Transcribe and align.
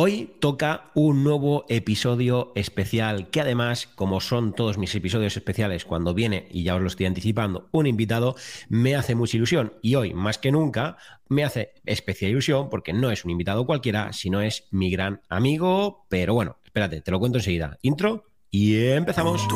Hoy 0.00 0.30
toca 0.38 0.92
un 0.94 1.24
nuevo 1.24 1.64
episodio 1.68 2.52
especial 2.54 3.30
que 3.30 3.40
además, 3.40 3.88
como 3.96 4.20
son 4.20 4.52
todos 4.52 4.78
mis 4.78 4.94
episodios 4.94 5.36
especiales, 5.36 5.84
cuando 5.84 6.14
viene, 6.14 6.46
y 6.52 6.62
ya 6.62 6.76
os 6.76 6.80
lo 6.80 6.86
estoy 6.86 7.06
anticipando, 7.06 7.68
un 7.72 7.88
invitado, 7.88 8.36
me 8.68 8.94
hace 8.94 9.16
mucha 9.16 9.36
ilusión. 9.36 9.72
Y 9.82 9.96
hoy, 9.96 10.14
más 10.14 10.38
que 10.38 10.52
nunca, 10.52 10.98
me 11.28 11.42
hace 11.42 11.72
especial 11.84 12.30
ilusión 12.30 12.70
porque 12.70 12.92
no 12.92 13.10
es 13.10 13.24
un 13.24 13.32
invitado 13.32 13.66
cualquiera, 13.66 14.12
sino 14.12 14.40
es 14.40 14.68
mi 14.70 14.88
gran 14.88 15.20
amigo. 15.28 16.06
Pero 16.08 16.32
bueno, 16.32 16.58
espérate, 16.64 17.00
te 17.00 17.10
lo 17.10 17.18
cuento 17.18 17.38
enseguida. 17.38 17.76
Intro 17.82 18.22
y 18.52 18.76
empezamos. 18.76 19.48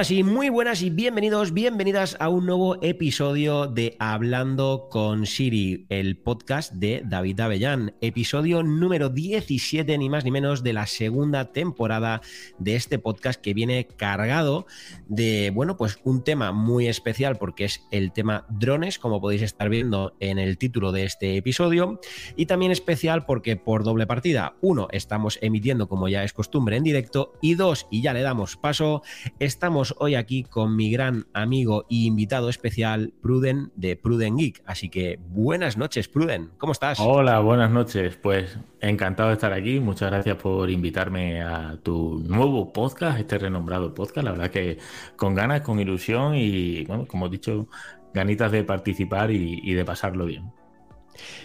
Ahora 0.00 0.24
muy 0.24 0.48
buenas 0.48 0.80
y 0.80 0.88
bienvenidos, 0.88 1.52
bienvenidas 1.52 2.16
a 2.20 2.30
un 2.30 2.46
nuevo 2.46 2.82
episodio 2.82 3.66
de 3.66 3.96
Hablando 3.98 4.88
con 4.90 5.26
Siri, 5.26 5.84
el 5.90 6.16
podcast 6.16 6.72
de 6.72 7.02
David 7.04 7.40
Avellán. 7.40 7.94
Episodio 8.00 8.62
número 8.62 9.10
17, 9.10 9.98
ni 9.98 10.08
más 10.08 10.24
ni 10.24 10.30
menos, 10.30 10.62
de 10.62 10.72
la 10.72 10.86
segunda 10.86 11.52
temporada 11.52 12.22
de 12.58 12.76
este 12.76 12.98
podcast 12.98 13.42
que 13.42 13.52
viene 13.52 13.88
cargado 13.88 14.64
de, 15.06 15.50
bueno, 15.50 15.76
pues 15.76 15.98
un 16.02 16.24
tema 16.24 16.50
muy 16.50 16.88
especial 16.88 17.36
porque 17.36 17.66
es 17.66 17.86
el 17.90 18.12
tema 18.12 18.46
drones, 18.48 18.98
como 18.98 19.20
podéis 19.20 19.42
estar 19.42 19.68
viendo 19.68 20.16
en 20.18 20.38
el 20.38 20.56
título 20.56 20.92
de 20.92 21.04
este 21.04 21.36
episodio, 21.36 22.00
y 22.36 22.46
también 22.46 22.72
especial 22.72 23.26
porque 23.26 23.56
por 23.56 23.84
doble 23.84 24.06
partida, 24.06 24.54
uno, 24.62 24.88
estamos 24.92 25.38
emitiendo 25.42 25.90
como 25.90 26.08
ya 26.08 26.24
es 26.24 26.32
costumbre 26.32 26.78
en 26.78 26.84
directo, 26.84 27.34
y 27.42 27.54
dos, 27.54 27.86
y 27.90 28.00
ya 28.00 28.14
le 28.14 28.22
damos 28.22 28.56
paso, 28.56 29.02
estamos 29.38 29.89
hoy 29.98 30.14
aquí 30.14 30.44
con 30.44 30.76
mi 30.76 30.90
gran 30.90 31.26
amigo 31.32 31.82
e 31.90 32.06
invitado 32.06 32.48
especial, 32.48 33.12
Pruden, 33.20 33.72
de 33.76 33.96
Pruden 33.96 34.36
Geek. 34.36 34.62
Así 34.66 34.88
que 34.88 35.18
buenas 35.28 35.76
noches, 35.76 36.08
Pruden. 36.08 36.50
¿Cómo 36.58 36.72
estás? 36.72 37.00
Hola, 37.00 37.40
buenas 37.40 37.70
noches. 37.70 38.16
Pues 38.16 38.58
encantado 38.80 39.28
de 39.28 39.34
estar 39.34 39.52
aquí. 39.52 39.80
Muchas 39.80 40.10
gracias 40.10 40.36
por 40.36 40.70
invitarme 40.70 41.42
a 41.42 41.78
tu 41.82 42.22
nuevo 42.26 42.72
podcast, 42.72 43.18
este 43.18 43.38
renombrado 43.38 43.94
podcast. 43.94 44.24
La 44.24 44.32
verdad 44.32 44.50
que 44.50 44.78
con 45.16 45.34
ganas, 45.34 45.62
con 45.62 45.80
ilusión 45.80 46.34
y, 46.36 46.84
bueno, 46.84 47.06
como 47.06 47.26
he 47.26 47.30
dicho, 47.30 47.68
ganitas 48.14 48.52
de 48.52 48.64
participar 48.64 49.30
y 49.30 49.74
de 49.74 49.84
pasarlo 49.84 50.26
bien. 50.26 50.52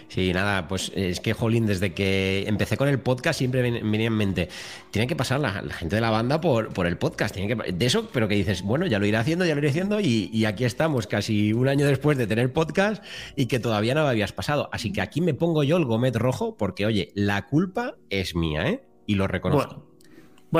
Sí, 0.08 0.32
nada, 0.32 0.68
pues 0.68 0.92
es 0.94 1.20
que, 1.20 1.32
Jolín, 1.32 1.66
desde 1.66 1.92
que 1.92 2.44
empecé 2.46 2.76
con 2.76 2.88
el 2.88 3.00
podcast 3.00 3.38
siempre 3.38 3.62
venía 3.62 4.06
en 4.06 4.16
mente, 4.16 4.48
tiene 4.90 5.06
que 5.06 5.16
pasar 5.16 5.40
la, 5.40 5.52
gente 5.72 5.96
de 5.96 6.00
la 6.00 6.10
banda 6.10 6.40
por, 6.40 6.72
por 6.72 6.86
el 6.86 6.96
podcast, 6.96 7.34
tiene 7.34 7.54
que, 7.54 7.72
de 7.72 7.86
eso, 7.86 8.08
pero 8.12 8.28
que 8.28 8.34
dices, 8.34 8.62
bueno, 8.62 8.86
ya 8.86 8.98
lo 8.98 9.06
iré 9.06 9.16
haciendo, 9.16 9.44
ya 9.44 9.54
lo 9.54 9.60
iré 9.60 9.70
haciendo 9.70 10.00
y, 10.00 10.44
aquí 10.46 10.64
estamos 10.64 11.08
casi 11.08 11.52
un 11.52 11.66
año 11.66 11.86
después 11.86 12.16
de 12.16 12.26
tener 12.28 12.52
podcast 12.52 13.02
y 13.34 13.46
que 13.46 13.58
todavía 13.58 13.94
no 13.94 14.06
habías 14.06 14.32
pasado. 14.32 14.68
Así 14.72 14.92
que 14.92 15.00
aquí 15.00 15.20
me 15.20 15.34
pongo 15.34 15.64
yo 15.64 15.76
el 15.76 15.84
gomet 15.84 16.14
rojo 16.14 16.56
porque, 16.56 16.86
oye, 16.86 17.10
la 17.14 17.46
culpa 17.46 17.96
es 18.10 18.36
mía, 18.36 18.68
¿eh? 18.68 18.82
Y 19.06 19.16
lo 19.16 19.26
reconozco. 19.26 19.95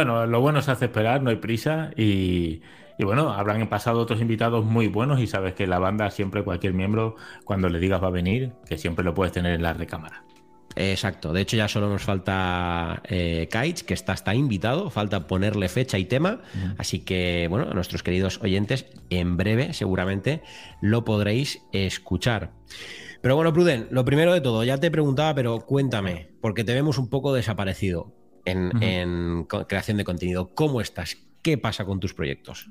Lo 0.04 0.40
bueno 0.40 0.62
se 0.62 0.70
hace 0.70 0.86
esperar, 0.86 1.22
no 1.22 1.30
hay 1.30 1.36
prisa 1.36 1.90
y... 1.96 2.62
Y 2.98 3.04
bueno, 3.04 3.30
habrán 3.30 3.66
pasado 3.68 4.00
otros 4.00 4.22
invitados 4.22 4.64
muy 4.64 4.88
buenos 4.88 5.20
y 5.20 5.26
sabes 5.26 5.52
que 5.52 5.66
la 5.66 5.78
banda 5.78 6.10
siempre, 6.10 6.42
cualquier 6.42 6.72
miembro, 6.72 7.16
cuando 7.44 7.68
le 7.68 7.78
digas 7.78 8.02
va 8.02 8.06
a 8.06 8.10
venir, 8.10 8.52
que 8.66 8.78
siempre 8.78 9.04
lo 9.04 9.12
puedes 9.12 9.32
tener 9.32 9.52
en 9.52 9.62
la 9.62 9.74
recámara. 9.74 10.24
Exacto, 10.76 11.32
de 11.32 11.40
hecho 11.40 11.56
ya 11.56 11.68
solo 11.68 11.88
nos 11.88 12.02
falta 12.02 13.02
eh, 13.04 13.48
que 13.50 13.94
está, 13.94 14.12
está 14.12 14.34
invitado, 14.34 14.90
falta 14.90 15.26
ponerle 15.26 15.70
fecha 15.70 15.96
y 15.96 16.04
tema, 16.04 16.42
así 16.76 17.00
que 17.00 17.46
bueno, 17.48 17.70
a 17.70 17.74
nuestros 17.74 18.02
queridos 18.02 18.40
oyentes, 18.42 18.86
en 19.08 19.38
breve 19.38 19.72
seguramente 19.72 20.42
lo 20.82 21.04
podréis 21.04 21.62
escuchar. 21.72 22.52
Pero 23.22 23.36
bueno, 23.36 23.54
Pruden, 23.54 23.88
lo 23.90 24.04
primero 24.04 24.34
de 24.34 24.42
todo, 24.42 24.64
ya 24.64 24.78
te 24.78 24.90
preguntaba, 24.90 25.34
pero 25.34 25.60
cuéntame, 25.60 26.28
porque 26.42 26.62
te 26.62 26.74
vemos 26.74 26.98
un 26.98 27.08
poco 27.08 27.32
desaparecido 27.32 28.12
en 28.46 29.44
creación 29.44 29.96
de 29.98 30.04
contenido, 30.04 30.54
¿cómo 30.54 30.80
estás? 30.80 31.18
¿Qué 31.42 31.58
pasa 31.58 31.84
con 31.84 32.00
tus 32.00 32.14
proyectos? 32.14 32.68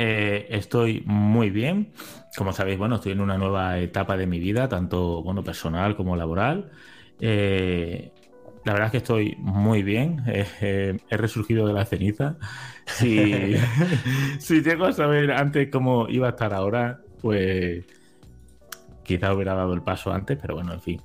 Eh, 0.00 0.46
estoy 0.50 1.02
muy 1.06 1.50
bien. 1.50 1.92
Como 2.36 2.52
sabéis, 2.52 2.78
bueno, 2.78 2.96
estoy 2.96 3.12
en 3.12 3.20
una 3.20 3.36
nueva 3.36 3.78
etapa 3.80 4.16
de 4.16 4.26
mi 4.28 4.38
vida, 4.38 4.68
tanto 4.68 5.24
bueno, 5.24 5.42
personal 5.42 5.96
como 5.96 6.14
laboral. 6.14 6.70
Eh, 7.20 8.12
la 8.64 8.72
verdad 8.72 8.86
es 8.86 8.90
que 8.92 8.98
estoy 8.98 9.36
muy 9.38 9.82
bien. 9.82 10.22
Eh, 10.60 10.98
he 11.10 11.16
resurgido 11.16 11.66
de 11.66 11.72
la 11.72 11.84
ceniza. 11.84 12.36
Si, 12.86 13.54
si 14.38 14.62
llego 14.62 14.86
a 14.86 14.92
saber 14.92 15.30
antes 15.30 15.68
cómo 15.70 16.08
iba 16.08 16.28
a 16.28 16.30
estar 16.30 16.54
ahora, 16.54 17.00
pues 17.20 17.84
quizá 19.02 19.34
hubiera 19.34 19.54
dado 19.54 19.74
el 19.74 19.82
paso 19.82 20.10
antes, 20.10 20.38
pero 20.40 20.54
bueno, 20.54 20.72
en 20.72 20.80
fin 20.80 21.02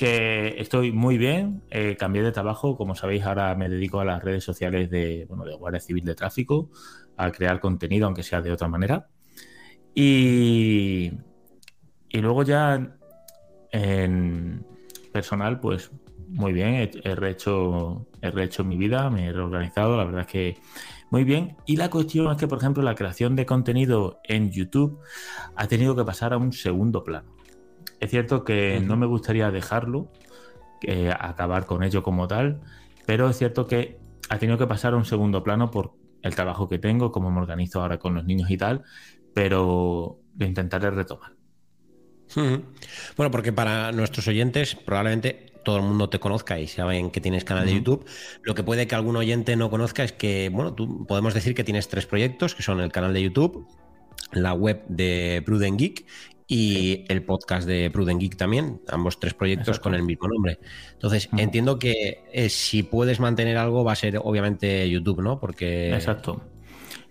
que 0.00 0.54
estoy 0.56 0.92
muy 0.92 1.18
bien, 1.18 1.62
eh, 1.68 1.94
cambié 1.98 2.22
de 2.22 2.32
trabajo, 2.32 2.74
como 2.74 2.94
sabéis 2.94 3.22
ahora 3.26 3.54
me 3.54 3.68
dedico 3.68 4.00
a 4.00 4.06
las 4.06 4.24
redes 4.24 4.42
sociales 4.42 4.88
de, 4.88 5.26
bueno, 5.28 5.44
de 5.44 5.54
Guardia 5.54 5.78
Civil 5.78 6.06
de 6.06 6.14
Tráfico, 6.14 6.70
a 7.18 7.30
crear 7.30 7.60
contenido, 7.60 8.06
aunque 8.06 8.22
sea 8.22 8.40
de 8.40 8.50
otra 8.50 8.66
manera. 8.66 9.08
Y, 9.94 11.10
luego 12.14 12.44
ya 12.44 12.96
en 13.72 14.64
personal, 15.12 15.60
pues 15.60 15.90
muy 16.28 16.54
bien, 16.54 16.90
he, 17.04 17.14
rehecho, 17.14 18.06
he 18.22 18.30
rehecho 18.30 18.64
mi 18.64 18.78
vida, 18.78 19.10
me 19.10 19.26
he 19.26 19.32
reorganizado, 19.34 19.98
la 19.98 20.04
verdad 20.04 20.22
es 20.22 20.28
que 20.28 20.56
muy 21.10 21.24
bien. 21.24 21.58
Y 21.66 21.76
la 21.76 21.90
cuestión 21.90 22.32
es 22.32 22.38
que, 22.38 22.48
por 22.48 22.56
ejemplo, 22.56 22.82
la 22.82 22.94
creación 22.94 23.36
de 23.36 23.44
contenido 23.44 24.18
en 24.24 24.50
YouTube 24.50 24.98
ha 25.56 25.68
tenido 25.68 25.94
que 25.94 26.04
pasar 26.06 26.32
a 26.32 26.38
un 26.38 26.54
segundo 26.54 27.04
plano. 27.04 27.39
Es 28.00 28.10
cierto 28.10 28.44
que 28.44 28.80
no 28.80 28.96
me 28.96 29.06
gustaría 29.06 29.50
dejarlo, 29.50 30.10
acabar 31.18 31.66
con 31.66 31.82
ello 31.82 32.02
como 32.02 32.26
tal, 32.26 32.60
pero 33.06 33.28
es 33.28 33.36
cierto 33.36 33.66
que 33.66 33.98
ha 34.28 34.38
tenido 34.38 34.58
que 34.58 34.66
pasar 34.66 34.94
a 34.94 34.96
un 34.96 35.04
segundo 35.04 35.42
plano 35.42 35.70
por 35.70 35.92
el 36.22 36.34
trabajo 36.34 36.68
que 36.68 36.78
tengo, 36.78 37.12
cómo 37.12 37.30
me 37.30 37.40
organizo 37.40 37.80
ahora 37.82 37.98
con 37.98 38.14
los 38.14 38.24
niños 38.24 38.50
y 38.50 38.56
tal, 38.56 38.82
pero 39.34 40.20
lo 40.36 40.46
intentaré 40.46 40.90
retomar. 40.90 41.32
Bueno, 43.16 43.30
porque 43.30 43.52
para 43.52 43.92
nuestros 43.92 44.28
oyentes 44.28 44.74
probablemente 44.74 45.46
todo 45.64 45.76
el 45.76 45.82
mundo 45.82 46.08
te 46.08 46.20
conozca 46.20 46.58
y 46.58 46.68
saben 46.68 47.10
que 47.10 47.20
tienes 47.20 47.44
canal 47.44 47.66
de 47.66 47.74
YouTube. 47.74 48.06
Lo 48.42 48.54
que 48.54 48.62
puede 48.62 48.86
que 48.86 48.94
algún 48.94 49.16
oyente 49.16 49.56
no 49.56 49.68
conozca 49.68 50.04
es 50.04 50.12
que, 50.12 50.48
bueno, 50.48 50.72
tú 50.74 51.06
podemos 51.06 51.34
decir 51.34 51.54
que 51.54 51.64
tienes 51.64 51.88
tres 51.88 52.06
proyectos, 52.06 52.54
que 52.54 52.62
son 52.62 52.80
el 52.80 52.92
canal 52.92 53.12
de 53.12 53.22
YouTube, 53.22 53.66
la 54.32 54.54
web 54.54 54.84
de 54.88 55.42
Pruden 55.44 55.76
Geek 55.76 56.06
y 56.52 57.04
el 57.06 57.22
podcast 57.22 57.64
de 57.64 57.92
Prudent 57.92 58.20
Geek 58.20 58.36
también, 58.36 58.80
ambos 58.88 59.20
tres 59.20 59.34
proyectos 59.34 59.78
con 59.78 59.94
el 59.94 60.02
mismo 60.02 60.26
nombre. 60.26 60.58
Entonces, 60.94 61.28
entiendo 61.36 61.78
que 61.78 62.24
eh, 62.32 62.48
si 62.48 62.82
puedes 62.82 63.20
mantener 63.20 63.56
algo 63.56 63.84
va 63.84 63.92
a 63.92 63.94
ser 63.96 64.18
obviamente 64.20 64.90
YouTube, 64.90 65.22
¿no? 65.22 65.38
Porque... 65.38 65.94
Exacto. 65.94 66.42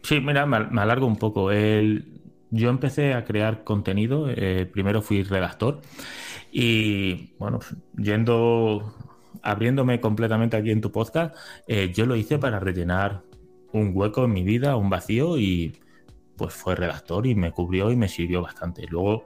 Sí, 0.04 0.20
mira, 0.20 0.46
me, 0.46 0.82
alargo 0.82 1.08
un 1.08 1.16
poco. 1.16 1.54
El, 1.54 2.20
yo 2.52 2.70
empecé 2.70 3.14
a 3.14 3.24
crear 3.24 3.64
contenido, 3.64 4.28
eh, 4.30 4.70
primero 4.70 5.02
fui 5.02 5.24
redactor 5.24 5.80
y, 6.52 7.32
bueno, 7.40 7.60
yendo, 7.96 8.94
abriéndome 9.42 10.02
completamente 10.02 10.58
aquí 10.58 10.72
en 10.72 10.82
tu 10.82 10.92
podcast, 10.92 11.34
eh, 11.66 11.94
yo 11.96 12.06
lo 12.06 12.18
hice 12.18 12.40
para 12.40 12.60
rellenar 12.60 13.22
un 13.72 13.92
hueco 13.94 14.26
en 14.26 14.34
mi 14.34 14.44
vida, 14.44 14.76
un 14.76 14.90
vacío 14.90 15.38
y 15.38 15.78
pues 16.40 16.54
fue 16.54 16.76
redactor 16.76 17.28
y 17.28 17.36
me 17.36 17.52
cubrió 17.52 17.92
y 17.92 17.98
me 17.98 18.08
sirvió 18.08 18.42
bastante. 18.42 18.88
Luego, 18.88 19.26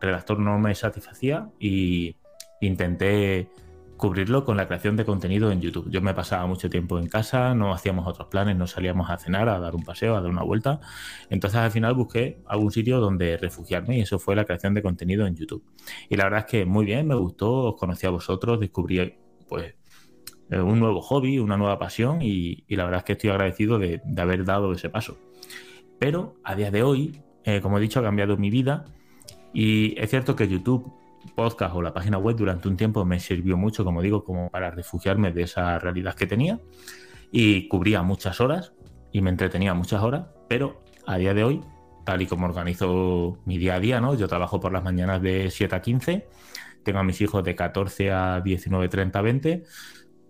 redactor 0.00 0.40
no 0.40 0.58
me 0.58 0.74
satisfacía 0.74 1.50
y 1.60 2.16
intenté 2.62 3.50
cubrirlo 3.98 4.44
con 4.46 4.56
la 4.56 4.66
creación 4.66 4.96
de 4.96 5.04
contenido 5.04 5.52
en 5.52 5.60
YouTube. 5.60 5.90
Yo 5.90 6.00
me 6.00 6.14
pasaba 6.14 6.46
mucho 6.46 6.70
tiempo 6.70 6.98
en 6.98 7.06
casa, 7.06 7.54
no 7.54 7.72
hacíamos 7.74 8.08
otros 8.08 8.28
planes, 8.28 8.56
no 8.56 8.66
salíamos 8.66 9.10
a 9.10 9.18
cenar, 9.18 9.48
a 9.50 9.58
dar 9.60 9.74
un 9.74 9.84
paseo, 9.84 10.16
a 10.16 10.22
dar 10.22 10.30
una 10.30 10.42
vuelta. 10.42 10.80
Entonces 11.28 11.60
al 11.60 11.70
final 11.70 11.94
busqué 11.94 12.42
algún 12.46 12.72
sitio 12.72 12.98
donde 12.98 13.36
refugiarme 13.36 13.98
y 13.98 14.00
eso 14.00 14.18
fue 14.18 14.34
la 14.34 14.46
creación 14.46 14.72
de 14.72 14.82
contenido 14.82 15.26
en 15.26 15.36
YouTube. 15.36 15.64
Y 16.08 16.16
la 16.16 16.24
verdad 16.24 16.40
es 16.40 16.46
que 16.46 16.64
muy 16.64 16.86
bien, 16.86 17.06
me 17.06 17.14
gustó, 17.14 17.52
os 17.52 17.76
conocí 17.76 18.06
a 18.06 18.10
vosotros, 18.10 18.58
descubrí 18.58 19.14
pues 19.48 19.74
eh, 20.50 20.60
un 20.60 20.80
nuevo 20.80 21.02
hobby, 21.02 21.38
una 21.38 21.58
nueva 21.58 21.78
pasión 21.78 22.22
y, 22.22 22.64
la 22.68 22.84
verdad 22.84 23.00
es 23.00 23.04
que 23.04 23.12
estoy 23.12 23.30
agradecido 23.30 23.78
de 23.78 24.00
haber 24.16 24.46
dado 24.46 24.72
ese 24.72 24.88
paso. 24.88 25.18
Pero 26.04 26.36
a 26.44 26.54
día 26.54 26.70
de 26.70 26.82
hoy, 26.82 27.22
eh, 27.44 27.62
como 27.62 27.78
he 27.78 27.80
dicho, 27.80 27.98
ha 27.98 28.02
cambiado 28.02 28.36
mi 28.36 28.50
vida 28.50 28.84
y 29.54 29.98
es 29.98 30.10
cierto 30.10 30.36
que 30.36 30.46
YouTube, 30.46 30.92
podcast 31.34 31.74
o 31.74 31.80
la 31.80 31.94
página 31.94 32.18
web 32.18 32.36
durante 32.36 32.68
un 32.68 32.76
tiempo 32.76 33.06
me 33.06 33.18
sirvió 33.20 33.56
mucho, 33.56 33.86
como 33.86 34.02
digo, 34.02 34.22
como 34.22 34.50
para 34.50 34.70
refugiarme 34.70 35.32
de 35.32 35.44
esa 35.44 35.78
realidad 35.78 36.14
que 36.14 36.26
tenía 36.26 36.60
y 37.32 37.68
cubría 37.68 38.02
muchas 38.02 38.38
horas 38.42 38.74
y 39.12 39.22
me 39.22 39.30
entretenía 39.30 39.72
muchas 39.72 40.02
horas, 40.02 40.26
pero 40.46 40.84
a 41.06 41.16
día 41.16 41.32
de 41.32 41.42
hoy, 41.42 41.62
tal 42.04 42.20
y 42.20 42.26
como 42.26 42.44
organizo 42.44 43.38
mi 43.46 43.56
día 43.56 43.76
a 43.76 43.80
día, 43.80 43.98
¿no? 43.98 44.14
Yo 44.14 44.28
trabajo 44.28 44.60
por 44.60 44.74
las 44.74 44.84
mañanas 44.84 45.22
de 45.22 45.50
7 45.50 45.74
a 45.74 45.80
15, 45.80 46.28
tengo 46.82 46.98
a 46.98 47.02
mis 47.02 47.18
hijos 47.22 47.42
de 47.42 47.54
14 47.54 48.12
a 48.12 48.42
19, 48.42 48.90
30, 48.90 49.22
20, 49.22 49.62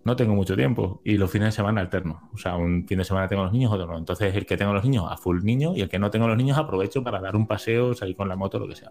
no 0.05 0.17
tengo 0.17 0.35
mucho 0.35 0.55
tiempo 0.55 1.01
y 1.05 1.17
los 1.17 1.31
fines 1.31 1.49
de 1.49 1.53
semana 1.53 1.81
alterno. 1.81 2.29
O 2.33 2.39
sea, 2.39 2.57
un 2.57 2.87
fin 2.87 2.99
de 2.99 3.05
semana 3.05 3.27
tengo 3.27 3.43
los 3.43 3.53
niños, 3.53 3.73
otro 3.73 3.87
no. 3.87 3.99
Entonces, 3.99 4.35
el 4.35 4.47
que 4.47 4.57
tengo 4.57 4.73
los 4.73 4.85
niños 4.85 5.07
a 5.11 5.17
full 5.17 5.43
niño 5.43 5.75
y 5.75 5.81
el 5.81 5.89
que 5.89 5.99
no 5.99 6.11
tengo 6.11 6.29
los 6.29 6.37
niños 6.37 6.59
aprovecho 6.59 7.03
para 7.03 7.21
dar 7.21 7.37
un 7.37 7.47
paseo, 7.47 7.95
salir 7.95 8.15
con 8.15 8.29
la 8.29 8.37
moto, 8.37 8.59
lo 8.59 8.69
que 8.69 8.77
sea. 8.77 8.91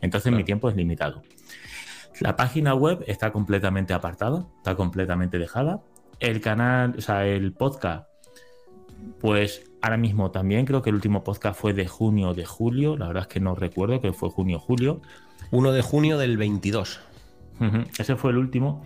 Entonces, 0.00 0.32
mi 0.32 0.44
tiempo 0.44 0.68
es 0.68 0.76
limitado. 0.76 1.22
La 2.20 2.36
página 2.36 2.74
web 2.74 3.02
está 3.06 3.32
completamente 3.32 3.94
apartada, 3.94 4.46
está 4.58 4.74
completamente 4.74 5.38
dejada. 5.38 5.80
El 6.18 6.42
canal, 6.42 6.94
o 6.98 7.00
sea, 7.00 7.26
el 7.26 7.52
podcast, 7.52 8.06
pues 9.18 9.64
ahora 9.80 9.96
mismo 9.96 10.30
también 10.30 10.66
creo 10.66 10.82
que 10.82 10.90
el 10.90 10.96
último 10.96 11.24
podcast 11.24 11.58
fue 11.58 11.72
de 11.72 11.86
junio 11.88 12.30
o 12.30 12.34
de 12.34 12.44
julio. 12.44 12.98
La 12.98 13.06
verdad 13.06 13.22
es 13.22 13.28
que 13.28 13.40
no 13.40 13.54
recuerdo 13.54 14.02
que 14.02 14.12
fue 14.12 14.28
junio 14.28 14.58
o 14.58 14.60
julio. 14.60 15.00
1 15.52 15.72
de 15.72 15.82
junio 15.82 16.18
del 16.18 16.36
22. 16.36 17.00
Ese 17.98 18.16
fue 18.16 18.30
el 18.32 18.36
último. 18.36 18.84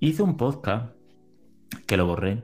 Hice 0.00 0.22
un 0.22 0.36
podcast 0.36 0.93
que 1.86 1.96
lo 1.96 2.06
borré. 2.06 2.42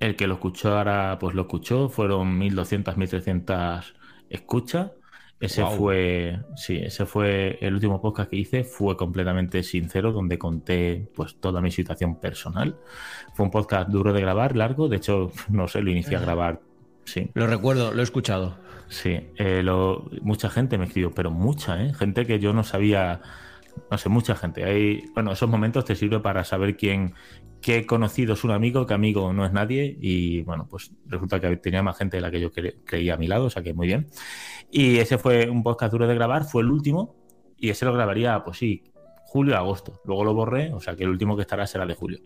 El 0.00 0.16
que 0.16 0.26
lo 0.26 0.34
escuchó 0.34 0.76
ahora, 0.76 1.18
pues 1.18 1.34
lo 1.34 1.42
escuchó. 1.42 1.88
Fueron 1.88 2.38
1200, 2.38 2.96
1300 2.96 3.94
escuchas. 4.30 4.92
Ese 5.40 5.64
fue, 5.64 6.40
sí, 6.56 6.78
ese 6.78 7.06
fue 7.06 7.58
el 7.60 7.74
último 7.74 8.00
podcast 8.00 8.28
que 8.28 8.36
hice. 8.36 8.64
Fue 8.64 8.96
completamente 8.96 9.62
sincero, 9.62 10.10
donde 10.10 10.36
conté 10.36 11.08
pues 11.14 11.36
toda 11.36 11.60
mi 11.60 11.70
situación 11.70 12.18
personal. 12.18 12.76
Fue 13.34 13.44
un 13.44 13.52
podcast 13.52 13.88
duro 13.88 14.12
de 14.12 14.20
grabar, 14.20 14.56
largo. 14.56 14.88
De 14.88 14.96
hecho, 14.96 15.30
no 15.48 15.68
sé, 15.68 15.82
lo 15.82 15.90
inicié 15.90 16.16
a 16.16 16.20
grabar. 16.20 16.60
Sí. 17.04 17.30
Lo 17.34 17.46
recuerdo, 17.46 17.94
lo 17.94 18.00
he 18.00 18.04
escuchado. 18.04 18.58
Sí, 18.88 19.28
eh, 19.36 19.64
mucha 20.22 20.50
gente 20.50 20.76
me 20.76 20.86
escribió, 20.86 21.12
pero 21.14 21.30
mucha, 21.30 21.82
¿eh? 21.82 21.92
Gente 21.94 22.26
que 22.26 22.38
yo 22.38 22.52
no 22.52 22.64
sabía 22.64 23.20
no 23.90 23.98
sé, 23.98 24.08
mucha 24.08 24.34
gente. 24.34 24.64
Hay, 24.64 25.04
bueno, 25.14 25.32
esos 25.32 25.48
momentos 25.48 25.84
te 25.84 25.94
sirven 25.94 26.22
para 26.22 26.44
saber 26.44 26.76
quién, 26.76 27.14
qué 27.60 27.86
conocido 27.86 28.34
es 28.34 28.44
un 28.44 28.50
amigo, 28.50 28.86
qué 28.86 28.94
amigo 28.94 29.32
no 29.32 29.44
es 29.44 29.52
nadie. 29.52 29.96
Y 30.00 30.42
bueno, 30.42 30.66
pues 30.68 30.92
resulta 31.06 31.40
que 31.40 31.56
tenía 31.56 31.82
más 31.82 31.96
gente 31.96 32.16
de 32.16 32.20
la 32.20 32.30
que 32.30 32.40
yo 32.40 32.50
creía 32.84 33.14
a 33.14 33.16
mi 33.16 33.26
lado, 33.26 33.46
o 33.46 33.50
sea 33.50 33.62
que 33.62 33.74
muy 33.74 33.86
bien. 33.86 34.08
Y 34.70 34.98
ese 34.98 35.18
fue 35.18 35.48
un 35.48 35.62
podcast 35.62 35.92
duro 35.92 36.06
de 36.06 36.14
grabar, 36.14 36.44
fue 36.44 36.62
el 36.62 36.70
último. 36.70 37.16
Y 37.56 37.70
ese 37.70 37.84
lo 37.84 37.92
grabaría, 37.92 38.44
pues 38.44 38.58
sí, 38.58 38.84
julio 39.26 39.56
agosto. 39.56 40.00
Luego 40.04 40.24
lo 40.24 40.34
borré, 40.34 40.72
o 40.72 40.80
sea 40.80 40.96
que 40.96 41.04
el 41.04 41.10
último 41.10 41.36
que 41.36 41.42
estará 41.42 41.66
será 41.66 41.86
de 41.86 41.94
julio. 41.94 42.20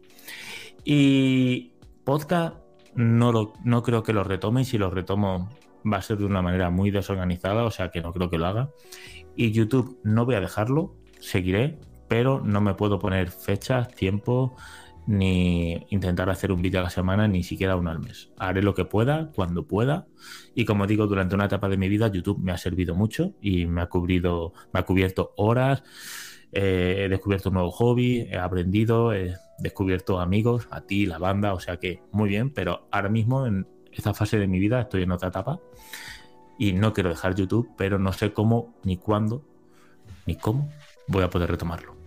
Y 0.84 1.72
podcast 2.04 2.56
no, 2.94 3.32
lo, 3.32 3.54
no 3.64 3.82
creo 3.82 4.02
que 4.02 4.12
lo 4.12 4.24
retome 4.24 4.62
y 4.62 4.64
si 4.64 4.78
lo 4.78 4.90
retomo 4.90 5.48
va 5.90 5.98
a 5.98 6.02
ser 6.02 6.18
de 6.18 6.24
una 6.24 6.42
manera 6.42 6.70
muy 6.70 6.90
desorganizada, 6.90 7.64
o 7.64 7.70
sea 7.70 7.90
que 7.90 8.00
no 8.00 8.12
creo 8.12 8.30
que 8.30 8.38
lo 8.38 8.46
haga. 8.46 8.70
Y 9.34 9.50
YouTube 9.50 9.98
no 10.04 10.24
voy 10.24 10.34
a 10.34 10.40
dejarlo, 10.40 10.94
seguiré, 11.22 11.78
pero 12.08 12.42
no 12.44 12.60
me 12.60 12.74
puedo 12.74 12.98
poner 12.98 13.30
fechas, 13.30 13.88
tiempo, 13.88 14.54
ni 15.06 15.86
intentar 15.90 16.30
hacer 16.30 16.52
un 16.52 16.62
vídeo 16.62 16.80
a 16.80 16.84
la 16.84 16.90
semana, 16.90 17.26
ni 17.26 17.42
siquiera 17.42 17.76
uno 17.76 17.90
al 17.90 18.00
mes. 18.00 18.30
Haré 18.36 18.62
lo 18.62 18.74
que 18.74 18.84
pueda, 18.84 19.30
cuando 19.34 19.66
pueda. 19.66 20.06
Y 20.54 20.64
como 20.64 20.86
digo, 20.86 21.06
durante 21.06 21.34
una 21.34 21.46
etapa 21.46 21.68
de 21.68 21.76
mi 21.76 21.88
vida, 21.88 22.08
YouTube 22.08 22.38
me 22.38 22.52
ha 22.52 22.58
servido 22.58 22.94
mucho 22.94 23.34
y 23.40 23.66
me 23.66 23.80
ha, 23.80 23.86
cubrido, 23.86 24.52
me 24.72 24.80
ha 24.80 24.82
cubierto 24.84 25.32
horas. 25.36 25.82
Eh, 26.52 27.04
he 27.04 27.08
descubierto 27.08 27.48
un 27.48 27.54
nuevo 27.54 27.70
hobby, 27.70 28.28
he 28.30 28.36
aprendido, 28.36 29.14
he 29.14 29.34
descubierto 29.58 30.20
amigos, 30.20 30.68
a 30.70 30.82
ti, 30.82 31.06
la 31.06 31.18
banda, 31.18 31.54
o 31.54 31.60
sea 31.60 31.78
que 31.78 32.02
muy 32.12 32.28
bien, 32.28 32.50
pero 32.50 32.88
ahora 32.90 33.08
mismo 33.08 33.46
en 33.46 33.66
esta 33.90 34.12
fase 34.12 34.38
de 34.38 34.46
mi 34.46 34.58
vida 34.58 34.82
estoy 34.82 35.04
en 35.04 35.12
otra 35.12 35.28
etapa 35.28 35.60
y 36.58 36.74
no 36.74 36.92
quiero 36.92 37.08
dejar 37.08 37.34
YouTube, 37.34 37.70
pero 37.78 37.98
no 37.98 38.12
sé 38.12 38.34
cómo, 38.34 38.74
ni 38.84 38.98
cuándo, 38.98 39.46
ni 40.26 40.36
cómo 40.36 40.70
voy 41.06 41.24
a 41.24 41.30
poder 41.30 41.50
retomarlo. 41.50 42.02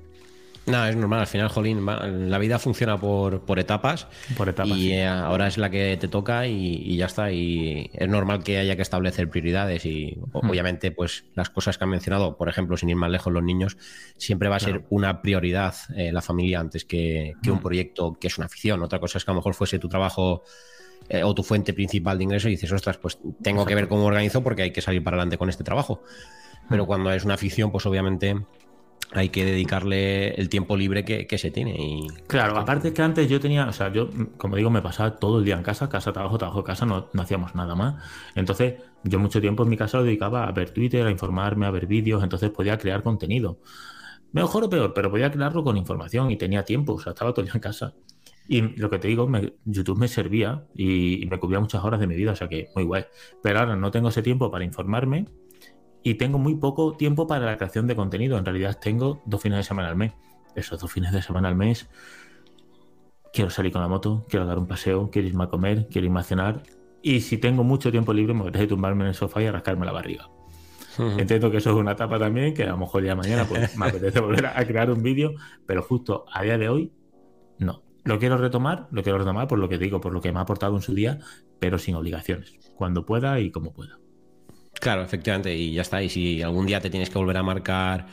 No, 0.68 0.84
es 0.88 0.96
normal, 0.96 1.20
al 1.20 1.28
final, 1.28 1.48
Jolín, 1.50 1.86
la 1.86 2.38
vida 2.40 2.58
funciona 2.58 3.00
por, 3.00 3.60
etapas. 3.60 4.08
Por 4.36 4.50
etapas. 4.50 4.76
Y 4.76 4.94
eh, 4.94 5.06
ahora 5.06 5.48
es 5.48 5.60
la 5.60 5.70
que 5.70 5.96
te 5.98 6.08
toca 6.08 6.48
y, 6.48 6.98
ya 6.98 7.06
está. 7.06 7.32
Y 7.32 7.92
es 7.94 8.10
normal 8.10 8.44
que 8.44 8.58
haya 8.58 8.76
que 8.76 8.82
establecer 8.82 9.30
prioridades 9.30 9.86
y 9.86 10.18
hmm. 10.18 10.50
obviamente, 10.50 10.92
pues 10.92 11.26
las 11.36 11.52
cosas 11.52 11.78
que 11.78 11.84
han 11.84 11.92
mencionado, 11.92 12.36
por 12.36 12.50
ejemplo, 12.50 12.78
sin 12.78 12.90
ir 12.90 12.96
más 12.96 13.12
lejos, 13.12 13.32
los 13.32 13.44
niños, 13.44 13.78
siempre 14.18 14.50
va 14.50 14.56
a 14.56 14.60
ser 14.60 14.86
una 14.90 15.22
prioridad 15.22 15.76
eh, 15.96 16.12
la 16.12 16.22
familia 16.22 16.62
antes 16.62 16.84
que, 16.84 17.34
un 17.46 17.54
hmm. 17.54 17.60
proyecto 17.60 18.14
que 18.20 18.28
es 18.28 18.38
una 18.40 18.48
afición. 18.48 18.82
Otra 18.82 19.00
cosa 19.00 19.20
es 19.20 19.26
que 19.26 19.32
a 19.32 19.34
lo 19.34 19.42
mejor 19.42 19.54
fuese 19.54 19.78
tu 19.78 19.88
trabajo 19.88 20.42
eh, 21.10 21.24
o 21.24 21.36
tu 21.36 21.44
fuente 21.44 21.74
principal 21.74 22.18
de 22.18 22.24
ingreso 22.24 22.48
y 22.48 22.52
dices, 22.52 22.72
ostras, 22.72 22.98
pues 22.98 23.20
tengo 23.44 23.68
que 23.68 23.76
ver 23.76 23.88
cómo 23.88 24.06
organizo 24.06 24.42
porque 24.42 24.64
hay 24.64 24.72
que 24.72 24.82
salir 24.82 25.04
para 25.04 25.18
adelante 25.18 25.38
con 25.38 25.50
este 25.50 25.64
trabajo. 25.64 26.02
Pero 26.70 26.86
hmm. 26.86 26.88
cuando 26.88 27.12
es 27.12 27.24
una 27.24 27.36
afición, 27.36 27.72
pues 27.72 27.86
obviamente 27.86 28.36
hay 29.16 29.30
que 29.30 29.46
dedicarle 29.46 30.30
el 30.36 30.50
tiempo 30.50 30.76
libre 30.76 31.06
que, 31.06 31.38
se 31.38 31.52
tiene. 31.52 31.76
Y... 31.78 32.08
Claro, 32.28 32.58
aparte 32.58 32.94
que 32.94 33.02
antes 33.02 33.30
yo 33.30 33.40
tenía, 33.40 33.68
o 33.68 33.72
sea, 33.72 33.92
yo, 33.92 34.10
como 34.38 34.58
digo, 34.58 34.70
me 34.70 34.82
pasaba 34.82 35.16
todo 35.16 35.40
el 35.40 35.46
día 35.46 35.56
en 35.56 35.64
casa, 35.64 35.88
casa, 35.88 36.12
trabajo, 36.12 36.38
trabajo, 36.38 36.64
casa, 36.64 36.86
no, 36.86 37.08
no 37.14 37.22
hacíamos 37.22 37.56
nada 37.56 37.76
más. 37.76 37.96
Entonces, 38.36 38.76
yo 39.04 39.20
mucho 39.20 39.40
tiempo 39.40 39.64
en 39.64 39.70
mi 39.70 39.78
casa 39.78 40.00
lo 40.00 40.04
dedicaba 40.04 40.46
a 40.46 40.52
ver 40.52 40.72
Twitter, 40.72 41.08
a 41.08 41.12
informarme, 41.12 41.66
a 41.66 41.72
ver 41.72 41.88
vídeos, 41.88 42.24
entonces 42.24 42.50
podía 42.52 42.78
crear 42.78 43.04
contenido. 43.04 43.60
Mejor 44.34 44.66
o 44.66 44.70
peor, 44.70 44.94
pero 44.94 45.10
podía 45.10 45.32
crearlo 45.32 45.64
con 45.64 45.78
información 45.78 46.30
y 46.32 46.38
tenía 46.38 46.64
tiempo, 46.64 46.96
o 46.96 47.00
sea, 47.00 47.14
estaba 47.14 47.32
todo 47.32 47.42
el 47.42 47.48
día 47.48 47.56
en 47.56 47.62
casa. 47.62 47.94
Y 48.48 48.62
lo 48.78 48.90
que 48.90 49.00
te 49.00 49.08
digo, 49.08 49.28
YouTube 49.64 49.98
me 49.98 50.08
servía 50.08 50.66
y, 50.76 51.24
y, 51.24 51.26
me 51.26 51.40
cubría 51.40 51.60
muchas 51.60 51.84
horas 51.84 52.00
de 52.00 52.08
mi 52.08 52.16
vida, 52.16 52.34
o 52.34 52.36
sea 52.36 52.48
que 52.48 52.68
muy 52.76 52.84
guay. 52.84 53.06
Pero 53.42 53.60
ahora 53.60 53.76
no 53.76 53.90
tengo 53.92 54.10
ese 54.10 54.22
tiempo 54.22 54.52
para 54.52 54.66
informarme 54.66 55.26
y 56.06 56.14
tengo 56.14 56.38
muy 56.38 56.54
poco 56.54 56.96
tiempo 56.96 57.26
para 57.26 57.48
la 57.48 57.58
creación 57.58 57.88
de 57.88 57.96
contenido. 57.96 58.38
En 58.38 58.46
realidad 58.46 58.78
tengo 58.80 59.24
dos 59.26 59.42
fines 59.42 59.58
de 59.58 59.64
semana 59.64 59.90
al 59.90 59.96
mes. 59.96 60.14
Esos 60.56 60.80
dos 60.80 60.92
fines 60.92 61.12
de 61.12 61.24
semana 61.24 61.48
al 61.48 61.56
mes 61.56 61.90
quiero 63.34 63.50
salir 63.50 63.72
con 63.72 63.82
la 63.82 63.88
moto, 63.88 64.24
quiero 64.30 64.46
dar 64.46 64.60
un 64.60 64.68
paseo, 64.68 65.10
quiero 65.10 65.28
irme 65.28 65.46
a 65.46 65.48
comer, 65.48 65.88
quiero 65.90 66.06
irme 66.06 66.20
a 66.20 66.24
cenar. 66.24 66.62
Y 67.02 67.22
si 67.22 67.40
tengo 67.40 67.64
mucho 67.64 67.90
tiempo 67.90 68.14
libre, 68.14 68.36
me 68.36 68.42
apetece 68.42 68.68
tumbarme 68.68 69.02
en 69.02 69.08
el 69.10 69.14
sofá 69.16 69.42
y 69.42 69.50
rascarme 69.50 69.88
la 69.88 69.94
barriga. 69.94 70.30
Entiendo 71.18 71.50
que 71.50 71.58
eso 71.58 71.72
es 71.72 71.76
una 71.76 71.94
etapa 71.94 72.20
también, 72.20 72.54
que 72.54 72.64
a 72.64 72.70
lo 72.70 72.78
mejor 72.78 73.04
ya 73.04 73.16
mañana 73.16 73.46
pues, 73.46 73.76
me 73.78 73.88
apetece 73.88 74.20
volver 74.20 74.46
a 74.46 74.66
crear 74.68 74.92
un 74.92 75.02
vídeo, 75.02 75.34
pero 75.66 75.82
justo 75.82 76.26
a 76.32 76.44
día 76.44 76.60
de 76.60 76.70
hoy, 76.70 76.94
no. 77.58 77.82
Lo 78.04 78.20
quiero 78.20 78.38
retomar, 78.38 78.88
lo 78.92 79.02
quiero 79.02 79.18
retomar 79.18 79.48
por 79.48 79.58
lo 79.58 79.68
que 79.68 79.80
digo, 79.80 80.00
por 80.00 80.14
lo 80.14 80.22
que 80.22 80.32
me 80.32 80.38
ha 80.38 80.44
aportado 80.44 80.76
en 80.76 80.84
su 80.84 80.94
día, 80.94 81.18
pero 81.60 81.80
sin 81.80 81.96
obligaciones, 81.96 82.60
cuando 82.76 83.08
pueda 83.08 83.40
y 83.40 83.50
como 83.50 83.74
pueda. 83.74 83.98
Claro, 84.86 85.02
efectivamente, 85.02 85.56
y 85.56 85.74
ya 85.74 85.82
está. 85.82 86.04
Y 86.04 86.10
si 86.10 86.44
algún 86.44 86.68
día 86.68 86.80
te 86.80 86.92
tienes 86.92 87.10
que 87.10 87.18
volver 87.18 87.38
a 87.38 87.42
marcar 87.42 88.06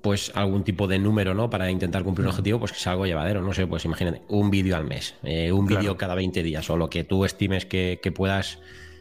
pues 0.00 0.32
algún 0.34 0.64
tipo 0.64 0.86
de 0.86 0.98
número, 0.98 1.34
¿no? 1.34 1.50
Para 1.50 1.70
intentar 1.70 2.04
cumplir 2.04 2.24
un 2.24 2.30
objetivo, 2.30 2.58
pues 2.58 2.72
que 2.72 2.78
sea 2.78 2.92
algo 2.92 3.04
llevadero, 3.04 3.42
no 3.42 3.52
sé, 3.52 3.66
pues 3.66 3.84
imagínate, 3.84 4.22
un 4.28 4.50
vídeo 4.50 4.76
al 4.76 4.84
mes, 4.84 5.14
eh, 5.24 5.52
un 5.52 5.66
vídeo 5.66 5.98
cada 5.98 6.14
20 6.14 6.42
días, 6.42 6.70
o 6.70 6.78
lo 6.78 6.88
que 6.88 7.04
tú 7.04 7.26
estimes 7.26 7.66
que, 7.66 8.12
puedas 8.14 8.60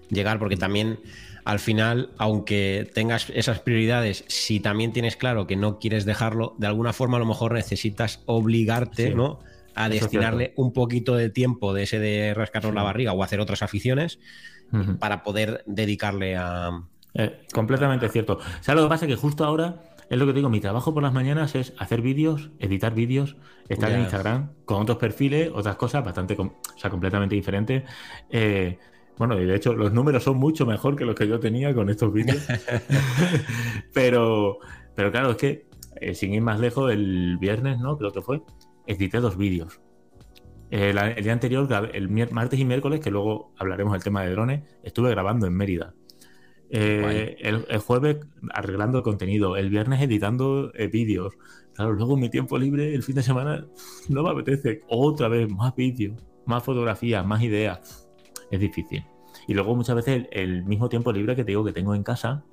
llegar, 0.10 0.40
porque 0.40 0.58
también 0.58 1.00
al 1.46 1.60
final, 1.60 2.10
aunque 2.18 2.86
tengas 2.94 3.30
esas 3.30 3.62
prioridades, 3.62 4.26
si 4.28 4.60
también 4.60 4.92
tienes 4.92 5.16
claro 5.16 5.48
que 5.48 5.56
no 5.56 5.80
quieres 5.80 6.04
dejarlo, 6.04 6.54
de 6.58 6.68
alguna 6.68 6.92
forma 6.92 7.16
a 7.16 7.22
lo 7.22 7.28
mejor 7.28 7.54
necesitas 7.54 8.24
obligarte, 8.26 9.16
¿no? 9.16 9.40
A 9.74 9.88
destinarle 9.88 10.52
un 10.58 10.74
poquito 10.74 11.16
de 11.16 11.30
tiempo 11.30 11.74
de 11.74 11.84
ese 11.84 11.98
de 11.98 12.34
rascarnos 12.34 12.76
la 12.76 12.84
barriga 12.84 13.14
o 13.14 13.24
hacer 13.24 13.40
otras 13.40 13.64
aficiones 13.64 14.20
para 15.00 15.24
poder 15.24 15.64
dedicarle 15.66 16.36
a, 16.36 16.82
eh, 17.16 17.40
completamente 17.54 18.10
cierto. 18.10 18.34
O 18.34 18.64
sea, 18.64 18.76
lo 18.76 18.84
que 18.84 18.90
pasa 18.90 19.06
es 19.06 19.12
que 19.12 19.18
justo 19.18 19.46
ahora, 19.46 19.84
es 20.10 20.20
lo 20.20 20.26
que 20.26 20.34
digo, 20.34 20.50
mi 20.50 20.60
trabajo 20.60 20.94
por 20.94 21.02
las 21.02 21.14
mañanas 21.14 21.56
es 21.56 21.74
hacer 21.80 22.02
vídeos, 22.02 22.52
editar 22.60 22.94
vídeos, 22.94 23.38
estar 23.70 23.92
en 23.92 24.02
Instagram 24.02 24.52
con 24.66 24.82
otros 24.82 24.98
perfiles, 24.98 25.50
otras 25.54 25.78
cosas 25.78 26.04
bastante, 26.04 26.36
o 26.38 26.54
sea, 26.76 26.90
completamente 26.90 27.34
diferentes. 27.34 27.84
Eh, 28.30 28.78
bueno, 29.18 29.40
y 29.40 29.46
de 29.46 29.56
hecho 29.56 29.74
los 29.74 29.94
números 29.94 30.24
son 30.24 30.38
mucho 30.38 30.66
mejor 30.66 30.98
que 30.98 31.06
los 31.06 31.16
que 31.16 31.26
yo 31.26 31.40
tenía 31.40 31.74
con 31.74 31.90
estos 31.90 32.12
vídeos. 32.12 32.46
pero, 33.94 34.60
pero 34.94 35.10
claro, 35.10 35.32
es 35.32 35.38
que 35.38 35.68
eh, 36.02 36.14
sin 36.14 36.34
ir 36.34 36.42
más 36.42 36.60
lejos, 36.60 36.92
el 36.92 37.38
viernes, 37.38 37.80
¿no? 37.80 37.98
Creo 37.98 38.12
que 38.12 38.22
fue, 38.22 38.42
edité 38.88 39.22
dos 39.22 39.38
vídeos. 39.38 39.80
el 40.70 41.24
día 41.24 41.32
anterior, 41.32 41.70
el 41.94 42.10
martes 42.10 42.60
y 42.60 42.66
miércoles, 42.66 43.00
que 43.00 43.10
luego 43.10 43.54
hablaremos 43.58 43.94
del 43.94 44.04
tema 44.04 44.24
de 44.24 44.32
drones, 44.32 44.64
estuve 44.84 45.12
grabando 45.12 45.48
en 45.48 45.54
Mérida. 45.54 45.94
Eh, 46.70 47.38
el, 47.40 47.78
jueves 47.80 48.18
arreglando 48.54 48.98
el 49.00 49.04
contenido, 49.04 49.56
el 49.56 49.70
viernes 49.70 50.02
editando 50.02 50.72
eh, 50.74 50.88
vídeos. 50.88 51.34
Claro, 51.74 51.94
luego 51.94 52.18
mi 52.18 52.30
tiempo 52.30 52.58
libre, 52.58 52.94
el 52.96 53.04
fin 53.04 53.16
de 53.16 53.24
semana, 53.24 53.66
no 54.10 54.24
me 54.24 54.30
apetece. 54.30 54.82
Otra 54.88 55.28
vez, 55.28 55.50
más 55.50 55.76
vídeos, 55.76 56.24
más 56.46 56.64
fotografías, 56.64 57.26
más 57.26 57.42
ideas. 57.42 58.10
Es 58.52 58.60
difícil. 58.60 59.06
Y 59.48 59.54
luego 59.54 59.76
muchas 59.76 59.96
veces 59.96 60.28
el, 60.32 60.64
mismo 60.64 60.90
tiempo 60.90 61.12
libre 61.12 61.36
que 61.36 61.44
te 61.44 61.52
digo 61.52 61.64
que 61.64 61.74
tengo 61.74 61.94
en 61.94 62.04
casa, 62.04 62.44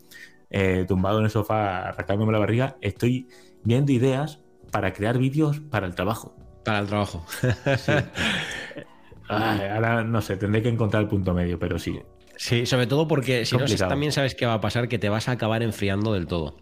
eh, 0.51 0.85
tumbado 0.87 1.19
en 1.19 1.25
el 1.25 1.31
sofá, 1.31 1.89
arrancándome 1.89 2.33
la 2.33 2.39
barriga, 2.39 2.77
estoy 2.81 3.29
viendo 3.65 3.93
ideas 3.93 4.43
para 4.71 4.93
crear 4.93 5.19
vídeos 5.19 5.61
para 5.61 5.87
el 5.87 5.95
trabajo. 5.95 6.35
Para 6.65 6.81
el 6.81 6.87
trabajo. 6.87 7.25
ahora 9.29 10.05
no 10.05 10.21
sé, 10.21 10.37
tendré 10.37 10.63
que 10.63 10.69
encontrar 10.69 11.03
el 11.03 11.09
punto 11.09 11.33
medio, 11.33 11.59
pero 11.59 11.79
sí. 11.79 12.01
Sí, 12.43 12.67
sobre 12.67 12.89
todo 12.89 13.07
porque 13.07 13.47
si 13.47 13.57
no 13.57 13.67
también 13.67 14.11
sabes 14.11 14.35
qué 14.35 14.47
va 14.47 14.55
a 14.55 14.61
pasar, 14.61 14.89
que 14.89 14.99
te 14.99 15.09
vas 15.09 15.29
a 15.29 15.33
acabar 15.33 15.63
enfriando 15.63 16.13
del 16.13 16.27
todo. 16.27 16.57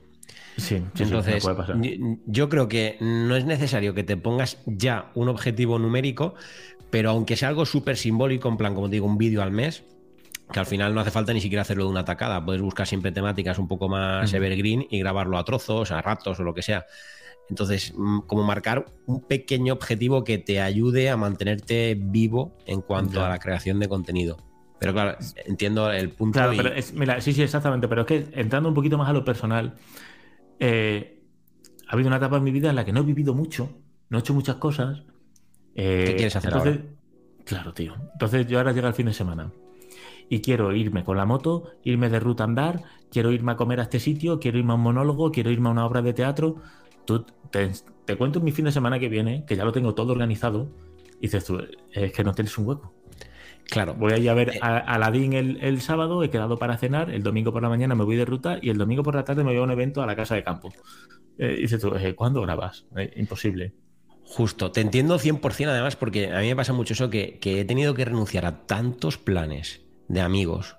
Sí, 0.58 0.82
entonces 0.98 1.42
yo 2.26 2.50
creo 2.50 2.68
que 2.68 2.98
no 3.00 3.34
es 3.34 3.46
necesario 3.46 3.94
que 3.94 4.04
te 4.04 4.18
pongas 4.18 4.58
ya 4.66 5.10
un 5.14 5.30
objetivo 5.30 5.78
numérico, 5.78 6.34
pero 6.90 7.08
aunque 7.08 7.34
sea 7.34 7.48
algo 7.48 7.64
súper 7.64 7.96
simbólico, 7.96 8.50
en 8.50 8.58
plan, 8.58 8.74
como 8.74 8.90
te 8.90 8.96
digo, 8.96 9.06
un 9.06 9.16
vídeo 9.16 9.40
al 9.40 9.52
mes, 9.52 9.84
que 10.52 10.60
al 10.60 10.66
final 10.66 10.94
no 10.94 11.00
hace 11.00 11.10
falta 11.10 11.32
ni 11.32 11.40
siquiera 11.40 11.62
hacerlo 11.62 11.84
de 11.84 11.90
una 11.90 12.04
tacada, 12.04 12.44
puedes 12.44 12.60
buscar 12.60 12.86
siempre 12.86 13.10
temáticas 13.10 13.58
un 13.58 13.66
poco 13.66 13.88
más 13.88 14.34
evergreen 14.34 14.86
y 14.90 14.98
grabarlo 14.98 15.38
a 15.38 15.44
trozos, 15.44 15.92
a 15.92 16.02
ratos 16.02 16.38
o 16.40 16.42
lo 16.42 16.52
que 16.52 16.60
sea. 16.60 16.84
Entonces, 17.48 17.94
mm, 17.96 18.26
como 18.26 18.44
marcar 18.44 18.84
un 19.06 19.26
pequeño 19.26 19.72
objetivo 19.72 20.24
que 20.24 20.36
te 20.36 20.60
ayude 20.60 21.08
a 21.08 21.16
mantenerte 21.16 21.96
vivo 21.98 22.58
en 22.66 22.82
cuanto 22.82 23.24
a 23.24 23.30
la 23.30 23.38
creación 23.38 23.80
de 23.80 23.88
contenido. 23.88 24.49
Pero 24.80 24.92
claro, 24.92 25.18
entiendo 25.46 25.90
el 25.92 26.10
punto. 26.10 26.38
Claro, 26.38 26.52
pero 26.56 26.70
mira, 26.94 27.20
sí, 27.20 27.32
sí, 27.32 27.42
exactamente. 27.42 27.86
Pero 27.86 28.00
es 28.00 28.06
que 28.06 28.26
entrando 28.32 28.68
un 28.68 28.74
poquito 28.74 28.98
más 28.98 29.08
a 29.08 29.12
lo 29.12 29.24
personal, 29.24 29.74
eh, 30.58 31.22
ha 31.86 31.92
habido 31.92 32.08
una 32.08 32.16
etapa 32.16 32.38
en 32.38 32.44
mi 32.44 32.50
vida 32.50 32.70
en 32.70 32.76
la 32.76 32.84
que 32.84 32.92
no 32.92 33.00
he 33.00 33.04
vivido 33.04 33.34
mucho, 33.34 33.70
no 34.08 34.18
he 34.18 34.20
hecho 34.20 34.34
muchas 34.34 34.56
cosas. 34.56 35.02
Eh, 35.74 36.04
¿Qué 36.06 36.14
quieres 36.16 36.34
hacer 36.34 36.54
ahora? 36.54 36.78
Claro, 37.44 37.72
tío. 37.72 37.94
Entonces 38.12 38.46
yo 38.46 38.58
ahora 38.58 38.72
llega 38.72 38.88
el 38.88 38.94
fin 38.94 39.06
de 39.06 39.12
semana 39.12 39.52
y 40.28 40.40
quiero 40.40 40.74
irme 40.74 41.04
con 41.04 41.16
la 41.16 41.26
moto, 41.26 41.72
irme 41.84 42.08
de 42.08 42.18
ruta 42.18 42.44
a 42.44 42.46
andar, 42.46 42.82
quiero 43.10 43.32
irme 43.32 43.52
a 43.52 43.56
comer 43.56 43.80
a 43.80 43.84
este 43.84 44.00
sitio, 44.00 44.40
quiero 44.40 44.58
irme 44.58 44.72
a 44.72 44.76
un 44.76 44.82
monólogo, 44.82 45.30
quiero 45.30 45.50
irme 45.50 45.68
a 45.68 45.72
una 45.72 45.84
obra 45.84 46.00
de 46.02 46.12
teatro 46.14 46.62
tú 47.04 47.26
te, 47.50 48.16
cuento 48.16 48.40
mi 48.40 48.52
fin 48.52 48.64
de 48.64 48.72
semana 48.72 48.98
que 48.98 49.08
viene, 49.08 49.44
que 49.44 49.56
ya 49.56 49.64
lo 49.64 49.72
tengo 49.72 49.94
todo 49.94 50.12
organizado, 50.12 50.68
y 51.18 51.22
dices 51.22 51.44
tú, 51.44 51.58
es 51.92 52.12
que 52.12 52.24
no 52.24 52.32
tienes 52.34 52.56
un 52.58 52.66
hueco. 52.66 52.92
Claro. 53.70 53.94
Voy 53.94 54.12
a 54.12 54.18
ir 54.18 54.28
a 54.28 54.34
ver 54.34 54.58
a, 54.60 54.78
Aladín 54.78 55.32
el, 55.32 55.80
sábado, 55.80 56.22
he 56.22 56.30
quedado 56.30 56.58
para 56.58 56.76
cenar, 56.76 57.10
el 57.10 57.22
domingo 57.22 57.52
por 57.52 57.62
la 57.62 57.68
mañana 57.68 57.94
me 57.94 58.04
voy 58.04 58.16
de 58.16 58.24
ruta 58.24 58.58
y 58.60 58.70
el 58.70 58.78
domingo 58.78 59.02
por 59.02 59.14
la 59.14 59.24
tarde 59.24 59.44
me 59.44 59.50
voy 59.50 59.60
a 59.60 59.62
un 59.62 59.70
evento 59.70 60.02
a 60.02 60.06
la 60.06 60.16
casa 60.16 60.34
de 60.34 60.44
campo. 60.44 60.72
Eh, 61.38 61.54
y 61.58 61.62
dices 61.62 61.80
tú, 61.80 61.94
eh, 61.94 62.14
¿cuándo 62.14 62.42
grabas? 62.42 62.86
Eh, 62.96 63.12
imposible. 63.16 63.72
Justo, 64.24 64.70
te 64.70 64.80
entiendo 64.80 65.18
100% 65.18 65.68
además 65.68 65.96
porque 65.96 66.32
a 66.32 66.40
mí 66.40 66.48
me 66.48 66.56
pasa 66.56 66.72
mucho 66.72 66.94
eso 66.94 67.10
que, 67.10 67.38
que 67.38 67.60
he 67.60 67.64
tenido 67.64 67.94
que 67.94 68.04
renunciar 68.04 68.46
a 68.46 68.66
tantos 68.66 69.18
planes 69.18 69.80
de 70.08 70.20
amigos 70.20 70.76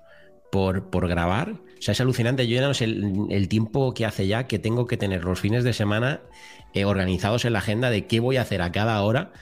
por, 0.50 0.90
por 0.90 1.08
grabar 1.08 1.60
o 1.82 1.84
sea, 1.84 1.92
es 1.92 2.00
alucinante. 2.00 2.46
Yo 2.46 2.54
ya 2.54 2.68
no 2.68 2.74
sé 2.74 2.84
el, 2.84 3.48
tiempo 3.48 3.92
que 3.92 4.06
hace 4.06 4.28
ya 4.28 4.46
que 4.46 4.60
tengo 4.60 4.86
que 4.86 4.96
tener 4.96 5.24
los 5.24 5.40
fines 5.40 5.64
de 5.64 5.72
semana 5.72 6.20
eh, 6.74 6.84
organizados 6.84 7.44
en 7.44 7.54
la 7.54 7.58
agenda 7.58 7.90
de 7.90 8.06
qué 8.06 8.20
voy 8.20 8.36
a 8.36 8.42
hacer 8.42 8.62
a 8.62 8.70
cada 8.70 9.02
hora, 9.02 9.32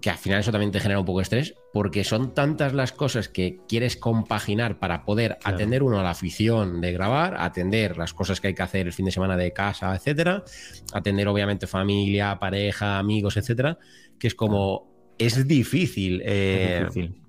que 0.00 0.10
al 0.10 0.18
final 0.18 0.40
eso 0.40 0.50
también 0.50 0.72
te 0.72 0.80
genera 0.80 0.98
un 1.00 1.06
poco 1.06 1.18
de 1.18 1.24
estrés, 1.24 1.54
porque 1.72 2.04
son 2.04 2.34
tantas 2.34 2.72
las 2.72 2.92
cosas 2.92 3.28
que 3.28 3.58
quieres 3.68 3.96
compaginar 3.96 4.78
para 4.78 5.04
poder 5.04 5.38
atender 5.44 5.82
uno 5.82 6.00
a 6.00 6.02
la 6.02 6.10
afición 6.10 6.80
de 6.80 6.92
grabar, 6.92 7.36
atender 7.38 7.98
las 7.98 8.14
cosas 8.14 8.40
que 8.40 8.48
hay 8.48 8.54
que 8.54 8.62
hacer 8.62 8.86
el 8.86 8.92
fin 8.92 9.06
de 9.06 9.12
semana 9.12 9.36
de 9.36 9.52
casa, 9.52 9.94
etcétera, 9.94 10.44
atender 10.92 11.28
obviamente 11.28 11.66
familia, 11.66 12.38
pareja, 12.38 12.98
amigos, 12.98 13.36
etcétera, 13.36 13.78
que 14.18 14.26
es 14.26 14.34
como 14.34 15.14
es 15.18 15.46
difícil. 15.46 16.22
Eh, 16.24 16.82
es 16.86 16.94
difícil 16.94 17.20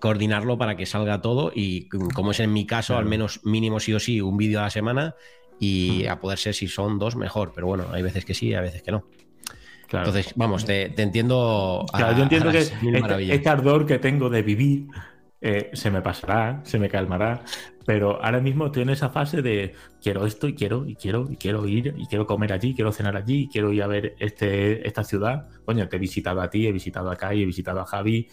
coordinarlo 0.00 0.58
para 0.58 0.76
que 0.76 0.86
salga 0.86 1.20
todo 1.20 1.52
y 1.54 1.88
como 1.88 2.32
es 2.32 2.40
en 2.40 2.52
mi 2.52 2.66
caso, 2.66 2.96
al 2.96 3.06
menos 3.06 3.40
mínimo 3.44 3.80
sí 3.80 3.94
o 3.94 4.00
sí, 4.00 4.20
un 4.20 4.36
vídeo 4.36 4.60
a 4.60 4.64
la 4.64 4.70
semana 4.70 5.14
y 5.58 6.06
a 6.06 6.20
poder 6.20 6.38
ser 6.38 6.54
si 6.54 6.68
son 6.68 6.98
dos, 6.98 7.16
mejor. 7.16 7.52
Pero 7.54 7.66
bueno, 7.66 7.86
hay 7.92 8.02
veces 8.02 8.24
que 8.24 8.34
sí, 8.34 8.54
hay 8.54 8.62
veces 8.62 8.82
que 8.82 8.92
no. 8.92 9.06
Entonces, 9.92 10.32
vamos, 10.36 10.64
te, 10.64 11.00
entiendo. 11.00 11.86
Claro, 11.92 12.16
yo 12.16 12.22
entiendo 12.24 12.50
que 12.50 12.58
este, 12.58 13.34
este, 13.34 13.48
ardor 13.48 13.86
que 13.86 13.98
tengo 13.98 14.28
de 14.28 14.42
vivir 14.42 14.88
eh, 15.40 15.70
se 15.72 15.90
me 15.90 16.02
pasará, 16.02 16.60
se 16.64 16.78
me 16.78 16.88
calmará, 16.88 17.42
pero 17.84 18.22
ahora 18.22 18.40
mismo 18.40 18.66
estoy 18.66 18.82
en 18.82 18.90
esa 18.90 19.10
fase 19.10 19.42
de 19.42 19.74
quiero 20.02 20.26
esto 20.26 20.48
y 20.48 20.54
quiero 20.54 20.86
y 20.86 20.96
quiero 20.96 21.26
y 21.30 21.36
quiero 21.36 21.66
ir 21.68 21.94
y 21.96 22.06
quiero 22.06 22.26
comer 22.26 22.52
allí, 22.52 22.74
quiero 22.74 22.92
cenar 22.92 23.16
allí, 23.16 23.42
y 23.42 23.48
quiero 23.48 23.72
ir 23.72 23.82
a 23.82 23.86
ver 23.86 24.16
este, 24.18 24.86
esta 24.86 25.04
ciudad. 25.04 25.48
Coño, 25.64 25.88
te 25.88 25.96
he 25.96 25.98
visitado 26.00 26.40
a 26.40 26.50
ti, 26.50 26.66
he 26.66 26.72
visitado 26.72 27.10
a 27.10 27.16
Kai, 27.16 27.42
he 27.42 27.46
visitado 27.46 27.80
a 27.80 27.86
Javi. 27.86 28.28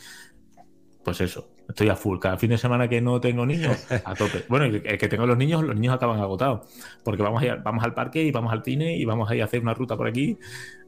Pues 1.04 1.20
eso, 1.22 1.54
Estoy 1.68 1.90
a 1.90 1.96
full. 1.96 2.20
Cada 2.20 2.38
fin 2.38 2.50
de 2.50 2.58
semana 2.58 2.88
que 2.88 3.02
no 3.02 3.20
tengo 3.22 3.46
niños, 3.46 3.88
a 3.90 4.16
tope. 4.16 4.44
Bueno, 4.50 4.66
el 4.66 4.98
que 4.98 5.08
tengo 5.08 5.26
los 5.26 5.38
niños, 5.38 5.64
los 5.64 5.76
niños 5.76 5.96
acaban 5.96 6.20
agotados. 6.20 6.68
Porque 7.04 7.24
vamos, 7.24 7.44
a 7.44 7.56
vamos 7.56 7.84
al 7.84 7.94
parque 7.94 8.24
y 8.24 8.32
vamos 8.32 8.52
al 8.52 8.64
cine 8.64 8.98
y 8.98 9.06
vamos 9.06 9.30
a 9.30 9.36
ir 9.36 9.42
a 9.42 9.46
hacer 9.46 9.62
una 9.62 9.74
ruta 9.74 9.96
por 9.96 10.08
aquí. 10.08 10.38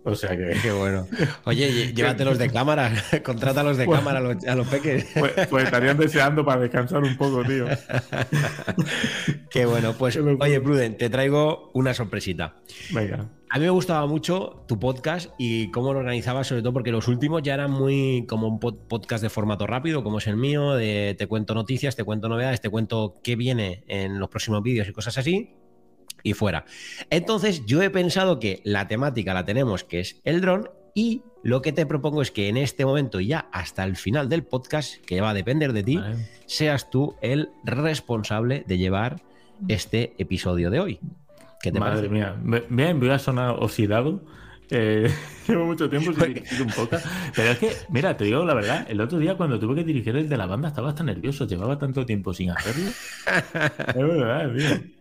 O 0.08 0.14
sea 0.14 0.38
que. 0.38 0.56
Qué 0.62 0.72
bueno. 0.72 1.08
Oye, 1.46 1.92
llévatelos 1.96 2.38
de 2.38 2.52
cámara. 2.52 2.94
Contrátalos 3.24 3.76
de 3.76 3.88
cámara 3.88 4.20
a 4.20 4.56
los, 4.56 4.68
peques. 4.68 5.08
Pues, 5.18 5.34
pues, 5.50 5.64
estarían 5.66 5.98
deseando 5.98 6.46
para 6.46 6.62
descansar 6.62 7.04
un 7.04 7.18
poco, 7.18 7.44
tío. 7.44 7.66
Qué 9.50 9.66
bueno. 9.66 9.94
Pues, 9.98 10.18
oye, 10.18 10.62
Pruden, 10.62 10.96
te 10.96 11.10
traigo 11.10 11.72
una 11.74 11.96
sorpresita. 11.96 12.54
Venga. 12.92 13.32
A 13.50 13.58
mí 13.58 13.64
me 13.64 13.72
gustaba 13.72 14.06
mucho 14.06 14.64
tu 14.68 14.80
podcast 14.80 15.32
y 15.40 15.72
cómo 15.72 15.92
lo 15.92 16.00
organizabas, 16.00 16.48
sobre 16.48 16.62
todo 16.62 16.74
porque 16.74 16.92
los 16.92 17.08
últimos 17.08 17.42
ya 17.42 17.56
eran 17.56 17.72
muy 17.72 18.26
como 18.28 18.48
un 18.48 18.60
podcast 18.60 19.24
de 19.24 19.30
formato 19.30 19.66
rápido, 19.66 20.04
como 20.04 20.20
es 20.20 20.28
el 20.28 20.36
mío, 20.36 20.74
de 20.74 21.16
te 21.18 21.26
cuento 21.26 21.56
noticias, 21.56 21.96
te 21.96 22.04
cuento 22.04 22.28
novedades, 22.28 22.62
te 22.62 22.70
cuento 22.70 23.16
qué 23.24 23.36
viene 23.36 23.84
en 23.88 24.20
los 24.20 24.30
próximos 24.30 24.62
vídeos 24.62 24.88
y 24.88 24.92
cosas 24.92 25.18
así, 25.18 25.56
y 26.26 26.34
fuera. 26.34 26.66
Entonces 27.10 27.66
yo 27.66 27.82
he 27.82 27.90
pensado 27.90 28.40
que 28.40 28.62
la 28.66 28.90
temática 28.90 29.34
la 29.34 29.46
tenemos, 29.46 29.86
que 29.86 30.00
es 30.02 30.20
el 30.26 30.42
dron, 30.42 30.70
y 30.94 31.22
lo 31.44 31.62
que 31.62 31.72
te 31.72 31.86
propongo 31.86 32.22
es 32.22 32.32
que 32.32 32.50
en 32.50 32.58
este 32.58 32.86
momento, 32.86 33.20
ya 33.20 33.48
hasta 33.52 33.84
el 33.84 33.96
final 33.96 34.28
del 34.28 34.44
podcast, 34.44 34.96
que 35.06 35.22
va 35.22 35.30
a 35.30 35.34
depender 35.34 35.72
de 35.72 35.84
ti, 35.84 36.00
seas 36.48 36.90
tú 36.90 37.16
el 37.22 37.50
responsable 37.64 38.64
de 38.68 38.78
llevar 38.78 39.22
este 39.68 40.14
episodio 40.18 40.70
de 40.70 40.80
hoy. 40.80 41.00
Madre 41.80 42.10
mía, 42.10 42.36
bien, 42.70 43.00
voy 43.00 43.10
a 43.10 43.20
sonar 43.20 43.56
oxidado. 43.60 44.22
Eh, 44.72 45.12
llevo 45.48 45.66
mucho 45.66 45.90
tiempo 45.90 46.12
sin 46.12 46.34
dirigir 46.34 46.62
un 46.62 46.70
poco. 46.70 46.98
Pero 47.36 47.52
es 47.52 47.60
que, 47.60 47.72
mira, 47.90 48.18
te 48.18 48.26
digo 48.26 48.44
la 48.46 48.54
verdad, 48.54 48.86
el 48.90 49.00
otro 49.02 49.20
día 49.20 49.36
cuando 49.36 49.60
tuve 49.60 49.76
que 49.76 49.84
dirigir 49.84 50.16
el 50.16 50.30
de 50.30 50.38
la 50.38 50.46
banda 50.46 50.70
estaba 50.70 50.96
tan 50.96 51.08
nervioso, 51.08 51.46
llevaba 51.46 51.78
tanto 51.78 52.06
tiempo 52.06 52.34
sin 52.34 52.52
hacerlo. 52.52 52.90
es 53.88 53.96
verdad, 53.96 54.52
tío. 54.56 54.96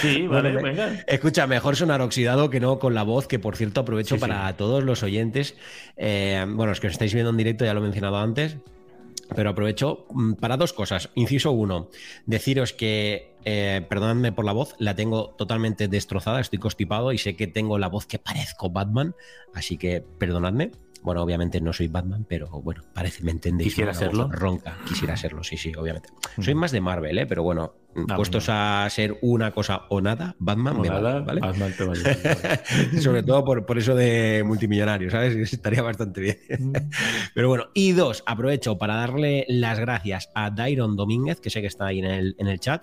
Sí, 0.00 0.26
vale, 0.26 0.52
venga. 0.52 1.04
Escucha, 1.06 1.46
mejor 1.46 1.76
sonar 1.76 2.00
oxidado 2.00 2.50
que 2.50 2.60
no 2.60 2.78
con 2.78 2.94
la 2.94 3.02
voz, 3.02 3.26
que 3.26 3.38
por 3.38 3.56
cierto 3.56 3.80
aprovecho 3.80 4.18
para 4.18 4.56
todos 4.56 4.84
los 4.84 5.02
oyentes. 5.02 5.56
Eh, 5.96 6.44
bueno, 6.48 6.70
los 6.70 6.80
que 6.80 6.88
os 6.88 6.92
estáis 6.92 7.12
viendo 7.14 7.30
en 7.30 7.36
directo 7.36 7.64
ya 7.64 7.74
lo 7.74 7.80
he 7.80 7.84
mencionado 7.84 8.18
antes. 8.18 8.56
Pero 9.34 9.50
aprovecho 9.50 10.06
mm, 10.10 10.34
para 10.34 10.56
dos 10.56 10.72
cosas. 10.72 11.10
Inciso 11.14 11.52
uno, 11.52 11.88
deciros 12.26 12.72
que, 12.72 13.36
eh, 13.44 13.84
perdonadme 13.88 14.32
por 14.32 14.44
la 14.44 14.52
voz, 14.52 14.74
la 14.78 14.96
tengo 14.96 15.30
totalmente 15.30 15.88
destrozada, 15.88 16.40
estoy 16.40 16.58
constipado 16.58 17.12
y 17.12 17.18
sé 17.18 17.36
que 17.36 17.46
tengo 17.46 17.78
la 17.78 17.88
voz 17.88 18.06
que 18.06 18.18
parezco 18.18 18.70
Batman, 18.70 19.14
así 19.54 19.76
que 19.76 20.04
perdonadme. 20.18 20.72
Bueno, 21.02 21.22
obviamente 21.22 21.60
no 21.60 21.72
soy 21.72 21.88
Batman, 21.88 22.26
pero 22.28 22.48
bueno, 22.48 22.82
parece, 22.92 23.22
me 23.22 23.30
entendéis. 23.30 23.70
Quisiera 23.70 23.94
serlo. 23.94 24.28
Ronca, 24.30 24.76
quisiera 24.86 25.16
serlo, 25.16 25.42
sí, 25.42 25.56
sí, 25.56 25.72
obviamente. 25.74 26.10
Soy 26.38 26.54
más 26.54 26.72
de 26.72 26.80
Marvel, 26.80 27.18
¿eh? 27.18 27.26
pero 27.26 27.42
bueno, 27.42 27.72
ah, 27.96 28.16
puestos 28.16 28.46
a 28.48 28.86
ser 28.90 29.16
una 29.22 29.50
cosa 29.52 29.82
o 29.88 30.00
nada, 30.02 30.36
Batman 30.38 30.80
me 30.80 30.88
nada, 30.88 31.20
¿vale? 31.20 31.40
Batman 31.40 31.72
te 31.76 31.84
vale. 31.84 33.00
Sobre 33.00 33.22
todo 33.22 33.44
por, 33.44 33.64
por, 33.64 33.78
eso 33.78 33.94
de 33.94 34.42
multimillonario, 34.44 35.10
¿sabes? 35.10 35.34
Estaría 35.52 35.82
bastante 35.82 36.20
bien. 36.20 36.38
Mm. 36.58 36.72
pero 37.34 37.48
bueno, 37.48 37.68
y 37.72 37.92
dos, 37.92 38.22
aprovecho 38.26 38.76
para 38.76 38.96
darle 38.96 39.46
las 39.48 39.78
gracias 39.80 40.28
a 40.34 40.50
Dairon 40.50 40.96
Domínguez, 40.96 41.40
que 41.40 41.48
sé 41.48 41.62
que 41.62 41.66
está 41.68 41.86
ahí 41.86 42.00
en 42.00 42.04
el, 42.04 42.36
en 42.38 42.48
el 42.48 42.60
chat, 42.60 42.82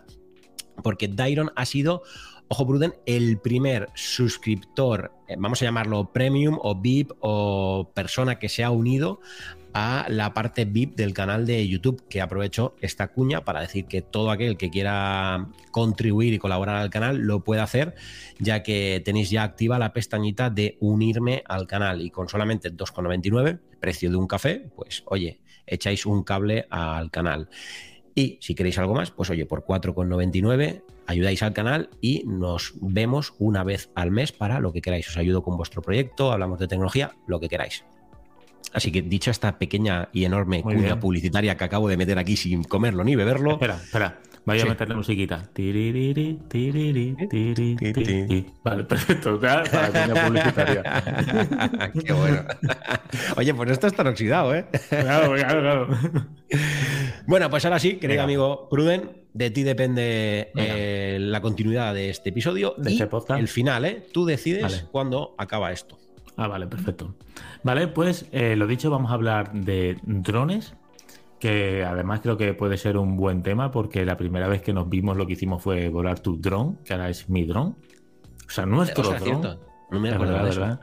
porque 0.82 1.08
Dairon 1.08 1.52
ha 1.56 1.66
sido 1.66 2.02
Ojo 2.50 2.66
Pruden, 2.66 2.94
el 3.06 3.40
primer 3.40 3.90
suscriptor, 3.94 5.12
eh, 5.28 5.36
vamos 5.38 5.62
a 5.62 5.66
llamarlo 5.66 6.14
premium 6.14 6.58
o 6.62 6.80
VIP 6.80 7.12
o 7.20 7.92
persona 7.94 8.40
que 8.40 8.48
se 8.48 8.64
ha 8.64 8.72
unido 8.72 9.20
a 9.74 10.06
la 10.08 10.34
parte 10.34 10.64
VIP 10.64 10.96
del 10.96 11.14
canal 11.14 11.46
de 11.46 11.68
YouTube, 11.68 12.08
que 12.08 12.22
aprovecho 12.22 12.76
esta 12.80 13.10
cuña 13.10 13.44
para 13.44 13.60
decir 13.60 13.86
que 13.86 14.02
todo 14.02 14.32
aquel 14.32 14.56
que 14.56 14.70
quiera 14.70 15.50
contribuir 15.72 16.34
y 16.34 16.40
colaborar 16.40 16.78
al 16.78 16.90
canal 16.90 17.18
lo 17.18 17.44
puede 17.44 17.60
hacer, 17.60 17.96
ya 18.40 18.64
que 18.64 19.02
tenéis 19.04 19.30
ya 19.30 19.44
activa 19.44 19.78
la 19.78 19.92
pestañita 19.92 20.50
de 20.50 20.78
unirme 20.80 21.44
al 21.50 21.68
canal 21.68 22.02
y 22.02 22.12
con 22.12 22.30
solamente 22.30 22.72
2,99, 22.72 23.60
precio 23.82 24.10
de 24.10 24.16
un 24.16 24.26
café, 24.26 24.70
pues 24.74 25.04
oye, 25.08 25.42
echáis 25.66 26.06
un 26.06 26.24
cable 26.24 26.66
al 26.70 27.12
canal. 27.12 27.50
Y 28.16 28.40
si 28.42 28.56
queréis 28.56 28.80
algo 28.80 28.96
más, 28.96 29.12
pues 29.12 29.30
oye, 29.30 29.46
por 29.46 29.66
4,99 29.66 30.82
ayudáis 31.08 31.42
al 31.42 31.54
canal 31.54 31.90
y 32.02 32.24
nos 32.26 32.74
vemos 32.82 33.34
una 33.40 33.64
vez 33.64 33.90
al 33.96 34.12
mes 34.12 34.32
para 34.32 34.60
lo 34.60 34.72
que 34.72 34.82
queráis. 34.82 35.10
Os 35.10 35.18
ayudo 35.18 35.42
con 35.42 35.58
vuestro 35.58 35.82
proyecto, 35.82 36.32
hablamos 36.32 36.60
de 36.60 36.68
tecnología, 36.68 37.12
lo 37.26 37.40
que 37.40 37.50
queráis. 37.50 37.84
Así 38.74 38.92
que 38.92 39.02
dicho 39.02 39.32
esta 39.32 39.58
pequeña 39.58 40.10
y 40.12 40.26
enorme 40.26 40.62
cuña 40.62 41.00
publicitaria 41.00 41.56
que 41.56 41.64
acabo 41.64 41.88
de 41.88 41.98
meter 41.98 42.20
aquí 42.20 42.36
sin 42.36 42.64
comerlo 42.64 43.04
ni 43.04 43.16
beberlo. 43.16 43.54
Espera, 43.54 43.76
espera. 43.76 44.20
Vaya 44.46 44.64
a 44.64 44.68
meter 44.68 44.88
la 44.88 44.96
musiquita. 44.96 45.44
Vale, 48.64 48.84
perfecto. 48.86 49.40
Para 49.40 49.64
cuña 49.64 50.26
publicitaria. 50.26 50.84
Qué 52.06 52.14
bueno. 52.14 52.44
Oye, 53.36 53.54
pues 53.54 53.72
esto 53.72 53.88
está 53.88 54.04
oxidado, 54.04 54.56
¿eh? 54.56 54.66
Claro, 54.90 55.34
claro, 55.34 55.62
claro. 55.62 55.88
Bueno, 57.28 57.50
pues 57.50 57.66
ahora 57.66 57.78
sí, 57.80 57.98
querido 57.98 58.24
amigo 58.24 58.70
Pruden, 58.70 59.12
de 59.34 59.52
ti 59.52 59.64
depende 59.64 60.52
eh, 60.56 61.18
la 61.20 61.42
continuidad 61.42 61.94
de 61.94 62.10
este 62.10 62.30
episodio 62.30 62.74
de 62.78 62.92
y 62.92 62.94
este 62.94 63.08
podcast. 63.08 63.40
el 63.40 63.50
final, 63.50 63.84
¿eh? 63.86 64.06
Tú 64.14 64.26
decides 64.26 64.64
Vale. 64.64 64.84
cuándo 64.92 65.36
acaba 65.38 65.72
esto. 65.74 65.98
Ah, 66.38 66.48
vale, 66.48 66.68
perfecto. 66.68 67.16
Vale, 67.64 67.88
pues 67.90 68.28
eh, 68.32 68.56
lo 68.56 68.66
dicho, 68.66 68.90
vamos 68.90 69.12
a 69.12 69.16
hablar 69.16 69.52
de 69.52 69.98
drones, 70.04 70.74
que 71.40 71.84
además 71.84 72.22
creo 72.22 72.38
que 72.38 72.54
puede 72.54 72.78
ser 72.78 72.96
un 72.98 73.18
buen 73.18 73.44
tema 73.44 73.72
porque 73.72 74.06
la 74.06 74.16
primera 74.16 74.48
vez 74.48 74.62
que 74.62 74.72
nos 74.72 74.88
vimos 74.88 75.18
lo 75.18 75.28
que 75.28 75.34
hicimos 75.34 75.62
fue 75.62 75.90
volar 75.90 76.20
tu 76.22 76.40
dron, 76.40 76.78
que 76.86 76.94
ahora 76.94 77.10
es 77.10 77.30
mi 77.30 77.44
dron. 77.46 77.76
O 78.48 78.50
sea, 78.50 78.66
nuestro 78.66 79.04
O 79.04 79.08
sea, 79.12 79.20
dron. 79.20 79.42
cierto, 79.42 79.68
No 79.92 80.00
me 80.00 80.10
acuerdo 80.12 80.32
verdad, 80.34 80.46
de 80.46 80.50
eso. 80.52 80.62
verdad. 80.62 80.80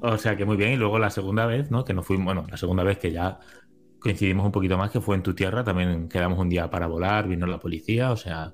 O 0.00 0.18
sea 0.18 0.36
que 0.36 0.44
muy 0.44 0.58
bien. 0.58 0.72
Y 0.72 0.76
luego 0.76 0.98
la 0.98 1.08
segunda 1.08 1.46
vez, 1.46 1.70
¿no? 1.70 1.84
Que 1.86 1.94
nos 1.94 2.04
fuimos, 2.04 2.26
bueno, 2.26 2.44
la 2.50 2.58
segunda 2.58 2.82
vez 2.82 2.98
que 2.98 3.12
ya 3.12 3.38
coincidimos 4.06 4.46
un 4.46 4.52
poquito 4.52 4.78
más, 4.78 4.90
que 4.90 5.00
fue 5.00 5.16
en 5.16 5.22
tu 5.22 5.34
tierra, 5.34 5.64
también 5.64 6.08
quedamos 6.08 6.38
un 6.38 6.48
día 6.48 6.70
para 6.70 6.86
volar, 6.86 7.28
vino 7.28 7.46
la 7.46 7.58
policía, 7.58 8.12
o 8.12 8.16
sea, 8.16 8.52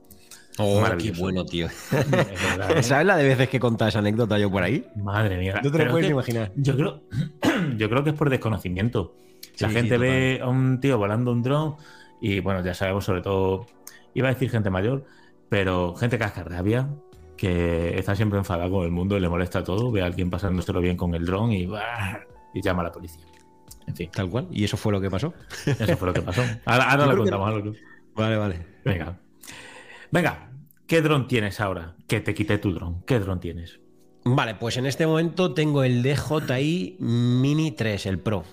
Oh, 0.58 0.84
qué 0.98 1.12
bueno, 1.12 1.44
tío. 1.46 1.66
es 1.66 1.90
verdad, 1.90 2.70
¿eh? 2.76 2.82
¿Sabes 2.82 3.06
la 3.06 3.16
de 3.16 3.24
veces 3.24 3.48
que 3.48 3.58
contaba 3.58 3.88
esa 3.88 4.00
anécdota 4.00 4.38
yo 4.38 4.50
por 4.50 4.62
ahí? 4.62 4.86
Madre 4.96 5.38
mía. 5.38 5.60
No 5.62 5.70
te 5.70 5.78
lo 5.78 5.90
puedes 5.90 6.04
es 6.04 6.08
que 6.08 6.12
imaginar. 6.12 6.52
Yo 6.56 6.76
creo, 6.76 7.02
yo 7.78 7.88
creo 7.88 8.04
que 8.04 8.10
es 8.10 8.16
por 8.16 8.28
desconocimiento. 8.28 9.14
La 9.58 9.68
Sí, 9.68 9.74
gente 9.74 9.94
sí, 9.94 10.00
ve 10.00 10.40
a 10.42 10.48
un 10.48 10.78
tío 10.80 10.98
volando 10.98 11.32
un 11.32 11.42
dron 11.42 11.76
y 12.20 12.40
bueno, 12.40 12.62
ya 12.62 12.74
sabemos 12.74 13.04
sobre 13.04 13.22
todo, 13.22 13.66
iba 14.14 14.28
a 14.28 14.32
decir 14.34 14.50
gente 14.50 14.68
mayor, 14.70 15.04
pero 15.48 15.94
gente 15.94 16.18
cascarrabia 16.18 16.88
que 17.36 17.98
está 17.98 18.14
siempre 18.14 18.38
enfadada 18.38 18.70
con 18.70 18.84
el 18.84 18.90
mundo 18.90 19.16
y 19.16 19.20
le 19.20 19.28
molesta 19.28 19.64
todo, 19.64 19.90
ve 19.90 20.02
a 20.02 20.06
alguien 20.06 20.30
pasándoselo 20.30 20.80
bien 20.80 20.96
con 20.96 21.14
el 21.14 21.24
dron 21.24 21.52
y, 21.52 21.66
y 22.54 22.62
llama 22.62 22.82
a 22.82 22.84
la 22.84 22.92
policía. 22.92 23.24
En 23.86 23.96
fin, 23.96 24.10
Tal 24.12 24.28
cual. 24.30 24.48
Y 24.50 24.64
eso 24.64 24.76
fue 24.76 24.92
lo 24.92 25.00
que 25.00 25.10
pasó. 25.10 25.32
eso 25.66 25.96
fue 25.96 26.08
lo 26.08 26.14
que 26.14 26.22
pasó. 26.22 26.42
Ahora, 26.64 26.90
ahora 26.90 27.06
lo 27.06 27.12
que 27.12 27.18
contamos. 27.30 27.48
ahora 27.48 27.64
lo- 27.64 27.74
Vale, 28.14 28.36
vale. 28.36 28.66
Venga. 28.84 29.18
Venga, 30.10 30.50
¿qué 30.86 31.00
dron 31.00 31.26
tienes 31.26 31.60
ahora? 31.60 31.96
Que 32.06 32.20
te 32.20 32.34
quité 32.34 32.58
tu 32.58 32.72
dron. 32.74 33.02
¿Qué 33.06 33.18
dron 33.18 33.40
tienes? 33.40 33.80
Vale, 34.24 34.54
pues 34.54 34.76
en 34.76 34.86
este 34.86 35.06
momento 35.06 35.54
tengo 35.54 35.82
el 35.82 36.02
DJI 36.02 36.96
Mini 37.00 37.72
3, 37.72 38.06
el 38.06 38.18
Pro. 38.18 38.44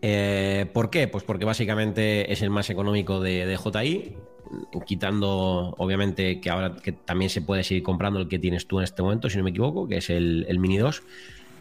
Eh, 0.00 0.66
¿Por 0.72 0.90
qué? 0.90 1.06
Pues 1.08 1.22
porque 1.24 1.44
básicamente 1.44 2.32
es 2.32 2.42
el 2.42 2.50
más 2.50 2.70
económico 2.70 3.20
de 3.20 3.46
DJI, 3.46 4.16
quitando 4.86 5.74
obviamente 5.78 6.40
que 6.40 6.50
ahora 6.50 6.74
que 6.76 6.92
también 6.92 7.30
se 7.30 7.42
puede 7.42 7.62
seguir 7.62 7.82
comprando 7.82 8.18
el 8.18 8.28
que 8.28 8.38
tienes 8.38 8.66
tú 8.66 8.78
en 8.80 8.84
este 8.84 9.02
momento, 9.02 9.30
si 9.30 9.38
no 9.38 9.44
me 9.44 9.50
equivoco, 9.50 9.86
que 9.86 9.98
es 9.98 10.10
el, 10.10 10.46
el 10.48 10.58
Mini 10.58 10.78
2. 10.78 11.02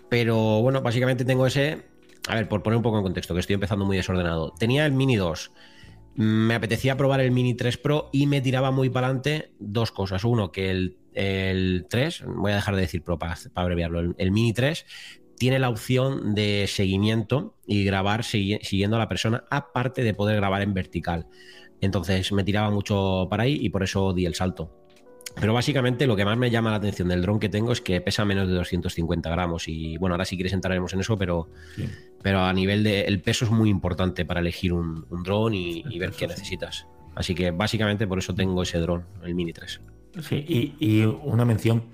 Pero 0.09 0.61
bueno, 0.61 0.81
básicamente 0.81 1.23
tengo 1.25 1.45
ese, 1.45 1.83
a 2.27 2.35
ver, 2.35 2.47
por 2.47 2.63
poner 2.63 2.77
un 2.77 2.83
poco 2.83 2.97
en 2.97 3.03
contexto, 3.03 3.33
que 3.33 3.39
estoy 3.39 3.55
empezando 3.55 3.85
muy 3.85 3.97
desordenado. 3.97 4.53
Tenía 4.57 4.85
el 4.85 4.91
Mini 4.91 5.15
2, 5.15 5.51
me 6.15 6.55
apetecía 6.55 6.97
probar 6.97 7.21
el 7.21 7.31
Mini 7.31 7.53
3 7.53 7.77
Pro 7.77 8.09
y 8.11 8.27
me 8.27 8.41
tiraba 8.41 8.71
muy 8.71 8.89
para 8.89 9.07
adelante 9.07 9.53
dos 9.59 9.91
cosas. 9.91 10.23
Uno, 10.23 10.51
que 10.51 10.69
el, 10.69 10.97
el 11.13 11.87
3, 11.89 12.25
voy 12.27 12.51
a 12.51 12.55
dejar 12.55 12.75
de 12.75 12.81
decir 12.81 13.03
Pro 13.03 13.17
para, 13.17 13.35
para 13.53 13.63
abreviarlo, 13.63 14.13
el, 14.17 14.31
Mini 14.31 14.53
3 14.53 14.85
tiene 15.37 15.57
la 15.57 15.69
opción 15.69 16.35
de 16.35 16.65
seguimiento 16.67 17.55
y 17.65 17.83
grabar 17.83 18.23
siguiendo 18.23 18.97
a 18.97 18.99
la 18.99 19.09
persona, 19.09 19.43
aparte 19.49 20.03
de 20.03 20.13
poder 20.13 20.35
grabar 20.35 20.61
en 20.61 20.75
vertical. 20.75 21.25
Entonces 21.79 22.31
me 22.31 22.43
tiraba 22.43 22.69
mucho 22.69 23.27
para 23.27 23.43
ahí 23.43 23.57
y 23.59 23.69
por 23.69 23.81
eso 23.81 24.13
di 24.13 24.27
el 24.27 24.35
salto. 24.35 24.81
Pero 25.39 25.53
básicamente 25.53 26.07
lo 26.07 26.15
que 26.15 26.25
más 26.25 26.37
me 26.37 26.51
llama 26.51 26.71
la 26.71 26.75
atención 26.75 27.07
del 27.07 27.21
dron 27.21 27.39
que 27.39 27.49
tengo 27.49 27.71
es 27.71 27.81
que 27.81 28.01
pesa 28.01 28.25
menos 28.25 28.47
de 28.47 28.53
250 28.53 29.29
gramos. 29.29 29.67
Y 29.67 29.97
bueno, 29.97 30.13
ahora 30.13 30.25
si 30.25 30.35
quieres 30.35 30.53
entraremos 30.53 30.93
en 30.93 30.99
eso, 30.99 31.17
pero. 31.17 31.49
Pero 32.21 32.43
a 32.43 32.53
nivel 32.53 32.83
de. 32.83 33.01
El 33.01 33.21
peso 33.21 33.45
es 33.45 33.51
muy 33.51 33.69
importante 33.69 34.25
para 34.25 34.39
elegir 34.39 34.73
un, 34.73 35.05
un 35.09 35.23
dron 35.23 35.53
y, 35.53 35.83
y 35.89 35.99
ver 35.99 36.11
qué 36.11 36.27
necesitas. 36.27 36.87
Así 37.15 37.35
que 37.35 37.51
básicamente 37.51 38.07
por 38.07 38.19
eso 38.19 38.33
tengo 38.33 38.63
ese 38.63 38.79
dron, 38.79 39.05
el 39.23 39.35
Mini 39.35 39.53
3. 39.53 39.81
Sí, 40.21 40.45
y, 40.47 40.75
y 40.79 41.03
una 41.05 41.45
mención 41.45 41.85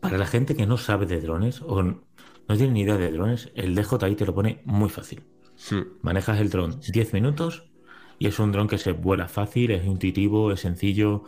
para 0.00 0.18
la 0.18 0.26
gente 0.26 0.54
que 0.54 0.66
no 0.66 0.76
sabe 0.76 1.06
de 1.06 1.20
drones 1.20 1.62
o 1.62 1.82
no 1.82 2.56
tiene 2.56 2.72
ni 2.72 2.80
idea 2.82 2.96
de 2.96 3.12
drones, 3.12 3.50
el 3.54 3.74
DJI 3.74 4.16
te 4.16 4.26
lo 4.26 4.34
pone 4.34 4.60
muy 4.64 4.88
fácil. 4.88 5.22
Hmm. 5.70 5.82
Manejas 6.02 6.40
el 6.40 6.50
dron 6.50 6.80
10 6.80 7.12
minutos 7.12 7.70
y 8.18 8.26
es 8.26 8.38
un 8.38 8.50
dron 8.52 8.66
que 8.66 8.78
se 8.78 8.92
vuela 8.92 9.28
fácil, 9.28 9.70
es 9.70 9.84
intuitivo, 9.84 10.52
es 10.52 10.60
sencillo. 10.60 11.24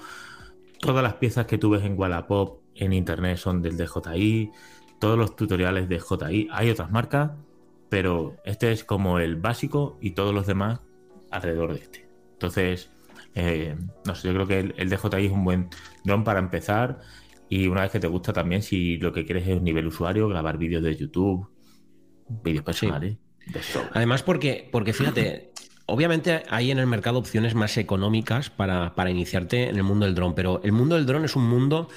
Todas 0.81 1.03
las 1.03 1.15
piezas 1.15 1.47
que 1.47 1.59
tú 1.59 1.71
ves 1.71 1.85
en 1.85 1.99
Wallapop 1.99 2.63
en 2.75 2.93
internet 2.93 3.37
son 3.37 3.63
del 3.63 3.77
DJI, 3.77 4.51
todos 4.99 5.19
los 5.19 5.37
tutoriales 5.37 5.89
de 5.89 5.99
DJI. 5.99 6.49
Hay 6.51 6.71
otras 6.71 6.91
marcas, 6.91 7.33
pero 7.93 8.39
este 8.47 8.73
es 8.73 8.85
como 8.85 9.19
el 9.19 9.37
básico 9.37 9.99
y 10.01 10.13
todos 10.13 10.33
los 10.35 10.47
demás 10.47 10.81
alrededor 11.31 11.75
de 11.75 11.81
este. 11.81 12.09
Entonces, 12.33 12.89
eh, 13.35 13.77
no 14.07 14.15
sé, 14.15 14.29
yo 14.29 14.33
creo 14.33 14.47
que 14.47 14.61
el, 14.61 14.75
el 14.79 14.89
DJI 14.89 15.27
es 15.27 15.31
un 15.31 15.45
buen 15.45 15.69
dron 16.03 16.25
para 16.25 16.39
empezar 16.39 17.01
y 17.51 17.67
una 17.67 17.83
vez 17.83 17.91
que 17.91 18.01
te 18.01 18.07
gusta 18.07 18.33
también, 18.33 18.63
si 18.63 18.97
lo 18.97 19.13
que 19.13 19.27
quieres 19.27 19.47
es 19.47 19.59
un 19.59 19.65
nivel 19.65 19.89
usuario, 19.89 20.27
grabar 20.27 20.57
vídeos 20.57 20.83
de 20.83 20.97
YouTube, 20.97 21.51
vídeos 22.43 22.65
personales. 22.65 23.19
de. 23.45 23.61
Además, 23.93 24.23
porque, 24.23 24.71
porque 24.73 24.95
fíjate, 24.95 25.53
obviamente 25.85 26.45
hay 26.49 26.71
en 26.71 26.79
el 26.79 26.87
mercado 26.87 27.19
opciones 27.19 27.55
más 27.55 27.77
económicas 27.77 28.49
para, 28.49 28.95
para 28.95 29.11
iniciarte 29.11 29.69
en 29.69 29.77
el 29.77 29.83
mundo 29.83 30.07
del 30.07 30.15
dron, 30.15 30.35
pero 30.35 30.63
el 30.65 30.73
mundo 30.73 30.95
del 30.95 31.05
dron 31.05 31.27
es 31.27 31.37
un 31.37 31.47
mundo 31.47 31.91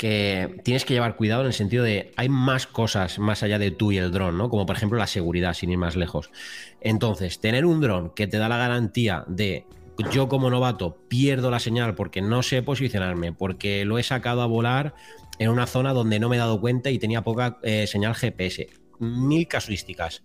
que 0.00 0.62
tienes 0.64 0.86
que 0.86 0.94
llevar 0.94 1.14
cuidado 1.14 1.42
en 1.42 1.48
el 1.48 1.52
sentido 1.52 1.84
de 1.84 2.10
hay 2.16 2.30
más 2.30 2.66
cosas 2.66 3.18
más 3.18 3.42
allá 3.42 3.58
de 3.58 3.70
tú 3.70 3.92
y 3.92 3.98
el 3.98 4.10
dron, 4.10 4.38
¿no? 4.38 4.48
Como 4.48 4.64
por 4.64 4.74
ejemplo 4.74 4.96
la 4.96 5.06
seguridad, 5.06 5.52
sin 5.52 5.70
ir 5.70 5.76
más 5.76 5.94
lejos. 5.94 6.30
Entonces, 6.80 7.38
tener 7.38 7.66
un 7.66 7.82
dron 7.82 8.08
que 8.14 8.26
te 8.26 8.38
da 8.38 8.48
la 8.48 8.56
garantía 8.56 9.24
de 9.28 9.66
yo 10.10 10.26
como 10.28 10.48
novato 10.48 10.96
pierdo 11.08 11.50
la 11.50 11.58
señal 11.58 11.94
porque 11.96 12.22
no 12.22 12.42
sé 12.42 12.62
posicionarme, 12.62 13.34
porque 13.34 13.84
lo 13.84 13.98
he 13.98 14.02
sacado 14.02 14.40
a 14.40 14.46
volar 14.46 14.94
en 15.38 15.50
una 15.50 15.66
zona 15.66 15.92
donde 15.92 16.18
no 16.18 16.30
me 16.30 16.36
he 16.36 16.38
dado 16.38 16.62
cuenta 16.62 16.88
y 16.88 16.98
tenía 16.98 17.20
poca 17.20 17.58
eh, 17.62 17.86
señal 17.86 18.14
GPS. 18.14 18.70
Mil 19.00 19.48
casuísticas 19.48 20.22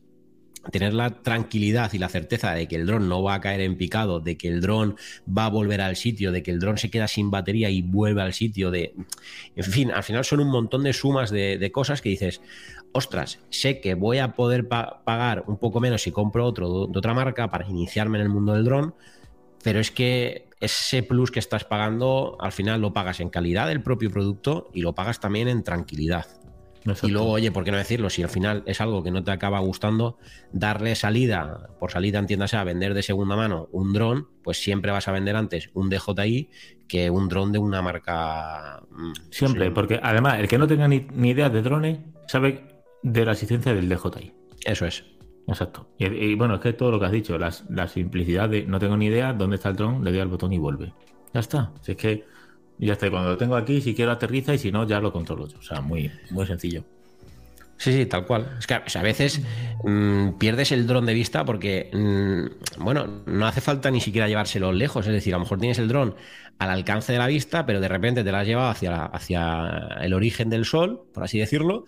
tener 0.71 0.93
la 0.93 1.21
tranquilidad 1.21 1.93
y 1.93 1.97
la 1.97 2.09
certeza 2.09 2.53
de 2.53 2.67
que 2.67 2.75
el 2.75 2.85
dron 2.85 3.07
no 3.09 3.23
va 3.23 3.35
a 3.35 3.41
caer 3.41 3.61
en 3.61 3.77
picado, 3.77 4.19
de 4.19 4.37
que 4.37 4.47
el 4.47 4.61
dron 4.61 4.95
va 5.25 5.45
a 5.45 5.49
volver 5.49 5.81
al 5.81 5.95
sitio, 5.95 6.31
de 6.31 6.43
que 6.43 6.51
el 6.51 6.59
dron 6.59 6.77
se 6.77 6.89
queda 6.89 7.07
sin 7.07 7.31
batería 7.31 7.69
y 7.69 7.81
vuelve 7.81 8.21
al 8.21 8.33
sitio, 8.33 8.71
de... 8.71 8.93
En 9.55 9.63
fin, 9.63 9.91
al 9.91 10.03
final 10.03 10.25
son 10.25 10.39
un 10.39 10.49
montón 10.49 10.83
de 10.83 10.93
sumas 10.93 11.29
de, 11.29 11.57
de 11.57 11.71
cosas 11.71 12.01
que 12.01 12.09
dices, 12.09 12.41
ostras, 12.91 13.39
sé 13.49 13.81
que 13.81 13.93
voy 13.93 14.19
a 14.19 14.35
poder 14.35 14.67
pa 14.67 15.03
pagar 15.03 15.43
un 15.47 15.57
poco 15.57 15.79
menos 15.79 16.01
si 16.01 16.11
compro 16.11 16.45
otro 16.45 16.87
de 16.87 16.97
otra 16.97 17.13
marca 17.13 17.49
para 17.49 17.67
iniciarme 17.67 18.17
en 18.17 18.23
el 18.23 18.29
mundo 18.29 18.53
del 18.53 18.63
dron, 18.63 18.95
pero 19.63 19.79
es 19.79 19.91
que 19.91 20.47
ese 20.61 21.03
plus 21.03 21.31
que 21.31 21.39
estás 21.39 21.65
pagando, 21.65 22.37
al 22.39 22.51
final 22.51 22.81
lo 22.81 22.93
pagas 22.93 23.19
en 23.19 23.29
calidad 23.29 23.67
del 23.67 23.83
propio 23.83 24.09
producto 24.09 24.69
y 24.73 24.81
lo 24.81 24.95
pagas 24.95 25.19
también 25.19 25.47
en 25.47 25.63
tranquilidad. 25.63 26.25
Exacto. 26.85 27.07
Y 27.07 27.11
luego, 27.11 27.31
oye, 27.31 27.51
¿por 27.51 27.63
qué 27.63 27.71
no 27.71 27.77
decirlo? 27.77 28.09
Si 28.09 28.21
al 28.21 28.29
final 28.29 28.61
es 28.67 28.79
algo 28.79 29.01
que 29.03 29.09
no 29.11 29.23
te 29.23 29.31
acaba 29.31 29.59
gustando, 29.59 30.17
darle 30.51 30.95
salida, 30.95 31.69
por 31.79 31.91
salida 31.91 32.19
entiéndase 32.19 32.57
a 32.57 32.63
vender 32.63 32.93
de 32.93 33.01
segunda 33.01 33.35
mano 33.35 33.67
un 33.71 33.91
dron, 33.93 34.27
pues 34.43 34.61
siempre 34.63 34.91
vas 34.91 35.07
a 35.07 35.11
vender 35.11 35.35
antes 35.35 35.71
un 35.73 35.89
DJI 35.89 36.49
que 36.87 37.09
un 37.09 37.27
dron 37.27 37.51
de 37.51 37.57
una 37.59 37.81
marca. 37.81 38.83
mm, 38.91 39.11
Siempre, 39.31 39.65
sí. 39.65 39.71
porque 39.73 39.99
además 40.01 40.39
el 40.39 40.47
que 40.47 40.57
no 40.59 40.67
tenga 40.67 40.87
ni, 40.87 41.07
ni 41.13 41.29
idea 41.31 41.49
de 41.49 41.61
drones 41.63 41.99
sabe 42.27 42.63
de 43.01 43.25
la 43.25 43.31
existencia 43.31 43.73
del 43.73 43.89
DJI. 43.89 44.33
Eso 44.65 44.85
es. 44.85 45.03
Exacto. 45.47 45.89
Y, 45.97 46.05
y 46.05 46.35
bueno, 46.35 46.55
es 46.55 46.61
que 46.61 46.73
todo 46.73 46.91
lo 46.91 46.99
que 46.99 47.05
has 47.07 47.11
dicho, 47.11 47.37
las- 47.37 47.65
la 47.69 47.87
simplicidad 47.87 48.49
de 48.49 48.65
no 48.65 48.79
tengo 48.79 48.97
ni 48.97 49.07
idea 49.07 49.33
dónde 49.33 49.55
está 49.57 49.69
el 49.69 49.75
dron, 49.75 50.03
le 50.03 50.11
doy 50.11 50.19
al 50.19 50.27
botón 50.27 50.53
y 50.53 50.57
vuelve. 50.59 50.93
Ya 51.33 51.39
está. 51.39 51.71
Si 51.81 51.91
es 51.91 51.97
que 51.97 52.25
ya 52.77 52.93
está. 52.93 53.09
Cuando 53.09 53.29
lo 53.29 53.37
tengo 53.37 53.55
aquí, 53.55 53.81
si 53.81 53.95
quiero 53.95 54.11
aterriza 54.11 54.53
y 54.53 54.57
si 54.57 54.71
no, 54.71 54.87
ya 54.87 54.99
lo 54.99 55.11
controlo 55.11 55.47
yo. 55.47 55.57
O 55.59 55.61
sea, 55.61 55.81
muy, 55.81 56.11
muy 56.29 56.45
sencillo. 56.45 56.83
Sí, 57.77 57.91
sí, 57.91 58.05
tal 58.05 58.25
cual. 58.25 58.57
Es 58.57 58.67
que 58.67 58.73
a 58.73 59.01
veces 59.01 59.41
mm, 59.83 60.37
pierdes 60.37 60.71
el 60.71 60.87
dron 60.87 61.05
de 61.05 61.13
vista 61.13 61.43
porque, 61.43 61.89
mm, 61.93 62.83
bueno, 62.83 63.23
no 63.25 63.47
hace 63.47 63.61
falta 63.61 63.91
ni 63.91 63.99
siquiera 63.99 64.27
llevárselo 64.27 64.71
lejos. 64.71 65.05
Es 65.07 65.13
decir, 65.13 65.33
a 65.33 65.37
lo 65.37 65.43
mejor 65.43 65.59
tienes 65.59 65.77
el 65.79 65.87
dron 65.87 66.15
al 66.57 66.69
alcance 66.69 67.11
de 67.11 67.19
la 67.19 67.27
vista, 67.27 67.65
pero 67.65 67.81
de 67.81 67.87
repente 67.87 68.23
te 68.23 68.31
lo 68.31 68.37
has 68.37 68.47
llevado 68.47 68.69
hacia, 68.69 69.05
hacia 69.05 69.97
el 70.01 70.13
origen 70.13 70.49
del 70.49 70.65
sol, 70.65 71.03
por 71.13 71.23
así 71.23 71.37
decirlo, 71.37 71.85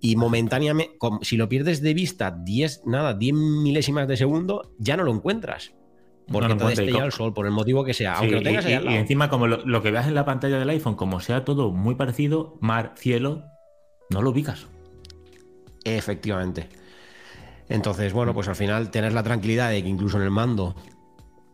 y 0.00 0.16
momentáneamente, 0.16 0.96
si 1.22 1.36
lo 1.36 1.48
pierdes 1.48 1.80
de 1.80 1.94
vista 1.94 2.30
10, 2.30 2.82
nada, 2.86 3.14
10 3.14 3.34
milésimas 3.34 4.06
de 4.06 4.16
segundo, 4.16 4.74
ya 4.78 4.96
no 4.96 5.02
lo 5.02 5.12
encuentras. 5.12 5.72
No 6.26 6.32
Porque 6.32 6.52
entonces 6.52 6.78
encuentras 6.78 7.00
te 7.00 7.04
y 7.04 7.06
el 7.06 7.12
sol, 7.12 7.34
por 7.34 7.46
el 7.46 7.52
motivo 7.52 7.84
que 7.84 7.92
sea, 7.94 8.14
Sí, 8.14 8.20
aunque 8.20 8.34
lo 8.36 8.40
y, 8.40 8.44
tengas 8.44 8.64
y- 8.66 8.72
al 8.72 8.82
y 8.82 8.86
lado. 8.86 8.96
encima, 8.98 9.28
como 9.30 9.46
lo, 9.46 9.58
lo 9.66 9.82
que 9.82 9.90
veas 9.90 10.06
en 10.06 10.14
la 10.14 10.24
pantalla 10.24 10.58
del 10.58 10.70
iPhone, 10.70 10.94
como 10.94 11.20
sea 11.20 11.44
todo 11.44 11.70
muy 11.70 11.94
parecido, 11.96 12.56
mar, 12.60 12.94
cielo, 12.96 13.44
no 14.10 14.22
lo 14.22 14.30
ubicas. 14.30 14.66
Efectivamente. 15.84 16.68
Entonces, 17.68 18.12
bueno, 18.12 18.32
pues 18.34 18.48
al 18.48 18.56
final 18.56 18.90
tener 18.90 19.12
la 19.12 19.22
tranquilidad 19.22 19.70
de 19.70 19.82
que 19.82 19.88
incluso 19.88 20.16
en 20.18 20.22
el 20.24 20.30
mando 20.30 20.74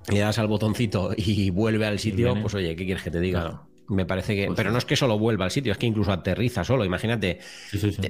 le 0.08 0.20
das 0.20 0.38
al 0.38 0.48
botoncito 0.48 1.10
y 1.16 1.50
vuelve 1.50 1.86
al 1.86 1.98
sitio, 1.98 2.34
pues 2.40 2.54
oye, 2.54 2.74
¿qué 2.76 2.84
quieres 2.84 3.02
que 3.02 3.10
te 3.10 3.20
diga? 3.20 3.40
Claro. 3.42 3.69
Me 3.90 4.06
parece 4.06 4.36
que. 4.36 4.46
Pues 4.46 4.56
pero 4.56 4.70
no 4.70 4.78
es 4.78 4.84
que 4.84 4.94
solo 4.94 5.18
vuelva 5.18 5.44
al 5.44 5.50
sitio, 5.50 5.72
es 5.72 5.78
que 5.78 5.86
incluso 5.86 6.12
aterriza 6.12 6.62
solo. 6.62 6.84
Imagínate. 6.84 7.40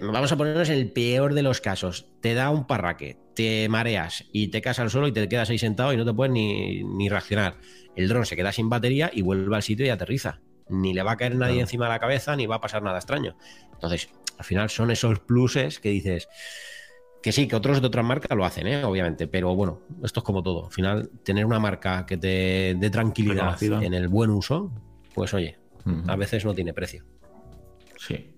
vamos 0.02 0.30
a 0.30 0.36
ponernos 0.36 0.68
en 0.68 0.76
el 0.76 0.92
peor 0.92 1.32
de 1.32 1.42
los 1.42 1.62
casos. 1.62 2.06
Te 2.20 2.34
da 2.34 2.50
un 2.50 2.66
parraque, 2.66 3.16
te 3.34 3.66
mareas 3.70 4.26
y 4.30 4.48
te 4.48 4.60
casas 4.60 4.80
al 4.84 4.90
suelo 4.90 5.08
y 5.08 5.12
te 5.12 5.26
quedas 5.26 5.48
ahí 5.48 5.58
sentado 5.58 5.94
y 5.94 5.96
no 5.96 6.04
te 6.04 6.12
puedes 6.12 6.32
ni, 6.32 6.84
ni 6.84 7.08
reaccionar. 7.08 7.56
El 7.96 8.08
dron 8.08 8.26
se 8.26 8.36
queda 8.36 8.52
sin 8.52 8.68
batería 8.68 9.10
y 9.12 9.22
vuelve 9.22 9.56
al 9.56 9.62
sitio 9.62 9.86
y 9.86 9.88
aterriza. 9.88 10.40
Ni 10.68 10.92
le 10.92 11.02
va 11.02 11.12
a 11.12 11.16
caer 11.16 11.34
nadie 11.34 11.60
encima 11.60 11.86
de 11.86 11.92
la 11.92 11.98
cabeza, 11.98 12.36
ni 12.36 12.44
va 12.44 12.56
a 12.56 12.60
pasar 12.60 12.82
nada 12.82 12.98
extraño. 12.98 13.36
Entonces, 13.72 14.10
al 14.36 14.44
final 14.44 14.68
son 14.68 14.90
esos 14.90 15.18
pluses 15.20 15.80
que 15.80 15.88
dices. 15.88 16.28
Que 17.22 17.32
sí, 17.32 17.48
que 17.48 17.56
otros 17.56 17.80
de 17.80 17.86
otras 17.86 18.04
marcas 18.04 18.36
lo 18.36 18.44
hacen, 18.44 18.66
¿eh? 18.66 18.84
obviamente, 18.84 19.26
pero 19.26 19.54
bueno, 19.54 19.80
esto 20.02 20.20
es 20.20 20.24
como 20.24 20.42
todo. 20.42 20.66
Al 20.66 20.72
final, 20.72 21.10
tener 21.22 21.44
una 21.44 21.58
marca 21.58 22.06
que 22.06 22.16
te 22.16 22.74
dé 22.78 22.90
tranquilidad 22.90 23.62
en 23.62 23.92
el 23.92 24.08
buen 24.08 24.30
uso, 24.30 24.72
pues 25.14 25.34
oye, 25.34 25.59
a 26.06 26.16
veces 26.16 26.44
no 26.44 26.54
tiene 26.54 26.72
precio. 26.72 27.04
Sí. 27.96 28.34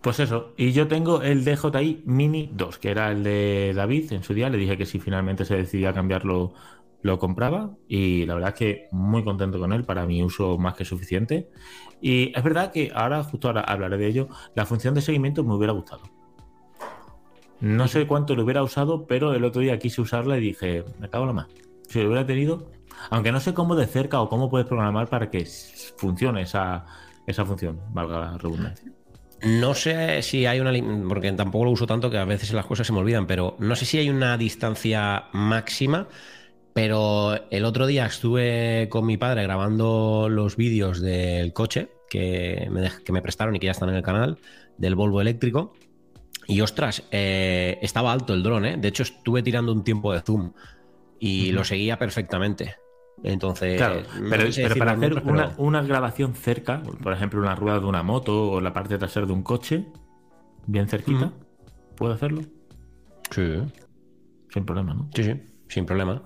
Pues 0.00 0.18
eso, 0.18 0.52
y 0.56 0.72
yo 0.72 0.88
tengo 0.88 1.22
el 1.22 1.44
DJI 1.44 2.02
Mini 2.06 2.50
2, 2.52 2.78
que 2.78 2.90
era 2.90 3.12
el 3.12 3.22
de 3.22 3.72
David 3.74 4.12
en 4.12 4.24
su 4.24 4.34
día. 4.34 4.50
Le 4.50 4.58
dije 4.58 4.76
que 4.76 4.84
si 4.84 4.98
finalmente 4.98 5.44
se 5.44 5.56
decidía 5.56 5.92
cambiarlo, 5.92 6.54
lo 7.02 7.18
compraba. 7.20 7.76
Y 7.86 8.26
la 8.26 8.34
verdad 8.34 8.50
es 8.50 8.56
que 8.56 8.88
muy 8.90 9.22
contento 9.22 9.60
con 9.60 9.72
él, 9.72 9.84
para 9.84 10.04
mi 10.04 10.22
uso 10.22 10.58
más 10.58 10.74
que 10.74 10.84
suficiente. 10.84 11.50
Y 12.00 12.36
es 12.36 12.42
verdad 12.42 12.72
que 12.72 12.90
ahora, 12.92 13.22
justo 13.22 13.46
ahora 13.46 13.60
hablaré 13.60 13.96
de 13.96 14.08
ello, 14.08 14.28
la 14.56 14.66
función 14.66 14.94
de 14.94 15.02
seguimiento 15.02 15.44
me 15.44 15.54
hubiera 15.54 15.72
gustado. 15.72 16.02
No 17.60 17.86
sé 17.86 18.08
cuánto 18.08 18.34
lo 18.34 18.42
hubiera 18.42 18.64
usado, 18.64 19.06
pero 19.06 19.32
el 19.34 19.44
otro 19.44 19.62
día 19.62 19.78
quise 19.78 20.00
usarla 20.00 20.36
y 20.36 20.40
dije, 20.40 20.84
me 20.98 21.08
cago 21.08 21.26
la 21.26 21.32
más. 21.32 21.46
Si 21.86 22.00
lo 22.00 22.08
hubiera 22.08 22.26
tenido, 22.26 22.72
aunque 23.10 23.32
no 23.32 23.40
sé 23.40 23.54
cómo 23.54 23.74
de 23.76 23.86
cerca 23.86 24.20
o 24.20 24.28
cómo 24.28 24.50
puedes 24.50 24.66
programar 24.66 25.08
para 25.08 25.30
que 25.30 25.46
funcione 25.96 26.42
esa, 26.42 26.84
esa 27.26 27.44
función, 27.44 27.80
valga 27.90 28.18
la 28.18 28.38
redundancia. 28.38 28.92
No 29.42 29.74
sé 29.74 30.22
si 30.22 30.46
hay 30.46 30.60
una, 30.60 30.72
porque 31.08 31.32
tampoco 31.32 31.64
lo 31.64 31.72
uso 31.72 31.86
tanto 31.86 32.10
que 32.10 32.18
a 32.18 32.24
veces 32.24 32.52
las 32.52 32.66
cosas 32.66 32.86
se 32.86 32.92
me 32.92 33.00
olvidan, 33.00 33.26
pero 33.26 33.56
no 33.58 33.74
sé 33.74 33.84
si 33.84 33.98
hay 33.98 34.08
una 34.08 34.36
distancia 34.36 35.24
máxima, 35.32 36.06
pero 36.72 37.34
el 37.50 37.64
otro 37.64 37.86
día 37.86 38.06
estuve 38.06 38.88
con 38.88 39.04
mi 39.04 39.16
padre 39.16 39.42
grabando 39.42 40.28
los 40.30 40.56
vídeos 40.56 41.00
del 41.00 41.52
coche 41.52 41.90
que 42.08 42.68
me, 42.70 42.88
que 43.04 43.12
me 43.12 43.20
prestaron 43.20 43.56
y 43.56 43.58
que 43.58 43.66
ya 43.66 43.72
están 43.72 43.88
en 43.88 43.96
el 43.96 44.02
canal, 44.02 44.38
del 44.78 44.94
Volvo 44.94 45.20
eléctrico. 45.20 45.74
Y 46.46 46.60
ostras, 46.60 47.04
eh, 47.10 47.78
estaba 47.82 48.12
alto 48.12 48.34
el 48.34 48.42
dron, 48.42 48.64
¿eh? 48.64 48.76
De 48.76 48.88
hecho, 48.88 49.02
estuve 49.02 49.42
tirando 49.42 49.72
un 49.72 49.84
tiempo 49.84 50.12
de 50.12 50.20
zoom 50.20 50.52
y 51.22 51.52
lo 51.52 51.62
seguía 51.62 51.98
perfectamente. 51.98 52.74
Entonces, 53.22 53.76
claro, 53.76 54.02
pero, 54.28 54.74
para 54.76 54.92
hacer 54.92 55.22
una, 55.56 55.82
grabación 55.82 56.34
cerca, 56.34 56.82
por 56.82 57.12
ejemplo, 57.12 57.40
una 57.40 57.54
rueda 57.54 57.78
de 57.78 57.86
una 57.86 58.02
moto 58.02 58.50
o 58.50 58.60
la 58.60 58.72
parte 58.72 58.98
trasera 58.98 59.26
de 59.26 59.32
un 59.32 59.44
coche, 59.44 59.86
bien 60.66 60.88
cerquita, 60.88 61.32
¿puedo 61.94 62.12
hacerlo? 62.12 62.42
Sí. 63.30 63.62
Sin 64.48 64.64
problema, 64.64 64.94
¿no? 64.94 65.08
Sí, 65.14 65.22
sí, 65.22 65.40
sin 65.68 65.86
problema. 65.86 66.22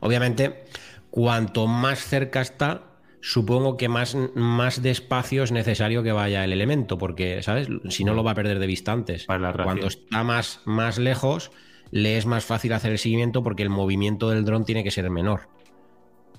Obviamente, 0.00 0.64
cuanto 1.10 1.66
más 1.66 1.98
cerca 1.98 2.40
está, 2.40 2.84
supongo 3.20 3.76
que 3.76 3.90
más, 3.90 4.16
más 4.34 4.80
despacio 4.80 5.42
es 5.42 5.52
necesario 5.52 6.02
que 6.02 6.12
vaya 6.12 6.44
el 6.44 6.54
elemento, 6.54 6.96
porque, 6.96 7.42
¿sabes? 7.42 7.68
Si 7.90 8.04
no 8.04 8.14
lo 8.14 8.24
va 8.24 8.30
a 8.30 8.34
perder 8.34 8.58
de 8.58 8.66
vista 8.66 8.92
antes. 8.92 9.26
Cuando 9.26 9.86
está 9.86 10.24
más, 10.24 10.62
más 10.64 10.98
lejos, 10.98 11.50
le 11.90 12.16
es 12.16 12.26
más 12.26 12.44
fácil 12.44 12.72
hacer 12.72 12.92
el 12.92 12.98
seguimiento 12.98 13.42
porque 13.42 13.62
el 13.62 13.70
movimiento 13.70 14.30
del 14.30 14.44
dron 14.44 14.64
tiene 14.64 14.84
que 14.84 14.90
ser 14.90 15.08
menor. 15.10 15.48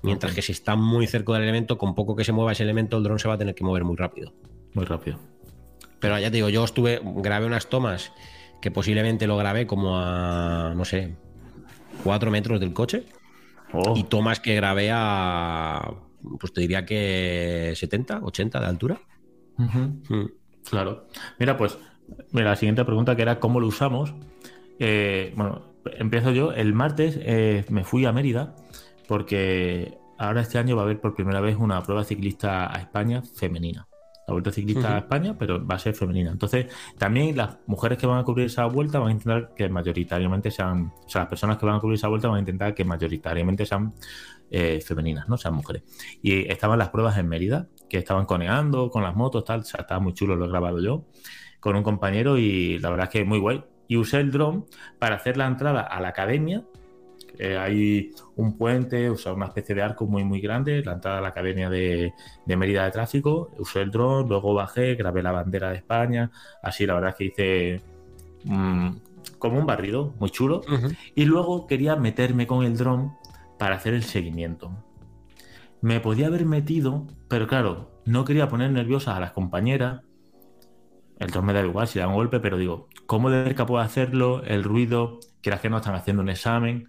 Mientras 0.02 0.34
que 0.34 0.42
si 0.42 0.52
está 0.52 0.74
muy 0.74 1.06
cerca 1.06 1.32
del 1.34 1.42
elemento, 1.42 1.78
con 1.78 1.94
poco 1.94 2.16
que 2.16 2.24
se 2.24 2.32
mueva 2.32 2.52
ese 2.52 2.64
elemento, 2.64 2.96
el 2.96 3.04
dron 3.04 3.18
se 3.18 3.28
va 3.28 3.34
a 3.34 3.38
tener 3.38 3.54
que 3.54 3.62
mover 3.62 3.84
muy 3.84 3.96
rápido. 3.96 4.32
Muy 4.74 4.84
rápido. 4.84 5.18
Pero 6.00 6.18
ya 6.18 6.30
te 6.30 6.36
digo, 6.36 6.48
yo 6.48 6.64
estuve, 6.64 7.00
grabé 7.02 7.46
unas 7.46 7.68
tomas 7.68 8.12
que 8.60 8.72
posiblemente 8.72 9.28
lo 9.28 9.36
grabé 9.36 9.66
como 9.66 9.98
a, 9.98 10.72
no 10.74 10.84
sé, 10.84 11.16
cuatro 12.02 12.30
metros 12.30 12.58
del 12.58 12.72
coche. 12.72 13.04
Oh. 13.72 13.94
Y 13.96 14.04
tomas 14.04 14.40
que 14.40 14.54
grabé 14.54 14.90
a, 14.92 15.94
pues 16.40 16.52
te 16.52 16.60
diría 16.60 16.84
que 16.84 17.72
70, 17.76 18.20
80 18.22 18.60
de 18.60 18.66
altura. 18.66 19.00
Mm. 19.56 20.24
Claro. 20.68 21.06
Mira, 21.38 21.56
pues, 21.56 21.78
mira, 22.32 22.50
la 22.50 22.56
siguiente 22.56 22.84
pregunta 22.84 23.14
que 23.16 23.22
era 23.22 23.38
cómo 23.38 23.60
lo 23.60 23.68
usamos. 23.68 24.14
Eh, 24.78 25.32
bueno, 25.36 25.72
empiezo 25.84 26.30
yo. 26.32 26.52
El 26.52 26.74
martes 26.74 27.18
eh, 27.20 27.64
me 27.68 27.84
fui 27.84 28.04
a 28.04 28.12
Mérida 28.12 28.54
porque 29.08 29.98
ahora 30.18 30.42
este 30.42 30.58
año 30.58 30.76
va 30.76 30.82
a 30.82 30.84
haber 30.84 31.00
por 31.00 31.14
primera 31.14 31.40
vez 31.40 31.56
una 31.56 31.82
prueba 31.82 32.04
ciclista 32.04 32.74
a 32.74 32.80
España 32.80 33.22
femenina. 33.22 33.86
La 34.26 34.34
vuelta 34.34 34.52
ciclista 34.52 34.94
a 34.94 34.98
España, 34.98 35.36
pero 35.36 35.66
va 35.66 35.74
a 35.74 35.78
ser 35.80 35.94
femenina. 35.94 36.30
Entonces, 36.30 36.66
también 36.96 37.36
las 37.36 37.58
mujeres 37.66 37.98
que 37.98 38.06
van 38.06 38.20
a 38.20 38.24
cubrir 38.24 38.46
esa 38.46 38.66
vuelta 38.66 39.00
van 39.00 39.08
a 39.08 39.12
intentar 39.12 39.52
que 39.54 39.68
mayoritariamente 39.68 40.50
sean, 40.52 40.92
o 41.04 41.08
sea, 41.08 41.22
las 41.22 41.28
personas 41.28 41.58
que 41.58 41.66
van 41.66 41.74
a 41.74 41.80
cubrir 41.80 41.96
esa 41.96 42.06
vuelta 42.06 42.28
van 42.28 42.36
a 42.36 42.40
intentar 42.40 42.72
que 42.72 42.84
mayoritariamente 42.84 43.66
sean 43.66 43.92
eh, 44.48 44.80
femeninas, 44.80 45.28
no 45.28 45.36
sean 45.36 45.54
mujeres. 45.54 45.82
Y 46.22 46.48
estaban 46.48 46.78
las 46.78 46.90
pruebas 46.90 47.18
en 47.18 47.28
Mérida, 47.28 47.66
que 47.90 47.98
estaban 47.98 48.24
coneando 48.24 48.90
con 48.90 49.02
las 49.02 49.16
motos, 49.16 49.44
tal, 49.44 49.60
o 49.60 49.64
sea, 49.64 49.80
estaba 49.80 49.98
muy 49.98 50.14
chulo, 50.14 50.36
lo 50.36 50.44
he 50.44 50.48
grabado 50.48 50.80
yo 50.80 51.04
con 51.62 51.76
un 51.76 51.84
compañero 51.84 52.38
y 52.38 52.80
la 52.80 52.90
verdad 52.90 53.06
es 53.06 53.12
que 53.12 53.24
muy 53.24 53.38
guay. 53.38 53.62
Y 53.92 53.96
usé 53.98 54.20
el 54.20 54.30
dron 54.30 54.64
para 54.98 55.16
hacer 55.16 55.36
la 55.36 55.46
entrada 55.46 55.82
a 55.82 56.00
la 56.00 56.08
academia 56.08 56.64
eh, 57.38 57.56
hay 57.56 58.10
un 58.36 58.56
puente, 58.56 59.08
o 59.10 59.16
sea, 59.16 59.32
una 59.32 59.46
especie 59.46 59.74
de 59.74 59.82
arco 59.82 60.06
muy, 60.06 60.24
muy 60.24 60.40
grande, 60.40 60.82
la 60.84 60.92
entrada 60.92 61.18
a 61.18 61.20
la 61.20 61.28
Academia 61.28 61.70
de, 61.70 62.12
Mérida 62.46 62.84
de 62.84 62.90
Tráfico. 62.90 63.50
Usé 63.58 63.80
el 63.82 63.90
dron, 63.90 64.28
luego 64.28 64.54
bajé, 64.54 64.94
grabé 64.94 65.22
la 65.22 65.32
bandera 65.32 65.70
de 65.70 65.76
España. 65.76 66.30
Así, 66.62 66.86
la 66.86 66.94
verdad 66.94 67.10
es 67.10 67.16
que 67.16 67.24
hice 67.24 67.80
mm, 68.44 68.90
como 69.38 69.58
un 69.58 69.66
barrido 69.66 70.14
muy 70.18 70.30
chulo. 70.30 70.62
Y 71.14 71.24
luego 71.24 71.66
quería 71.66 71.96
meterme 71.96 72.46
con 72.46 72.64
el 72.64 72.76
dron 72.76 73.12
para 73.58 73.76
hacer 73.76 73.94
el 73.94 74.04
seguimiento. 74.04 74.70
Me 75.80 76.00
podía 76.00 76.28
haber 76.28 76.44
metido, 76.44 77.06
pero 77.28 77.46
claro, 77.46 77.90
no 78.04 78.24
quería 78.24 78.48
poner 78.48 78.70
nerviosas 78.70 79.16
a 79.16 79.20
las 79.20 79.32
compañeras. 79.32 80.02
El 81.22 81.30
dron 81.30 81.46
me 81.46 81.52
da 81.52 81.64
igual 81.64 81.86
si 81.86 82.00
da 82.00 82.08
un 82.08 82.14
golpe, 82.14 82.40
pero 82.40 82.58
digo, 82.58 82.88
¿cómo 83.06 83.30
de 83.30 83.44
cerca 83.44 83.64
puedo 83.64 83.80
hacerlo? 83.80 84.42
El 84.44 84.64
ruido, 84.64 85.20
que 85.40 85.50
las 85.50 85.60
que 85.60 85.70
no 85.70 85.76
están 85.76 85.94
haciendo 85.94 86.20
un 86.20 86.28
examen. 86.28 86.88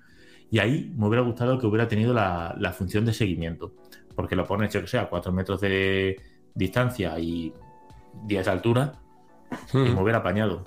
Y 0.50 0.58
ahí 0.58 0.92
me 0.98 1.08
hubiera 1.08 1.22
gustado 1.22 1.60
que 1.60 1.68
hubiera 1.68 1.88
tenido 1.88 2.16
la, 2.16 2.76
función 2.76 3.06
de 3.06 3.14
seguimiento, 3.14 3.74
porque 4.16 4.36
lo 4.36 4.46
pones, 4.46 4.74
yo 4.74 4.82
que 4.82 4.88
sé, 4.88 4.98
a 4.98 5.08
4 5.08 5.32
metros 5.32 5.62
de 5.62 6.20
distancia 6.56 7.20
y 7.20 7.54
10 8.26 8.46
de 8.46 8.52
altura, 8.52 8.94
y 9.72 9.78
me 9.78 10.02
hubiera 10.02 10.20
apañado. 10.20 10.64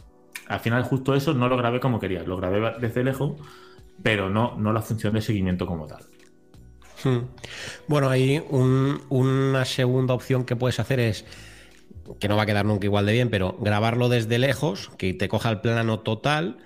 Al 0.46 0.60
final, 0.60 0.84
justo 0.84 1.16
eso 1.16 1.34
no 1.34 1.48
lo 1.48 1.56
grabé 1.56 1.80
como 1.80 1.98
quería, 1.98 2.22
lo 2.22 2.36
grabé 2.36 2.78
desde 2.80 3.02
lejos, 3.02 3.34
pero 4.00 4.30
no, 4.30 4.56
no 4.56 4.72
la 4.72 4.80
función 4.80 5.14
de 5.14 5.22
seguimiento 5.22 5.66
como 5.66 5.88
tal. 5.88 6.04
Bueno, 7.88 8.08
ahí 8.08 8.42
una 8.50 9.64
segunda 9.64 10.14
opción 10.14 10.44
que 10.44 10.56
puedes 10.56 10.80
hacer 10.80 11.00
es 11.00 11.24
que 12.18 12.28
no 12.28 12.36
va 12.36 12.42
a 12.42 12.46
quedar 12.46 12.64
nunca 12.64 12.86
igual 12.86 13.06
de 13.06 13.12
bien, 13.12 13.30
pero 13.30 13.56
grabarlo 13.60 14.08
desde 14.08 14.38
lejos, 14.38 14.90
que 14.98 15.14
te 15.14 15.28
coja 15.28 15.50
el 15.50 15.60
plano 15.60 16.00
total 16.00 16.58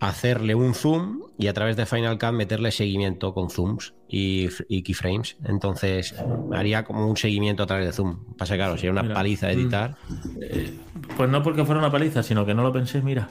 hacerle 0.00 0.54
un 0.54 0.74
zoom 0.74 1.20
y 1.38 1.46
a 1.46 1.52
través 1.52 1.76
de 1.76 1.84
Final 1.86 2.18
Cut 2.18 2.32
meterle 2.32 2.72
seguimiento 2.72 3.34
con 3.34 3.50
zooms 3.50 3.94
y, 4.08 4.48
keyframes. 4.82 5.36
Entonces 5.44 6.14
haría 6.52 6.84
como 6.84 7.06
un 7.06 7.16
seguimiento 7.16 7.62
a 7.62 7.66
través 7.66 7.86
de 7.86 7.92
zoom. 7.92 8.34
Pasa 8.36 8.56
claro, 8.56 8.76
sería 8.76 8.92
una 8.92 9.14
paliza 9.14 9.48
mm, 9.48 9.50
editar. 9.50 9.96
Eh, 10.40 10.74
pues 11.16 11.28
no 11.30 11.42
porque 11.42 11.64
fuera 11.64 11.80
una 11.80 11.90
paliza, 11.90 12.22
sino 12.22 12.46
que 12.46 12.54
no 12.54 12.62
lo 12.62 12.72
pensé, 12.72 13.02
mira. 13.02 13.28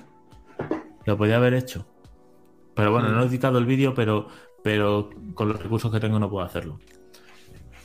Lo 1.05 1.17
podía 1.17 1.37
haber 1.37 1.55
hecho. 1.55 1.87
Pero 2.75 2.91
bueno, 2.91 3.09
no 3.09 3.23
he 3.23 3.25
editado 3.25 3.57
el 3.57 3.65
vídeo, 3.65 3.93
pero, 3.95 4.27
pero 4.63 5.09
con 5.33 5.49
los 5.49 5.61
recursos 5.61 5.91
que 5.91 5.99
tengo 5.99 6.19
no 6.19 6.29
puedo 6.29 6.45
hacerlo. 6.45 6.79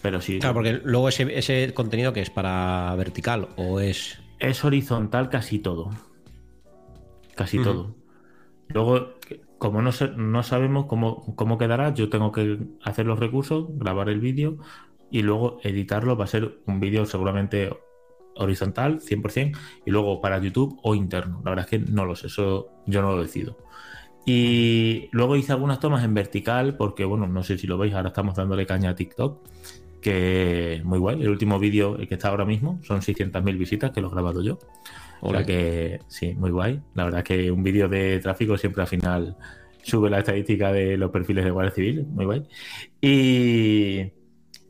Pero 0.05 0.21
sí. 0.21 0.39
Claro, 0.39 0.53
porque 0.57 0.83
luego 0.85 1.09
ese, 1.09 1.39
ese 1.39 1.73
contenido 1.73 2.13
que 2.13 2.21
es 2.21 2.29
para 2.29 2.95
vertical 2.95 3.49
o 3.57 3.81
es. 3.81 4.21
Es 4.39 4.63
horizontal 4.63 5.31
casi 5.31 5.61
todo. 5.61 5.93
Casi 7.35 7.57
todo. 7.63 7.95
Luego, 8.69 9.15
como 9.57 9.81
no, 9.81 9.93
no 10.19 10.43
sabemos 10.43 10.85
cómo, 10.85 11.35
cómo 11.37 11.57
quedará, 11.57 11.95
yo 11.95 12.11
tengo 12.11 12.33
que 12.33 12.59
hacer 12.83 13.07
los 13.07 13.19
recursos, 13.19 13.65
grabar 13.79 14.11
el 14.11 14.21
vídeo 14.21 14.59
y 15.11 15.23
luego 15.23 15.59
editarlo. 15.63 16.19
Va 16.19 16.25
a 16.25 16.29
ser 16.29 16.59
un 16.67 16.81
vídeo 16.81 17.07
seguramente 17.07 17.71
horizontal, 18.37 19.01
100%, 19.01 19.57
y 19.87 19.91
luego 19.91 20.21
para 20.21 20.39
YouTube 20.39 20.79
o 20.83 20.95
interno. 20.95 21.41
La 21.47 21.53
verdad 21.53 21.65
es 21.65 21.71
que 21.71 21.91
no 21.91 22.05
lo 22.05 22.15
sé, 22.15 22.27
eso 22.27 22.69
yo 22.85 23.01
no 23.01 23.13
lo 23.13 23.23
decido. 23.23 23.57
Y 24.27 25.09
luego 25.13 25.37
hice 25.37 25.53
algunas 25.53 25.81
tomas 25.81 26.05
en 26.05 26.13
vertical, 26.13 26.77
porque 26.77 27.07
bueno, 27.07 27.27
no 27.27 27.43
sé 27.43 27.57
si 27.57 27.67
lo 27.67 27.79
veis, 27.79 27.95
ahora 27.95 28.09
estamos 28.09 28.35
dándole 28.35 28.67
caña 28.67 28.91
a 28.91 28.95
TikTok, 28.95 29.54
que 30.05 30.83
muy 30.85 30.99
guay. 30.99 31.23
El 31.23 31.31
último 31.31 31.59
vídeo 31.59 31.97
que 31.97 32.15
está 32.15 32.29
ahora 32.29 32.45
mismo 32.45 32.79
son 32.83 33.01
600.000 33.01 33.59
visitas 33.59 33.91
que 33.91 34.01
lo 34.03 34.09
he 34.09 34.11
grabado 34.11 34.43
yo. 34.43 34.59
O 35.21 35.31
sea 35.31 35.45
que 35.45 36.01
sí, 36.09 36.35
muy 36.35 36.51
guay. 36.51 36.81
La 36.95 37.05
verdad 37.05 37.21
es 37.21 37.25
que 37.25 37.51
un 37.51 37.63
vídeo 37.63 37.89
de 37.89 38.21
tráfico 38.21 38.59
siempre 38.59 38.83
al 38.83 38.89
final 38.89 39.37
sube 39.83 40.11
la 40.11 40.19
estadística 40.19 40.73
de 40.73 40.99
los 40.99 41.11
perfiles 41.11 41.45
de 41.45 41.51
Guardia 41.51 41.75
Civil, 41.75 42.07
muy 42.07 42.27
guay. 42.27 42.47
Y, 43.01 44.13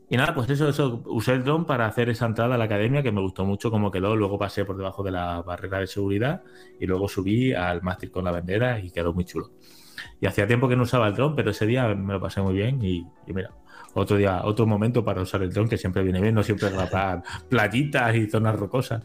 Y 0.07 0.17
nada, 0.17 0.33
pues 0.33 0.49
eso, 0.49 0.69
eso, 0.69 1.01
usé 1.07 1.33
el 1.33 1.43
dron 1.43 1.65
para 1.65 1.87
hacer 1.87 2.09
esa 2.09 2.25
entrada 2.27 2.55
a 2.55 2.57
la 2.57 2.65
academia 2.65 3.03
que 3.03 3.11
me 3.11 3.21
gustó 3.21 3.43
mucho 3.43 3.71
cómo 3.71 3.91
quedó. 3.91 4.15
Luego 4.15 4.37
pasé 4.39 4.63
por 4.63 4.77
debajo 4.77 5.03
de 5.03 5.11
la 5.11 5.41
barrera 5.41 5.79
de 5.79 5.87
seguridad 5.87 6.43
y 6.79 6.85
luego 6.85 7.09
subí 7.09 7.53
al 7.53 7.81
mástil 7.81 8.11
con 8.11 8.23
la 8.23 8.31
bandera 8.31 8.79
y 8.79 8.91
quedó 8.91 9.13
muy 9.13 9.25
chulo. 9.25 9.51
Y 10.21 10.27
hacía 10.27 10.47
tiempo 10.47 10.69
que 10.69 10.75
no 10.75 10.83
usaba 10.83 11.07
el 11.07 11.15
dron, 11.15 11.35
pero 11.35 11.51
ese 11.51 11.65
día 11.65 11.87
me 11.93 12.13
lo 12.13 12.21
pasé 12.21 12.41
muy 12.41 12.53
bien 12.53 12.81
y, 12.81 13.05
y 13.27 13.33
mira, 13.33 13.51
otro 13.95 14.17
día, 14.17 14.41
otro 14.43 14.67
momento 14.67 15.03
para 15.03 15.21
usar 15.21 15.41
el 15.41 15.51
dron 15.51 15.67
que 15.67 15.77
siempre 15.77 16.03
viene 16.03 16.21
bien, 16.21 16.35
no 16.35 16.43
siempre 16.43 16.69
grabar 16.69 17.23
playitas 17.49 18.15
y 18.15 18.29
zonas 18.29 18.57
rocosas. 18.57 19.03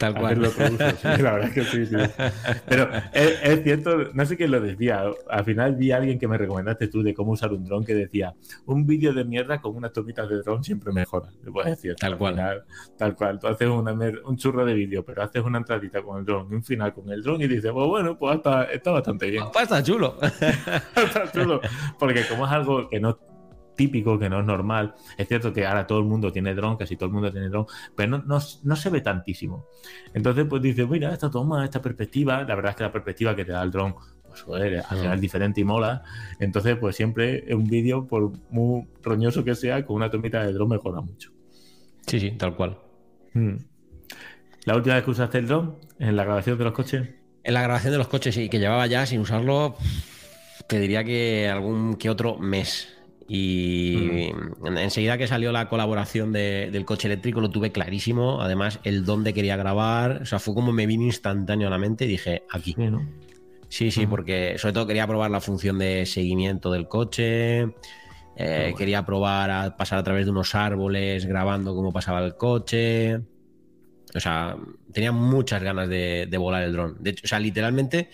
Tal 0.00 0.14
cual. 0.14 0.40
la 0.40 1.32
verdad 1.32 1.44
es 1.44 1.52
que 1.52 1.62
sí, 1.64 1.84
sí. 1.84 1.94
Pero 2.66 2.88
es, 3.12 3.62
cierto, 3.62 4.08
no 4.14 4.24
sé 4.24 4.38
quién 4.38 4.50
lo 4.50 4.58
decía. 4.58 5.04
Al 5.28 5.44
final 5.44 5.76
vi 5.76 5.92
a 5.92 5.98
alguien 5.98 6.18
que 6.18 6.26
me 6.26 6.38
recomendaste 6.38 6.88
tú 6.88 7.02
de 7.02 7.12
cómo 7.12 7.32
usar 7.32 7.52
un 7.52 7.66
dron 7.66 7.84
que 7.84 7.94
decía: 7.94 8.34
un 8.64 8.86
vídeo 8.86 9.12
de 9.12 9.26
mierda 9.26 9.60
con 9.60 9.76
unas 9.76 9.92
tomitas 9.92 10.26
de 10.30 10.38
dron 10.38 10.64
siempre 10.64 10.90
mejora. 10.90 11.28
decir, 11.66 11.96
tal 11.96 12.16
cual. 12.16 12.64
tal 12.96 13.14
cual. 13.14 13.38
Tú 13.38 13.46
haces 13.48 13.68
un 13.68 14.36
churro 14.38 14.64
de 14.64 14.72
vídeo, 14.72 15.04
pero 15.04 15.22
haces 15.22 15.44
una 15.44 15.58
entradita 15.58 16.00
con 16.00 16.18
el 16.18 16.24
dron 16.24 16.50
un 16.50 16.64
final 16.64 16.94
con 16.94 17.10
el 17.10 17.22
dron 17.22 17.42
y 17.42 17.46
dices: 17.46 17.70
pues 17.70 17.86
bueno, 17.86 18.16
pues 18.16 18.36
está, 18.36 18.64
está 18.64 18.92
bastante 18.92 19.30
bien. 19.30 19.44
Pues 19.52 19.64
está 19.64 19.82
chulo. 19.82 20.16
está 20.22 21.30
chulo. 21.30 21.60
Porque 21.98 22.24
como 22.26 22.46
es 22.46 22.52
algo 22.52 22.88
que 22.88 23.00
no 23.00 23.18
típico, 23.80 24.18
que 24.18 24.28
no 24.28 24.40
es 24.40 24.44
normal. 24.44 24.94
Es 25.16 25.26
cierto 25.26 25.54
que 25.54 25.66
ahora 25.66 25.86
todo 25.86 26.00
el 26.00 26.04
mundo 26.04 26.30
tiene 26.30 26.54
dron, 26.54 26.76
casi 26.76 26.96
todo 26.96 27.06
el 27.06 27.14
mundo 27.14 27.32
tiene 27.32 27.48
dron, 27.48 27.64
pero 27.96 28.18
no, 28.18 28.38
no, 28.62 28.76
se 28.76 28.90
ve 28.90 29.00
tantísimo. 29.00 29.68
Entonces, 30.12 30.44
pues 30.46 30.60
dices, 30.60 30.86
mira, 30.86 31.14
esta 31.14 31.30
toma, 31.30 31.64
esta 31.64 31.80
perspectiva, 31.80 32.44
la 32.44 32.54
verdad 32.54 32.72
es 32.72 32.76
que 32.76 32.82
la 32.82 32.92
perspectiva 32.92 33.34
que 33.34 33.46
te 33.46 33.52
da 33.52 33.62
el 33.62 33.70
dron, 33.70 33.94
pues 34.28 34.42
joder, 34.42 34.82
al 34.86 34.98
final 34.98 35.14
es 35.14 35.20
diferente 35.22 35.62
y 35.62 35.64
mola. 35.64 36.02
Entonces, 36.38 36.76
pues 36.76 36.94
siempre 36.94 37.42
un 37.54 37.64
vídeo, 37.64 38.06
por 38.06 38.32
muy 38.50 38.86
roñoso 39.02 39.42
que 39.42 39.54
sea, 39.54 39.82
con 39.86 39.96
una 39.96 40.10
tomita 40.10 40.44
de 40.44 40.52
dron 40.52 40.68
mejora 40.68 41.00
mucho. 41.00 41.30
Sí, 42.06 42.20
sí, 42.20 42.32
tal 42.32 42.54
cual. 42.54 42.76
Hmm. 43.32 43.56
¿La 44.66 44.76
última 44.76 44.96
vez 44.96 45.04
que 45.04 45.10
usaste 45.10 45.38
el 45.38 45.46
dron 45.46 45.78
en 45.98 46.16
la 46.16 46.24
grabación 46.24 46.58
de 46.58 46.64
los 46.64 46.74
coches? 46.74 47.08
En 47.44 47.54
la 47.54 47.62
grabación 47.62 47.92
de 47.92 47.98
los 47.98 48.08
coches, 48.08 48.34
sí, 48.34 48.50
que 48.50 48.58
llevaba 48.58 48.86
ya 48.86 49.06
sin 49.06 49.20
usarlo, 49.20 49.76
te 50.68 50.78
diría 50.78 51.02
que 51.02 51.48
algún 51.48 51.94
que 51.94 52.10
otro 52.10 52.36
mes. 52.36 52.99
Y 53.32 54.32
mm. 54.60 54.76
enseguida 54.76 55.16
que 55.16 55.28
salió 55.28 55.52
la 55.52 55.68
colaboración 55.68 56.32
del 56.32 56.84
coche 56.84 57.06
eléctrico 57.06 57.40
lo 57.40 57.48
tuve 57.48 57.70
clarísimo. 57.70 58.42
Además, 58.42 58.80
el 58.82 59.04
dónde 59.04 59.32
quería 59.32 59.56
grabar. 59.56 60.22
O 60.22 60.26
sea, 60.26 60.40
fue 60.40 60.52
como 60.52 60.72
me 60.72 60.84
vino 60.84 61.04
instantáneo 61.04 61.68
a 61.68 61.70
la 61.70 61.78
mente 61.78 62.06
y 62.06 62.08
dije, 62.08 62.42
aquí. 62.50 62.74
Sí, 63.68 63.92
sí, 63.92 64.08
porque 64.08 64.58
sobre 64.58 64.72
todo 64.72 64.88
quería 64.88 65.06
probar 65.06 65.30
la 65.30 65.40
función 65.40 65.78
de 65.78 66.06
seguimiento 66.06 66.72
del 66.72 66.88
coche. 66.88 67.68
Eh, 68.34 68.74
quería 68.76 69.06
probar 69.06 69.50
a 69.52 69.76
pasar 69.76 70.00
a 70.00 70.02
través 70.02 70.24
de 70.24 70.32
unos 70.32 70.56
árboles 70.56 71.24
grabando 71.24 71.72
cómo 71.76 71.92
pasaba 71.92 72.24
el 72.24 72.34
coche. 72.34 73.14
O 74.12 74.18
sea, 74.18 74.56
tenía 74.92 75.12
muchas 75.12 75.62
ganas 75.62 75.88
de, 75.88 76.26
de 76.28 76.36
volar 76.36 76.64
el 76.64 76.72
dron. 76.72 76.96
De 76.98 77.10
hecho, 77.10 77.22
o 77.26 77.28
sea, 77.28 77.38
literalmente 77.38 78.10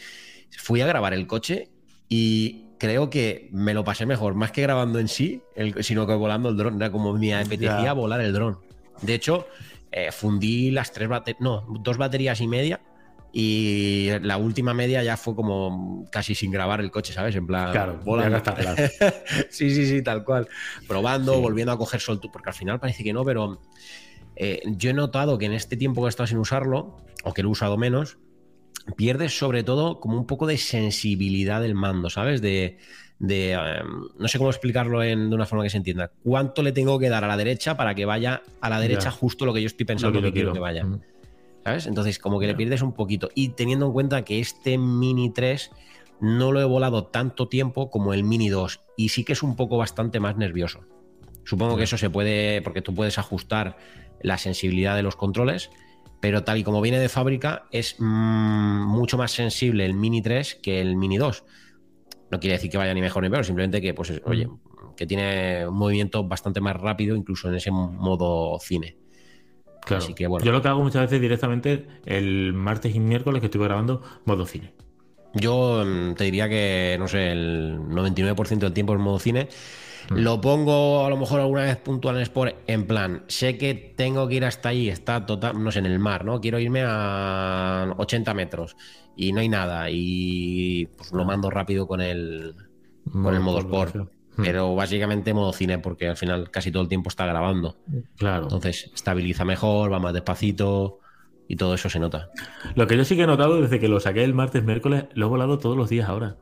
fui 0.58 0.82
a 0.82 0.86
grabar 0.86 1.14
el 1.14 1.26
coche 1.26 1.70
y 2.06 2.65
creo 2.78 3.10
que 3.10 3.48
me 3.52 3.74
lo 3.74 3.84
pasé 3.84 4.06
mejor, 4.06 4.34
más 4.34 4.52
que 4.52 4.62
grabando 4.62 4.98
en 4.98 5.08
sí, 5.08 5.42
sino 5.80 6.06
que 6.06 6.14
volando 6.14 6.48
el 6.48 6.56
dron. 6.56 6.76
Era 6.76 6.90
como 6.90 7.12
me 7.14 7.34
apetecía 7.34 7.92
volar 7.92 8.20
el 8.20 8.32
dron. 8.32 8.58
De 9.02 9.14
hecho, 9.14 9.46
eh, 9.92 10.12
fundí 10.12 10.70
las 10.70 10.92
tres 10.92 11.08
baterías, 11.08 11.40
no, 11.40 11.64
dos 11.80 11.96
baterías 11.96 12.40
y 12.40 12.46
media. 12.46 12.80
Y 13.32 14.08
la 14.22 14.38
última 14.38 14.72
media 14.72 15.02
ya 15.02 15.18
fue 15.18 15.34
como 15.34 16.06
casi 16.10 16.34
sin 16.34 16.50
grabar 16.50 16.80
el 16.80 16.90
coche, 16.90 17.12
¿sabes? 17.12 17.36
En 17.36 17.46
plan, 17.46 17.70
claro, 17.70 18.00
volando. 18.02 18.40
sí, 19.50 19.74
sí, 19.74 19.86
sí, 19.86 20.00
tal 20.00 20.24
cual. 20.24 20.48
Probando, 20.88 21.38
volviendo 21.40 21.72
a 21.72 21.76
coger 21.76 22.00
soltura, 22.00 22.32
porque 22.32 22.48
al 22.48 22.54
final 22.54 22.80
parece 22.80 23.04
que 23.04 23.12
no, 23.12 23.24
pero 23.26 23.60
eh, 24.36 24.62
yo 24.64 24.88
he 24.88 24.94
notado 24.94 25.36
que 25.36 25.44
en 25.44 25.52
este 25.52 25.76
tiempo 25.76 26.00
que 26.00 26.06
he 26.06 26.08
estado 26.08 26.26
sin 26.26 26.38
usarlo, 26.38 26.96
o 27.24 27.34
que 27.34 27.42
lo 27.42 27.50
he 27.50 27.52
usado 27.52 27.76
menos, 27.76 28.16
pierdes 28.94 29.36
sobre 29.36 29.62
todo 29.62 30.00
como 30.00 30.16
un 30.16 30.26
poco 30.26 30.46
de 30.46 30.58
sensibilidad 30.58 31.60
del 31.60 31.74
mando, 31.74 32.10
¿sabes? 32.10 32.40
De, 32.40 32.78
em, 33.20 33.86
no 34.18 34.28
sé 34.28 34.38
cómo 34.38 34.50
explicarlo 34.50 35.02
en, 35.02 35.28
de 35.28 35.34
una 35.34 35.46
forma 35.46 35.64
que 35.64 35.70
se 35.70 35.78
entienda. 35.78 36.12
¿Cuánto 36.22 36.62
le 36.62 36.72
tengo 36.72 36.98
que 36.98 37.08
dar 37.08 37.24
a 37.24 37.28
la 37.28 37.36
derecha 37.36 37.76
para 37.76 37.94
que 37.94 38.04
vaya 38.04 38.42
a 38.60 38.70
la 38.70 38.80
derecha 38.80 39.10
justo 39.10 39.46
lo 39.46 39.52
que 39.52 39.62
yo 39.62 39.66
estoy 39.66 39.86
pensando 39.86 40.22
que, 40.22 40.32
quiero 40.32 40.52
que 40.52 40.60
vaya? 40.60 40.86
¿Sabes? 41.64 41.86
Entonces, 41.86 42.18
como 42.18 42.38
que 42.38 42.46
le 42.46 42.54
pierdes 42.54 42.82
un 42.82 42.92
poquito. 42.92 43.28
Y 43.34 43.50
teniendo 43.50 43.86
en 43.86 43.92
cuenta 43.92 44.24
que 44.24 44.38
este 44.38 44.78
Mini 44.78 45.32
3 45.32 45.72
no 46.20 46.52
lo 46.52 46.60
he 46.60 46.64
volado 46.64 47.06
tanto 47.06 47.48
tiempo 47.48 47.90
como 47.90 48.14
el 48.14 48.22
Mini 48.22 48.48
2 48.48 48.80
y 48.96 49.08
sí 49.10 49.24
que 49.24 49.32
es 49.32 49.42
un 49.42 49.56
poco 49.56 49.76
bastante 49.76 50.20
más 50.20 50.36
nervioso. 50.36 50.80
Supongo 51.44 51.76
que 51.76 51.84
eso 51.84 51.98
se 51.98 52.10
puede, 52.10 52.62
porque 52.62 52.82
tú 52.82 52.94
puedes 52.94 53.18
ajustar 53.18 53.76
la 54.20 54.38
sensibilidad 54.38 54.96
de 54.96 55.02
los 55.02 55.16
controles 55.16 55.70
pero 56.26 56.42
tal 56.42 56.58
y 56.58 56.64
como 56.64 56.80
viene 56.80 56.98
de 56.98 57.08
fábrica 57.08 57.66
es 57.70 57.94
mm, 58.00 58.84
mucho 58.84 59.16
más 59.16 59.30
sensible 59.30 59.84
el 59.84 59.94
Mini 59.94 60.22
3 60.22 60.56
que 60.56 60.80
el 60.80 60.96
Mini 60.96 61.18
2. 61.18 61.44
No 62.32 62.40
quiere 62.40 62.54
decir 62.54 62.68
que 62.68 62.76
vaya 62.76 62.92
ni 62.94 63.00
mejor 63.00 63.22
ni 63.22 63.30
peor, 63.30 63.44
simplemente 63.44 63.80
que, 63.80 63.94
pues, 63.94 64.20
oye, 64.24 64.48
que 64.96 65.06
tiene 65.06 65.68
un 65.68 65.76
movimiento 65.76 66.24
bastante 66.24 66.60
más 66.60 66.74
rápido, 66.80 67.14
incluso 67.14 67.48
en 67.48 67.54
ese 67.54 67.70
modo 67.70 68.58
cine. 68.58 68.96
Claro. 69.82 70.02
Así 70.02 70.14
que, 70.14 70.26
bueno. 70.26 70.44
Yo 70.44 70.50
lo 70.50 70.60
que 70.60 70.66
hago 70.66 70.82
muchas 70.82 71.02
veces 71.02 71.20
directamente 71.20 71.86
el 72.06 72.52
martes 72.52 72.92
y 72.92 72.98
miércoles 72.98 73.38
que 73.38 73.46
estoy 73.46 73.62
grabando 73.62 74.02
modo 74.24 74.46
cine. 74.46 74.74
Yo 75.32 75.84
mm, 75.86 76.14
te 76.14 76.24
diría 76.24 76.48
que, 76.48 76.96
no 76.98 77.06
sé, 77.06 77.30
el 77.30 77.78
99% 77.82 78.58
del 78.58 78.72
tiempo 78.72 78.94
es 78.94 78.98
modo 78.98 79.20
cine 79.20 79.48
Mm. 80.10 80.18
Lo 80.18 80.40
pongo 80.40 81.04
a 81.04 81.10
lo 81.10 81.16
mejor 81.16 81.40
alguna 81.40 81.62
vez 81.62 81.76
puntual 81.76 82.16
en 82.16 82.22
Sport 82.22 82.56
en 82.66 82.86
plan, 82.86 83.24
sé 83.28 83.58
que 83.58 83.74
tengo 83.74 84.28
que 84.28 84.36
ir 84.36 84.44
hasta 84.44 84.70
ahí, 84.70 84.88
está 84.88 85.26
total, 85.26 85.62
no 85.62 85.70
sé, 85.72 85.80
en 85.80 85.86
el 85.86 85.98
mar, 85.98 86.24
¿no? 86.24 86.40
Quiero 86.40 86.58
irme 86.58 86.82
a 86.84 87.94
80 87.96 88.34
metros 88.34 88.76
y 89.16 89.32
no 89.32 89.40
hay 89.40 89.48
nada 89.48 89.88
y 89.90 90.86
pues 90.96 91.12
lo 91.12 91.24
mando 91.24 91.50
rápido 91.50 91.86
con 91.86 92.00
el, 92.00 92.54
con 93.10 93.34
el 93.34 93.40
modo 93.40 93.58
Sport. 93.58 93.96
Mm. 94.36 94.42
Pero 94.42 94.74
básicamente 94.74 95.32
modo 95.32 95.52
cine, 95.52 95.78
porque 95.78 96.08
al 96.08 96.16
final 96.16 96.50
casi 96.50 96.70
todo 96.70 96.82
el 96.82 96.88
tiempo 96.88 97.08
está 97.08 97.24
grabando. 97.24 97.76
Claro. 98.18 98.44
Entonces 98.44 98.90
estabiliza 98.94 99.46
mejor, 99.46 99.90
va 99.90 99.98
más 99.98 100.12
despacito 100.12 100.98
y 101.48 101.56
todo 101.56 101.74
eso 101.74 101.88
se 101.88 101.98
nota. 101.98 102.30
Lo 102.74 102.86
que 102.86 102.96
yo 102.96 103.04
sí 103.04 103.16
que 103.16 103.22
he 103.22 103.26
notado 103.26 103.62
desde 103.62 103.80
que 103.80 103.88
lo 103.88 103.98
saqué 103.98 104.24
el 104.24 104.34
martes, 104.34 104.62
miércoles, 104.62 105.06
lo 105.14 105.26
he 105.26 105.28
volado 105.28 105.58
todos 105.58 105.76
los 105.76 105.88
días 105.88 106.08
ahora. 106.08 106.36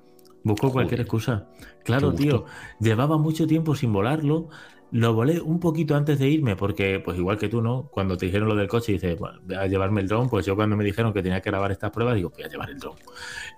Busco 0.45 0.71
cualquier 0.71 1.01
excusa. 1.01 1.49
Claro, 1.85 2.13
tío, 2.13 2.45
llevaba 2.79 3.17
mucho 3.17 3.47
tiempo 3.47 3.75
sin 3.75 3.93
volarlo. 3.93 4.49
Lo 4.91 5.15
volé 5.15 5.41
un 5.41 5.59
poquito 5.59 5.97
antes 5.97 6.19
de 6.19 6.29
irme, 6.29 6.55
porque, 6.55 7.01
pues 7.01 7.19
igual 7.19 7.39
que 7.39 7.49
tú, 7.49 7.63
¿no? 7.63 7.89
Cuando 7.91 8.17
te 8.17 8.27
dijeron 8.27 8.49
lo 8.49 8.55
del 8.55 8.69
coche, 8.69 8.93
dices, 8.93 9.19
bueno, 9.19 9.41
voy 9.43 9.57
a 9.57 9.67
llevarme 9.67 10.03
el 10.03 10.07
dron. 10.07 10.29
Pues 10.29 10.45
yo 10.45 10.55
cuando 10.55 10.77
me 10.77 10.85
dijeron 10.85 11.15
que 11.15 11.23
tenía 11.23 11.41
que 11.41 11.51
grabar 11.51 11.73
estas 11.73 11.91
pruebas, 11.91 12.15
digo, 12.15 12.31
voy 12.31 12.45
a 12.45 12.49
llevar 12.49 12.71
el 12.71 12.79
dron. 12.79 12.95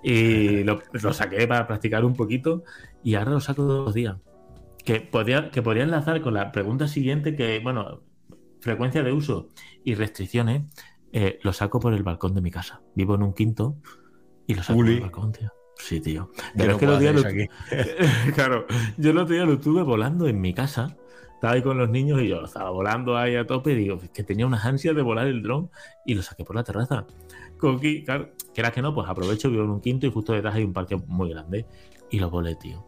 Y 0.03 0.63
lo, 0.65 0.81
saqué 1.13 1.47
para 1.49 1.67
practicar 1.67 2.05
un 2.05 2.15
poquito 2.15 2.63
y 3.03 3.17
ahora 3.17 3.33
lo 3.33 3.41
saco 3.41 3.65
los 3.65 3.93
días. 3.93 4.17
Que 4.85 5.01
podría, 5.01 5.51
que 5.51 5.63
podría 5.63 5.83
enlazar 5.83 6.23
con 6.23 6.35
la 6.35 6.53
pregunta 6.53 6.87
siguiente, 6.87 7.35
que, 7.35 7.59
bueno, 7.59 8.03
frecuencia 8.61 9.03
de 9.03 9.13
uso 9.13 9.49
y 9.85 9.97
restricciones, 9.97 10.63
eh, 11.13 11.41
lo 11.43 11.53
saco 11.53 11.81
por 11.81 11.93
el 11.93 12.05
balcón 12.05 12.33
de 12.33 12.41
mi 12.41 12.53
casa. 12.53 12.81
Vivo 12.95 13.17
en 13.17 13.25
un 13.25 13.35
quinto 13.35 13.77
y 14.47 14.55
lo 14.55 14.63
saco 14.63 14.79
por 14.79 14.89
el 14.89 15.01
balcón, 15.01 15.33
tío. 15.33 15.56
Sí, 15.79 16.01
tío. 16.01 16.31
Pero 16.57 16.73
es 16.73 16.79
que 16.79 16.87
los 16.87 17.01
días 17.01 17.15
lo... 17.15 17.23
claro, 18.35 18.67
yo 18.97 19.11
el 19.11 19.19
otro 19.19 19.35
día 19.35 19.45
lo 19.45 19.55
estuve 19.55 19.83
volando 19.83 20.27
en 20.27 20.41
mi 20.41 20.55
casa. 20.55 20.97
Estaba 21.35 21.53
ahí 21.53 21.63
con 21.63 21.77
los 21.77 21.91
niños 21.91 22.23
y 22.23 22.29
yo 22.29 22.45
estaba 22.45 22.71
volando 22.71 23.17
ahí 23.17 23.37
a 23.37 23.47
tope. 23.47 23.73
Y 23.73 23.77
digo, 23.77 24.01
que 24.13 24.23
tenía 24.23 24.47
unas 24.47 24.65
ansias 24.65 24.97
de 24.97 25.03
volar 25.03 25.27
el 25.27 25.43
dron 25.43 25.71
y 26.07 26.15
lo 26.15 26.23
saqué 26.23 26.45
por 26.45 26.57
la 26.57 26.65
terraza. 26.65 27.07
Coqui, 27.59 28.05
claro, 28.05 28.31
que 28.55 28.61
era 28.61 28.71
que 28.71 28.83
no, 28.83 28.95
pues 28.95 29.09
aprovecho, 29.09 29.51
vivo 29.51 29.65
en 29.65 29.71
un 29.71 29.81
quinto 29.81 30.07
y 30.07 30.11
justo 30.11 30.33
detrás 30.33 30.55
hay 30.55 30.65
un 30.65 30.73
parque 30.73 30.97
muy 30.97 31.31
grande. 31.31 31.67
Y 32.11 32.19
lo 32.19 32.31
volé, 32.31 32.55
tío. 32.55 32.85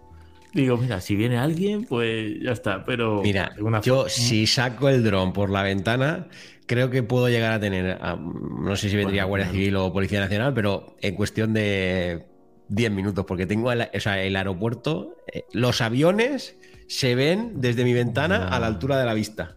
Digo, 0.55 0.79
mira, 0.79 1.01
si 1.01 1.15
viene 1.15 1.37
alguien, 1.37 1.85
pues 1.85 2.41
ya 2.41 2.53
está. 2.53 2.85
Pero. 2.85 3.23
Mira, 3.23 3.53
yo 3.83 4.09
si 4.09 4.47
saco 4.47 4.89
el 4.89 5.05
dron 5.05 5.33
por 5.33 5.51
la 5.51 5.63
ventana, 5.63 6.29
creo 6.67 6.91
que 6.91 7.03
puedo 7.03 7.29
llegar 7.29 7.53
a 7.53 7.61
tener. 7.61 7.99
no 8.01 8.77
sé 8.77 8.89
si 8.89 8.97
vendría 8.97 9.25
Guardia 9.25 9.51
Civil 9.51 9.77
o 9.77 9.93
Policía 9.93 10.21
Nacional, 10.21 10.55
pero 10.55 10.97
en 11.01 11.15
cuestión 11.15 11.53
de 11.53 12.28
10 12.69 12.91
minutos, 12.93 13.25
porque 13.27 13.47
tengo 13.47 13.73
el, 13.73 13.89
o 13.95 14.01
sea, 14.01 14.23
el 14.23 14.37
aeropuerto, 14.37 15.17
eh, 15.33 15.45
los 15.53 15.81
aviones 15.81 16.57
se 16.87 17.15
ven 17.15 17.61
desde 17.61 17.85
mi 17.85 17.93
ventana 17.93 18.49
a 18.49 18.59
la 18.61 18.67
altura 18.67 18.99
de 18.99 19.07
la 19.07 19.15
vista. 19.15 19.57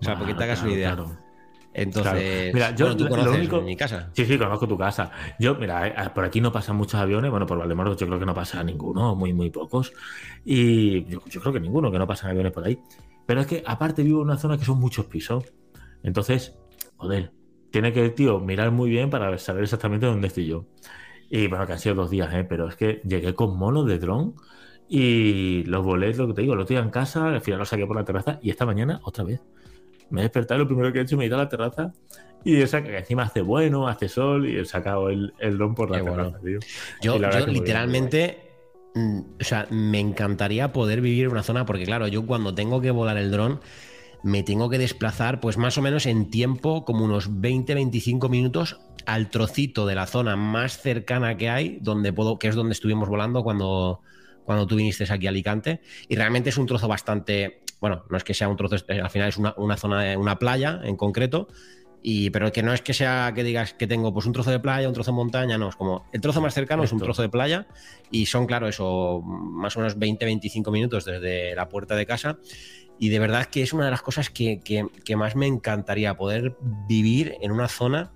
O 0.00 0.04
sea, 0.04 0.16
porque 0.16 0.34
te 0.34 0.44
hagas 0.44 0.62
una 0.62 0.72
idea. 0.72 0.96
Entonces, 1.74 2.52
mira, 2.54 2.74
yo 2.74 2.96
tú 2.96 3.08
conoces 3.08 3.62
mi 3.62 3.76
casa. 3.76 4.10
Sí, 4.12 4.24
sí, 4.24 4.38
conozco 4.38 4.66
tu 4.66 4.76
casa. 4.76 5.10
Yo, 5.38 5.54
mira, 5.54 5.86
eh, 5.86 6.10
por 6.14 6.24
aquí 6.24 6.40
no 6.40 6.50
pasan 6.50 6.76
muchos 6.76 7.00
aviones. 7.00 7.30
Bueno, 7.30 7.46
por 7.46 7.58
Valdemoro 7.58 7.96
yo 7.96 8.06
creo 8.06 8.18
que 8.18 8.26
no 8.26 8.34
pasa 8.34 8.62
ninguno, 8.64 9.14
muy, 9.14 9.32
muy 9.32 9.50
pocos. 9.50 9.92
Y 10.44 11.04
yo, 11.04 11.22
yo, 11.26 11.40
creo 11.40 11.52
que 11.52 11.60
ninguno, 11.60 11.92
que 11.92 11.98
no 11.98 12.06
pasan 12.06 12.30
aviones 12.30 12.52
por 12.52 12.64
ahí. 12.64 12.78
Pero 13.26 13.40
es 13.40 13.46
que 13.46 13.62
aparte 13.66 14.02
vivo 14.02 14.22
en 14.22 14.28
una 14.28 14.38
zona 14.38 14.58
que 14.58 14.64
son 14.64 14.80
muchos 14.80 15.06
pisos. 15.06 15.44
Entonces, 16.02 16.56
joder, 16.96 17.32
tiene 17.70 17.92
que, 17.92 18.08
tío, 18.10 18.40
mirar 18.40 18.70
muy 18.70 18.90
bien 18.90 19.10
para 19.10 19.36
saber 19.38 19.64
exactamente 19.64 20.06
dónde 20.06 20.28
estoy 20.28 20.46
yo. 20.46 20.66
Y 21.30 21.46
bueno, 21.46 21.66
que 21.66 21.74
han 21.74 21.78
sido 21.78 21.94
dos 21.94 22.10
días, 22.10 22.32
¿eh? 22.34 22.44
pero 22.44 22.68
es 22.68 22.76
que 22.76 23.00
llegué 23.04 23.34
con 23.34 23.56
mono 23.58 23.84
de 23.84 23.98
dron 23.98 24.34
Y 24.88 25.64
los 25.64 25.84
volé, 25.84 26.14
lo 26.14 26.28
que 26.28 26.34
te 26.34 26.42
digo, 26.42 26.54
lo 26.54 26.64
tenía 26.64 26.82
en 26.82 26.90
casa, 26.90 27.28
al 27.28 27.40
final 27.40 27.60
lo 27.60 27.64
saqué 27.66 27.86
por 27.86 27.96
la 27.96 28.04
terraza 28.04 28.38
y 28.42 28.50
esta 28.50 28.64
mañana 28.64 29.00
otra 29.04 29.24
vez. 29.24 29.40
Me 30.10 30.20
he 30.20 30.24
despertado, 30.24 30.60
lo 30.60 30.66
primero 30.66 30.92
que 30.92 31.00
he 31.00 31.02
hecho 31.02 31.16
me 31.16 31.24
he 31.24 31.26
ido 31.26 31.36
a 31.36 31.40
la 31.40 31.48
terraza 31.48 31.92
y 32.44 32.64
que 32.64 32.96
encima 32.96 33.24
hace 33.24 33.42
bueno, 33.42 33.88
hace 33.88 34.08
sol 34.08 34.48
y 34.48 34.58
he 34.58 34.64
sacado 34.64 35.10
el, 35.10 35.34
el 35.38 35.58
dron 35.58 35.74
por 35.74 35.90
la 35.90 36.02
terraza, 36.02 36.38
tío. 36.38 36.60
Yo, 37.02 37.18
literalmente, 37.46 38.38
mm, 38.94 39.20
o 39.40 39.44
sea, 39.44 39.66
me 39.70 40.00
encantaría 40.00 40.72
poder 40.72 41.00
vivir 41.00 41.26
en 41.26 41.32
una 41.32 41.42
zona, 41.42 41.66
porque 41.66 41.84
claro, 41.84 42.08
yo 42.08 42.24
cuando 42.26 42.54
tengo 42.54 42.80
que 42.80 42.90
volar 42.90 43.18
el 43.18 43.30
dron, 43.30 43.60
me 44.22 44.42
tengo 44.42 44.68
que 44.68 44.78
desplazar, 44.78 45.40
pues 45.40 45.56
más 45.56 45.78
o 45.78 45.82
menos 45.82 46.06
en 46.06 46.30
tiempo, 46.30 46.84
como 46.84 47.04
unos 47.04 47.30
20-25 47.30 48.28
minutos 48.28 48.80
al 49.06 49.30
trocito 49.30 49.86
de 49.86 49.94
la 49.94 50.06
zona 50.06 50.36
más 50.36 50.80
cercana 50.80 51.36
que 51.36 51.48
hay, 51.48 51.78
donde 51.80 52.12
puedo, 52.12 52.38
que 52.38 52.48
es 52.48 52.54
donde 52.54 52.72
estuvimos 52.72 53.08
volando 53.08 53.42
cuando, 53.42 54.00
cuando 54.44 54.66
tú 54.66 54.76
viniste 54.76 55.04
aquí 55.10 55.26
a 55.26 55.30
Alicante. 55.30 55.80
Y 56.08 56.16
realmente 56.16 56.50
es 56.50 56.58
un 56.58 56.66
trozo 56.66 56.88
bastante, 56.88 57.62
bueno, 57.80 58.04
no 58.10 58.16
es 58.16 58.24
que 58.24 58.34
sea 58.34 58.48
un 58.48 58.56
trozo, 58.56 58.76
eh, 58.88 59.00
al 59.00 59.10
final 59.10 59.28
es 59.28 59.36
una, 59.38 59.54
una 59.56 59.76
zona, 59.76 60.18
una 60.18 60.38
playa 60.38 60.80
en 60.84 60.96
concreto. 60.96 61.48
Y, 62.00 62.30
pero 62.30 62.52
que 62.52 62.62
no 62.62 62.72
es 62.72 62.80
que 62.80 62.94
sea 62.94 63.32
que 63.34 63.42
digas 63.42 63.74
que 63.74 63.88
tengo 63.88 64.14
pues 64.14 64.24
un 64.24 64.32
trozo 64.32 64.52
de 64.52 64.60
playa, 64.60 64.86
un 64.86 64.94
trozo 64.94 65.10
de 65.10 65.16
montaña, 65.16 65.58
no, 65.58 65.68
es 65.68 65.74
como 65.74 66.06
el 66.12 66.20
trozo 66.20 66.40
más 66.40 66.54
cercano 66.54 66.84
es 66.84 66.92
un 66.92 67.00
trozo 67.00 67.22
de 67.22 67.28
playa 67.28 67.66
y 68.12 68.26
son, 68.26 68.46
claro, 68.46 68.68
eso, 68.68 69.20
más 69.24 69.76
o 69.76 69.80
menos 69.80 69.98
20-25 69.98 70.70
minutos 70.70 71.04
desde 71.04 71.56
la 71.56 71.68
puerta 71.68 71.96
de 71.96 72.06
casa 72.06 72.38
y 72.98 73.08
de 73.10 73.18
verdad 73.18 73.46
que 73.46 73.62
es 73.62 73.72
una 73.72 73.84
de 73.84 73.90
las 73.90 74.02
cosas 74.02 74.30
que, 74.30 74.60
más 75.16 75.36
me 75.36 75.46
encantaría 75.46 76.16
poder 76.16 76.56
vivir 76.88 77.36
en 77.40 77.52
una 77.52 77.68
zona 77.68 78.12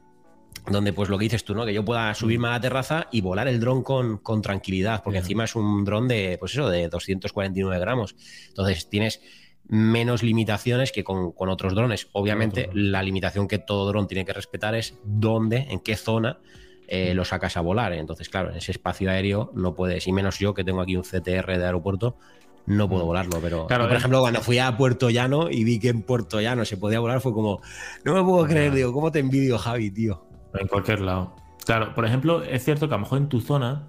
donde 0.70 0.92
pues 0.92 1.08
lo 1.08 1.18
que 1.18 1.24
dices 1.24 1.44
tú, 1.44 1.54
¿no? 1.54 1.64
Que 1.64 1.74
yo 1.74 1.84
pueda 1.84 2.14
subirme 2.14 2.48
a 2.48 2.52
la 2.52 2.60
terraza 2.60 3.08
y 3.10 3.20
volar 3.20 3.48
el 3.48 3.58
dron 3.58 3.82
con, 3.82 4.42
tranquilidad, 4.42 5.02
porque 5.02 5.18
encima 5.18 5.44
es 5.44 5.56
un 5.56 5.84
dron 5.84 6.06
de, 6.06 6.36
pues 6.38 6.52
eso, 6.52 6.68
de 6.68 6.88
249 6.88 7.80
gramos. 7.80 8.14
Entonces 8.48 8.88
tienes 8.88 9.20
menos 9.66 10.22
limitaciones 10.22 10.92
que 10.92 11.02
con, 11.04 11.32
otros 11.36 11.74
drones. 11.74 12.08
Obviamente, 12.12 12.68
la 12.74 13.02
limitación 13.02 13.48
que 13.48 13.58
todo 13.58 13.88
dron 13.88 14.06
tiene 14.06 14.24
que 14.24 14.32
respetar 14.32 14.74
es 14.74 14.98
dónde, 15.04 15.66
en 15.70 15.80
qué 15.80 15.96
zona 15.96 16.38
eh, 16.86 17.14
lo 17.14 17.24
sacas 17.24 17.56
a 17.56 17.60
volar. 17.60 17.92
Entonces, 17.94 18.28
claro, 18.28 18.50
en 18.50 18.56
ese 18.56 18.72
espacio 18.72 19.10
aéreo 19.10 19.50
no 19.54 19.74
puedes, 19.74 20.06
y 20.06 20.12
menos 20.12 20.38
yo 20.38 20.54
que 20.54 20.62
tengo 20.62 20.80
aquí 20.80 20.96
un 20.96 21.02
CTR 21.02 21.58
de 21.58 21.64
aeropuerto, 21.64 22.18
no 22.66 22.88
puedo 22.88 23.04
mm. 23.04 23.06
volarlo. 23.06 23.38
Pero, 23.40 23.66
por 23.66 23.92
eh. 23.92 23.96
ejemplo, 23.96 24.20
cuando 24.20 24.40
fui 24.40 24.58
a 24.58 24.76
Puerto 24.76 25.10
Llano 25.10 25.50
y 25.50 25.64
vi 25.64 25.78
que 25.78 25.88
en 25.88 26.02
Puerto 26.02 26.40
Llano 26.40 26.64
se 26.64 26.76
podía 26.76 27.00
volar, 27.00 27.20
fue 27.20 27.32
como, 27.32 27.60
no 28.04 28.14
me 28.14 28.22
puedo 28.22 28.46
creer, 28.46 28.72
digo, 28.72 28.92
¿cómo 28.92 29.10
te 29.10 29.18
envidio, 29.18 29.58
Javi, 29.58 29.90
tío? 29.90 30.24
En 30.54 30.66
cualquier 30.68 31.00
lado. 31.00 31.34
Claro, 31.64 31.94
por 31.94 32.04
ejemplo, 32.04 32.42
es 32.42 32.64
cierto 32.64 32.88
que 32.88 32.94
a 32.94 32.98
lo 32.98 33.02
mejor 33.02 33.18
en 33.18 33.28
tu 33.28 33.40
zona, 33.40 33.88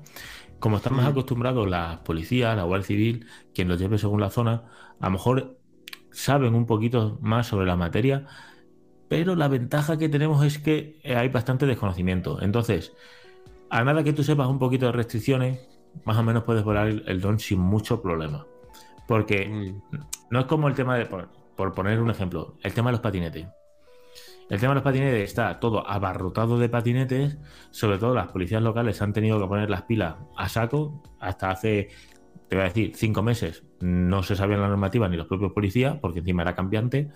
como 0.59 0.77
están 0.77 0.95
más 0.95 1.07
acostumbrados 1.07 1.67
las 1.69 1.97
policías, 1.99 2.55
la 2.55 2.63
Guardia 2.63 2.87
Civil, 2.87 3.27
quien 3.53 3.67
los 3.67 3.79
lleve 3.79 3.97
según 3.97 4.21
la 4.21 4.29
zona, 4.29 4.63
a 4.99 5.05
lo 5.05 5.11
mejor 5.11 5.57
saben 6.11 6.53
un 6.53 6.65
poquito 6.65 7.17
más 7.21 7.47
sobre 7.47 7.65
la 7.65 7.75
materia, 7.75 8.25
pero 9.07 9.35
la 9.35 9.47
ventaja 9.47 9.97
que 9.97 10.09
tenemos 10.09 10.45
es 10.45 10.59
que 10.59 10.99
hay 11.03 11.29
bastante 11.29 11.65
desconocimiento. 11.65 12.41
Entonces, 12.41 12.93
a 13.69 13.83
nada 13.83 14.03
que 14.03 14.13
tú 14.13 14.23
sepas 14.23 14.47
un 14.47 14.59
poquito 14.59 14.85
de 14.85 14.91
restricciones, 14.91 15.67
más 16.05 16.17
o 16.17 16.23
menos 16.23 16.43
puedes 16.43 16.63
volar 16.63 16.87
el, 16.87 17.03
el 17.07 17.21
dron 17.21 17.39
sin 17.39 17.59
mucho 17.59 18.01
problema. 18.01 18.45
Porque 19.07 19.47
mm. 19.47 19.97
no 20.31 20.39
es 20.39 20.45
como 20.45 20.67
el 20.67 20.75
tema 20.75 20.97
de, 20.97 21.05
por, 21.05 21.73
poner 21.73 21.99
un 21.99 22.09
ejemplo, 22.09 22.57
el 22.61 22.73
tema 22.73 22.89
de 22.89 22.93
los 22.93 23.01
patinetes. 23.01 23.47
El 24.49 24.59
tema 24.59 24.71
de 24.71 24.75
los 24.75 24.83
patinetes 24.83 25.29
está 25.29 25.59
todo 25.59 25.87
abarrotado 25.87 26.59
de 26.59 26.69
patinetes, 26.69 27.37
sobre 27.71 27.97
todo 27.97 28.13
las 28.13 28.27
policías 28.27 28.61
locales 28.61 29.01
han 29.01 29.13
tenido 29.13 29.39
que 29.39 29.47
poner 29.47 29.69
las 29.69 29.83
pilas 29.83 30.15
a 30.37 30.49
saco 30.49 31.01
hasta 31.19 31.49
hace, 31.49 31.89
te 32.49 32.55
voy 32.55 32.63
a 32.63 32.67
decir, 32.67 32.91
cinco 32.95 33.23
meses. 33.23 33.63
No 33.79 34.21
se 34.21 34.35
sabían 34.35 34.61
la 34.61 34.67
normativa 34.67 35.07
ni 35.07 35.17
los 35.17 35.27
propios 35.27 35.53
policías, 35.53 35.97
porque 35.99 36.19
encima 36.19 36.43
era 36.43 36.55
cambiante, 36.55 37.09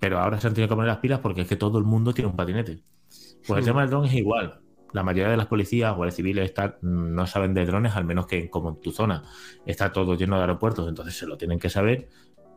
pero 0.00 0.18
ahora 0.18 0.40
se 0.40 0.48
han 0.48 0.54
tenido 0.54 0.68
que 0.68 0.74
poner 0.74 0.88
las 0.88 0.98
pilas 0.98 1.20
porque 1.20 1.42
es 1.42 1.48
que 1.48 1.56
todo 1.56 1.78
el 1.78 1.84
mundo 1.84 2.12
tiene 2.12 2.30
un 2.30 2.36
patinete. 2.36 2.82
Pues 3.46 3.58
el 3.58 3.64
tema 3.64 3.82
del 3.82 3.90
dron 3.90 4.06
es 4.06 4.14
igual 4.14 4.63
la 4.94 5.02
mayoría 5.02 5.30
de 5.30 5.36
las 5.36 5.46
policías 5.46 5.94
o 5.98 6.08
civiles 6.10 6.44
están, 6.44 6.76
no 6.80 7.26
saben 7.26 7.52
de 7.52 7.66
drones, 7.66 7.96
al 7.96 8.04
menos 8.04 8.26
que 8.26 8.48
como 8.48 8.70
en 8.70 8.80
tu 8.80 8.92
zona 8.92 9.24
está 9.66 9.92
todo 9.92 10.14
lleno 10.14 10.36
de 10.36 10.42
aeropuertos, 10.42 10.88
entonces 10.88 11.18
se 11.18 11.26
lo 11.26 11.36
tienen 11.36 11.58
que 11.58 11.68
saber. 11.68 12.08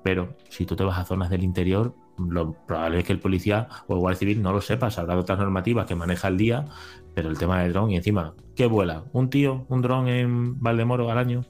Pero 0.03 0.37
si 0.47 0.65
tú 0.67 0.75
te 0.75 0.83
vas 0.83 0.99
a 0.99 1.03
zonas 1.03 1.31
del 1.31 1.43
interior, 1.43 1.95
lo 2.19 2.53
probable 2.53 2.99
es 2.99 3.05
que 3.05 3.11
el 3.11 3.19
policía 3.19 3.67
o 3.87 3.95
el 3.95 3.99
guardia 3.99 4.19
civil 4.19 4.43
no 4.43 4.53
lo 4.53 4.61
sepa, 4.61 4.89
habrá 4.95 5.17
otras 5.17 5.39
normativas 5.39 5.87
que 5.87 5.95
maneja 5.95 6.27
el 6.27 6.37
día, 6.37 6.65
pero 7.15 7.29
el 7.29 7.39
tema 7.39 7.63
del 7.63 7.73
dron 7.73 7.89
y 7.89 7.95
encima, 7.95 8.35
¿qué 8.55 8.67
vuela? 8.67 9.05
¿Un 9.13 9.31
tío, 9.31 9.65
un 9.69 9.81
dron 9.81 10.07
en 10.07 10.61
Valdemoro 10.61 11.09
al 11.09 11.17
año? 11.17 11.43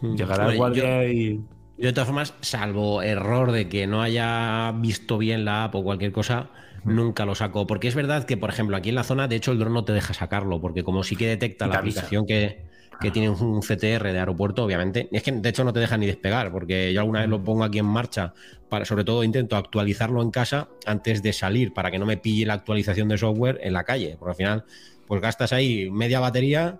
Hmm. 0.00 0.14
Llegará 0.14 0.48
el 0.48 0.56
guardia 0.56 1.04
y. 1.08 1.44
De 1.76 1.92
todas 1.92 2.06
formas, 2.06 2.34
salvo 2.40 3.02
error 3.02 3.50
de 3.50 3.68
que 3.68 3.88
no 3.88 4.00
haya 4.00 4.72
visto 4.76 5.18
bien 5.18 5.44
la 5.44 5.64
app 5.64 5.74
o 5.74 5.82
cualquier 5.82 6.12
cosa, 6.12 6.50
nunca 6.84 7.24
lo 7.24 7.34
saco. 7.34 7.66
Porque 7.66 7.88
es 7.88 7.94
verdad 7.94 8.24
que, 8.24 8.36
por 8.36 8.50
ejemplo, 8.50 8.76
aquí 8.76 8.88
en 8.90 8.94
la 8.94 9.04
zona, 9.04 9.28
de 9.28 9.36
hecho, 9.36 9.52
el 9.52 9.58
dron 9.58 9.74
no 9.74 9.84
te 9.84 9.92
deja 9.92 10.14
sacarlo, 10.14 10.60
porque 10.60 10.84
como 10.84 11.02
sí 11.02 11.16
que 11.16 11.26
detecta 11.26 11.66
la 11.66 11.78
aplicación 11.78 12.26
que, 12.26 12.64
que 13.00 13.10
tiene 13.10 13.30
un 13.30 13.60
CTR 13.60 14.12
de 14.12 14.18
aeropuerto, 14.18 14.64
obviamente, 14.64 15.08
es 15.12 15.22
que 15.22 15.32
de 15.32 15.48
hecho 15.48 15.64
no 15.64 15.72
te 15.72 15.80
deja 15.80 15.96
ni 15.96 16.06
despegar, 16.06 16.50
porque 16.50 16.92
yo 16.92 17.00
alguna 17.00 17.20
vez 17.20 17.28
lo 17.28 17.42
pongo 17.42 17.64
aquí 17.64 17.78
en 17.78 17.86
marcha, 17.86 18.34
para, 18.68 18.84
sobre 18.84 19.04
todo 19.04 19.22
intento 19.22 19.56
actualizarlo 19.56 20.22
en 20.22 20.30
casa 20.30 20.68
antes 20.84 21.22
de 21.22 21.32
salir, 21.32 21.72
para 21.72 21.90
que 21.90 21.98
no 21.98 22.06
me 22.06 22.16
pille 22.16 22.46
la 22.46 22.54
actualización 22.54 23.08
de 23.08 23.18
software 23.18 23.60
en 23.62 23.72
la 23.72 23.84
calle, 23.84 24.16
porque 24.18 24.30
al 24.30 24.36
final, 24.36 24.64
pues 25.06 25.20
gastas 25.20 25.52
ahí 25.52 25.90
media 25.90 26.20
batería 26.20 26.76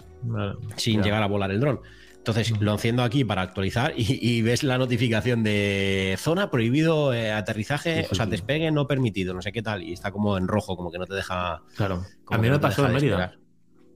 sin 0.77 1.03
llegar 1.03 1.23
a 1.23 1.27
volar 1.27 1.51
el 1.51 1.61
dron. 1.61 1.81
Entonces 2.29 2.61
lo 2.61 2.73
enciendo 2.73 3.03
aquí 3.03 3.25
para 3.25 3.41
actualizar 3.41 3.95
y, 3.97 4.43
ves 4.43 4.63
la 4.63 4.77
notificación 4.77 5.43
de 5.43 6.15
zona 6.19 6.51
prohibido 6.51 7.15
eh, 7.15 7.33
aterrizaje, 7.33 8.07
o 8.11 8.15
sea, 8.15 8.27
despegue 8.27 8.71
no 8.71 8.87
permitido, 8.87 9.33
no 9.33 9.41
sé 9.41 9.51
qué 9.51 9.63
tal, 9.63 9.83
y 9.83 9.95
está 9.95 10.11
como 10.11 10.37
en 10.37 10.47
rojo, 10.47 10.77
como 10.77 10.91
que 10.91 10.99
no 10.99 11.07
te 11.07 11.15
deja. 11.15 11.63
Claro, 11.77 12.05
a 12.29 12.39
mí 12.39 12.51
me 12.51 12.59
pasó 12.59 12.87
en 12.87 12.93
Mérida. 12.93 13.33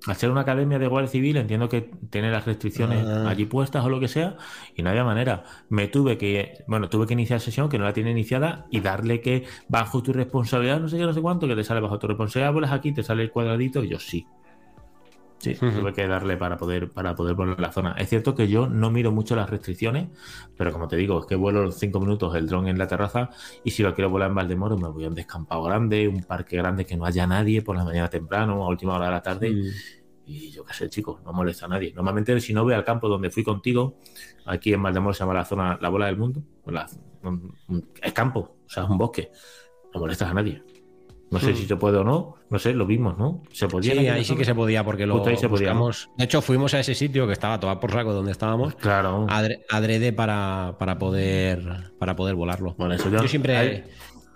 Al 0.06 0.16
ser 0.16 0.30
una 0.30 0.40
academia 0.40 0.80
de 0.80 0.88
Guardia 0.88 1.10
Civil, 1.10 1.36
entiendo 1.36 1.68
que 1.68 1.82
tiene 2.10 2.30
las 2.30 2.44
restricciones 2.44 3.06
ah. 3.06 3.28
allí 3.28 3.44
puestas 3.44 3.84
o 3.84 3.88
lo 3.88 4.00
que 4.00 4.08
sea, 4.08 4.36
y 4.74 4.82
no 4.82 4.90
había 4.90 5.04
manera. 5.04 5.44
Me 5.68 5.86
tuve 5.86 6.18
que, 6.18 6.64
bueno, 6.66 6.88
tuve 6.88 7.06
que 7.06 7.12
iniciar 7.12 7.38
sesión 7.38 7.68
que 7.68 7.78
no 7.78 7.84
la 7.84 7.92
tiene 7.92 8.10
iniciada 8.10 8.66
y 8.70 8.80
darle 8.80 9.20
que 9.20 9.44
bajo 9.68 10.02
tu 10.02 10.12
responsabilidad, 10.12 10.80
no 10.80 10.88
sé 10.88 10.96
qué, 10.96 11.04
no 11.04 11.12
sé 11.12 11.20
cuánto, 11.20 11.46
que 11.46 11.54
te 11.54 11.62
sale 11.62 11.80
bajo 11.80 11.98
tu 11.98 12.08
responsabilidad, 12.08 12.52
vuelas 12.52 12.72
aquí, 12.72 12.92
te 12.92 13.02
sale 13.02 13.22
el 13.22 13.30
cuadradito, 13.30 13.84
y 13.84 13.90
yo 13.90 14.00
sí. 14.00 14.26
Sí, 15.42 15.54
tuve 15.54 15.92
que 15.92 16.06
darle 16.06 16.36
para 16.36 16.56
poder, 16.56 16.90
para 16.90 17.16
poder 17.16 17.34
volar 17.34 17.58
la 17.58 17.72
zona. 17.72 17.96
Es 17.98 18.08
cierto 18.08 18.36
que 18.36 18.46
yo 18.46 18.68
no 18.68 18.92
miro 18.92 19.10
mucho 19.10 19.34
las 19.34 19.50
restricciones, 19.50 20.06
pero 20.56 20.70
como 20.70 20.86
te 20.86 20.94
digo, 20.94 21.18
es 21.18 21.26
que 21.26 21.34
vuelo 21.34 21.72
cinco 21.72 21.98
minutos 21.98 22.36
el 22.36 22.46
dron 22.46 22.68
en 22.68 22.78
la 22.78 22.86
terraza 22.86 23.28
y 23.64 23.72
si 23.72 23.82
lo 23.82 23.92
quiero 23.92 24.08
volar 24.08 24.28
en 24.28 24.36
Valdemoro 24.36 24.78
me 24.78 24.86
voy 24.86 25.04
a 25.04 25.08
un 25.08 25.16
descampado 25.16 25.64
grande, 25.64 26.06
un 26.06 26.22
parque 26.22 26.56
grande 26.56 26.86
que 26.86 26.96
no 26.96 27.04
haya 27.06 27.26
nadie 27.26 27.60
por 27.60 27.74
la 27.74 27.82
mañana 27.82 28.08
temprano, 28.08 28.62
a 28.62 28.68
última 28.68 28.94
hora 28.94 29.06
de 29.06 29.10
la 29.10 29.20
tarde. 29.20 29.52
Y 30.24 30.52
yo 30.52 30.64
qué 30.64 30.74
sé, 30.74 30.88
chicos, 30.88 31.20
no 31.24 31.32
molesta 31.32 31.66
a 31.66 31.70
nadie. 31.70 31.92
Normalmente 31.92 32.38
si 32.38 32.54
no 32.54 32.62
voy 32.62 32.74
al 32.74 32.84
campo 32.84 33.08
donde 33.08 33.28
fui 33.28 33.42
contigo, 33.42 33.98
aquí 34.46 34.72
en 34.72 34.80
Valdemoro 34.80 35.12
se 35.12 35.24
llama 35.24 35.34
la 35.34 35.44
zona, 35.44 35.76
la 35.80 35.88
bola 35.88 36.06
del 36.06 36.18
mundo, 36.18 36.40
es 38.00 38.12
campo, 38.12 38.58
o 38.64 38.70
sea, 38.70 38.84
es 38.84 38.90
un 38.90 38.96
bosque, 38.96 39.32
no 39.92 39.98
molestas 39.98 40.30
a 40.30 40.34
nadie. 40.34 40.62
No 41.32 41.40
sé 41.40 41.54
si 41.56 41.64
hmm. 41.64 41.68
se 41.68 41.76
puede 41.76 41.96
o 41.96 42.04
no, 42.04 42.36
no 42.50 42.58
sé, 42.58 42.74
lo 42.74 42.84
vimos, 42.84 43.16
¿no? 43.16 43.42
¿Se 43.52 43.66
podía? 43.66 43.94
Sí, 43.94 44.06
ahí 44.06 44.22
sí 44.22 44.36
que 44.36 44.44
se 44.44 44.54
podía 44.54 44.84
porque 44.84 45.06
lo 45.06 45.26
ahí 45.26 45.38
se 45.38 45.46
buscamos. 45.46 46.10
De 46.18 46.24
hecho, 46.24 46.42
fuimos 46.42 46.74
a 46.74 46.80
ese 46.80 46.94
sitio 46.94 47.26
que 47.26 47.32
estaba 47.32 47.58
todo 47.58 47.80
por 47.80 47.90
saco 47.90 48.12
donde 48.12 48.32
estábamos. 48.32 48.74
Claro. 48.74 49.26
adrede 49.28 50.12
para, 50.12 50.76
para, 50.78 50.98
poder, 50.98 51.90
para 51.98 52.14
poder 52.16 52.34
volarlo. 52.34 52.74
Bueno, 52.76 52.92
eso 52.92 53.08
yo, 53.08 53.26
siempre, 53.26 53.84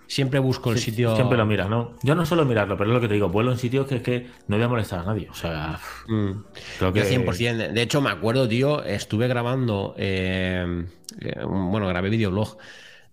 siempre 0.07 0.39
busco 0.39 0.71
el 0.71 0.79
sitio. 0.79 1.15
Siempre 1.15 1.37
lo 1.37 1.45
miras, 1.45 1.69
¿no? 1.69 1.93
Yo 2.01 2.15
no 2.15 2.25
suelo 2.25 2.45
mirarlo, 2.45 2.75
pero 2.77 2.89
es 2.89 2.95
lo 2.95 3.01
que 3.01 3.07
te 3.07 3.13
digo, 3.13 3.29
vuelo 3.29 3.51
en 3.51 3.59
sitios 3.59 3.85
que 3.85 3.97
es 3.97 4.01
que 4.01 4.27
no 4.47 4.55
voy 4.55 4.65
a 4.65 4.67
molestar 4.67 5.01
a 5.01 5.03
nadie. 5.03 5.29
O 5.29 5.35
sea, 5.35 5.79
mm. 6.07 6.31
creo 6.79 6.93
que. 6.93 7.03
100%. 7.03 7.73
De 7.73 7.81
hecho, 7.83 8.01
me 8.01 8.09
acuerdo, 8.09 8.47
tío, 8.47 8.83
estuve 8.83 9.27
grabando. 9.27 9.93
Eh, 9.99 10.83
eh, 11.19 11.43
bueno, 11.45 11.87
grabé 11.87 12.09
videoblog. 12.09 12.57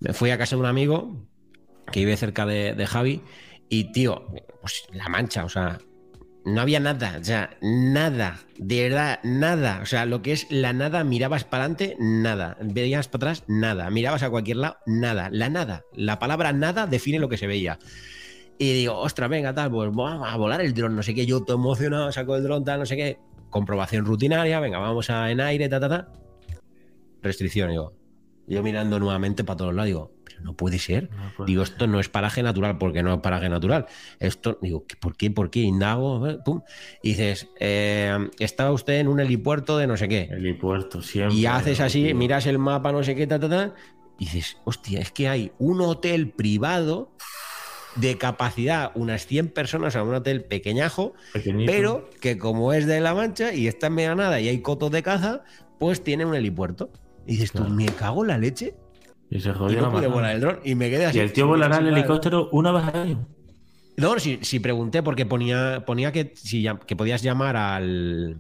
Me 0.01 0.15
fui 0.15 0.31
a 0.31 0.39
casa 0.39 0.57
de 0.57 0.61
un 0.61 0.67
amigo 0.67 1.27
que 1.93 2.01
vive 2.01 2.17
cerca 2.17 2.47
de, 2.47 2.73
de 2.75 2.87
Javi 2.87 3.21
y 3.69 3.93
tío, 3.93 4.27
pues 4.61 4.87
la 4.93 5.09
mancha, 5.09 5.45
o 5.45 5.49
sea, 5.49 5.79
no 6.45 6.61
había 6.61 6.79
nada, 6.79 7.17
o 7.21 7.25
sea, 7.25 7.57
nada, 7.63 8.39
de 8.59 8.83
verdad, 8.83 9.21
nada. 9.23 9.81
O 9.83 9.87
sea, 9.87 10.05
lo 10.05 10.21
que 10.21 10.33
es 10.33 10.47
la 10.51 10.75
nada, 10.75 11.03
mirabas 11.03 11.45
para 11.45 11.65
adelante, 11.65 11.97
nada. 11.99 12.59
Veías 12.61 13.09
para 13.09 13.31
atrás, 13.31 13.45
nada. 13.47 13.89
Mirabas 13.91 14.23
a 14.23 14.31
cualquier 14.31 14.59
lado, 14.59 14.77
nada. 14.85 15.31
La 15.33 15.49
nada. 15.49 15.85
La 15.95 16.19
palabra 16.19 16.53
nada 16.53 16.87
define 16.87 17.19
lo 17.19 17.31
que 17.31 17.39
se 17.39 17.47
veía. 17.47 17.79
Y 18.59 18.75
digo, 18.75 18.99
ostras, 18.99 19.31
venga, 19.31 19.55
tal, 19.55 19.71
pues 19.71 19.91
vamos 19.93 20.29
a 20.31 20.37
volar 20.37 20.61
el 20.61 20.75
dron, 20.75 20.95
no 20.95 21.03
sé 21.03 21.15
qué. 21.15 21.25
Yo 21.25 21.43
todo 21.43 21.57
emocionado, 21.57 22.13
saco 22.13 22.37
el 22.37 22.43
dron, 22.43 22.63
tal, 22.63 22.81
no 22.81 22.87
sé 22.87 22.97
qué. 22.97 23.19
Comprobación 23.49 24.05
rutinaria, 24.05 24.61
venga, 24.61 24.79
vamos 24.79 25.09
a 25.09 25.31
en 25.31 25.41
aire, 25.41 25.69
ta, 25.69 25.81
ta, 25.81 25.89
ta. 25.89 26.13
Restricción, 27.23 27.71
digo. 27.71 27.95
Yo 28.47 28.63
mirando 28.63 28.99
nuevamente 28.99 29.45
para 29.45 29.57
todos 29.57 29.75
lados, 29.75 29.87
digo, 29.87 30.14
no 30.43 30.55
puede 30.55 30.79
ser. 30.79 31.11
digo, 31.47 31.63
esto 31.63 31.87
no 31.87 32.01
es 32.01 32.09
paraje 32.09 32.43
natural, 32.43 32.79
porque 32.79 33.03
no 33.03 33.15
es 33.15 33.21
paraje 33.21 33.49
natural. 33.49 33.87
Esto, 34.19 34.59
digo, 34.61 34.85
¿por 35.01 35.17
qué? 35.17 35.31
¿Por 35.31 35.51
qué? 35.51 35.61
Indago, 35.61 36.27
eh, 36.29 36.39
pum. 36.45 36.63
Y 37.03 37.11
dices, 37.11 37.49
eh, 37.61 38.31
estaba 38.39 38.73
usted 38.73 38.95
en 38.95 39.09
un 39.09 39.21
helipuerto 39.21 39.79
de 39.79 39.87
no 39.87 39.97
sé 39.97 40.09
qué. 40.09 40.29
Helipuerto, 40.31 41.03
siempre. 41.03 41.37
Y 41.37 41.47
haces 41.47 41.81
así, 41.81 42.15
miras 42.15 42.47
el 42.47 42.59
mapa, 42.59 42.93
no 42.93 43.03
sé 43.03 43.15
qué, 43.15 43.27
ta, 43.27 43.39
ta, 43.39 43.49
ta. 43.49 43.75
Y 44.19 44.27
dices, 44.27 44.59
hostia, 44.65 45.01
es 45.01 45.11
que 45.11 45.29
hay 45.29 45.53
un 45.59 45.81
hotel 45.81 46.31
privado 46.31 47.11
de 47.97 48.19
capacidad 48.19 48.91
unas 48.95 49.27
100 49.27 49.49
personas, 49.49 49.93
sea, 49.93 50.03
un 50.03 50.15
hotel 50.15 50.45
pequeñajo, 50.45 51.15
pero 51.67 52.11
que 52.21 52.39
como 52.39 52.73
es 52.73 52.87
de 52.87 53.01
La 53.01 53.15
Mancha 53.15 53.55
y 53.55 53.69
está 53.69 53.87
en 53.89 53.97
nada 54.17 54.41
y 54.41 54.49
hay 54.49 54.61
cotos 54.61 54.91
de 54.91 55.03
caza, 55.03 55.45
pues 55.79 56.03
tiene 56.03 56.25
un 56.25 56.35
helipuerto. 56.35 56.91
Y 57.27 57.33
dices 57.33 57.53
tú, 57.53 57.65
me 57.65 57.87
cago 57.87 58.23
en 58.23 58.29
la 58.29 58.39
leche. 58.39 58.75
Y 59.35 59.41
se 59.41 59.53
jodió 59.53 59.81
no 59.81 59.91
volar 59.91 60.37
el 60.37 60.41
dron 60.41 60.61
y 60.63 60.77
me 60.77 60.89
quedé 60.89 61.07
así. 61.07 61.19
Y 61.19 61.21
el 61.21 61.33
tío 61.33 61.49
volará 61.49 61.79
el 61.79 61.89
helicóptero 61.89 62.49
una 62.53 62.71
vez 62.71 62.85
al 62.85 62.97
año. 63.01 63.29
No, 63.97 64.17
si, 64.21 64.61
pregunté 64.61 65.03
porque 65.03 65.27
ponía, 65.27 65.83
ponía 65.85 66.13
que, 66.13 66.33
si, 66.37 66.65
que 66.87 66.95
podías 66.95 67.21
llamar 67.21 67.57
al, 67.57 68.39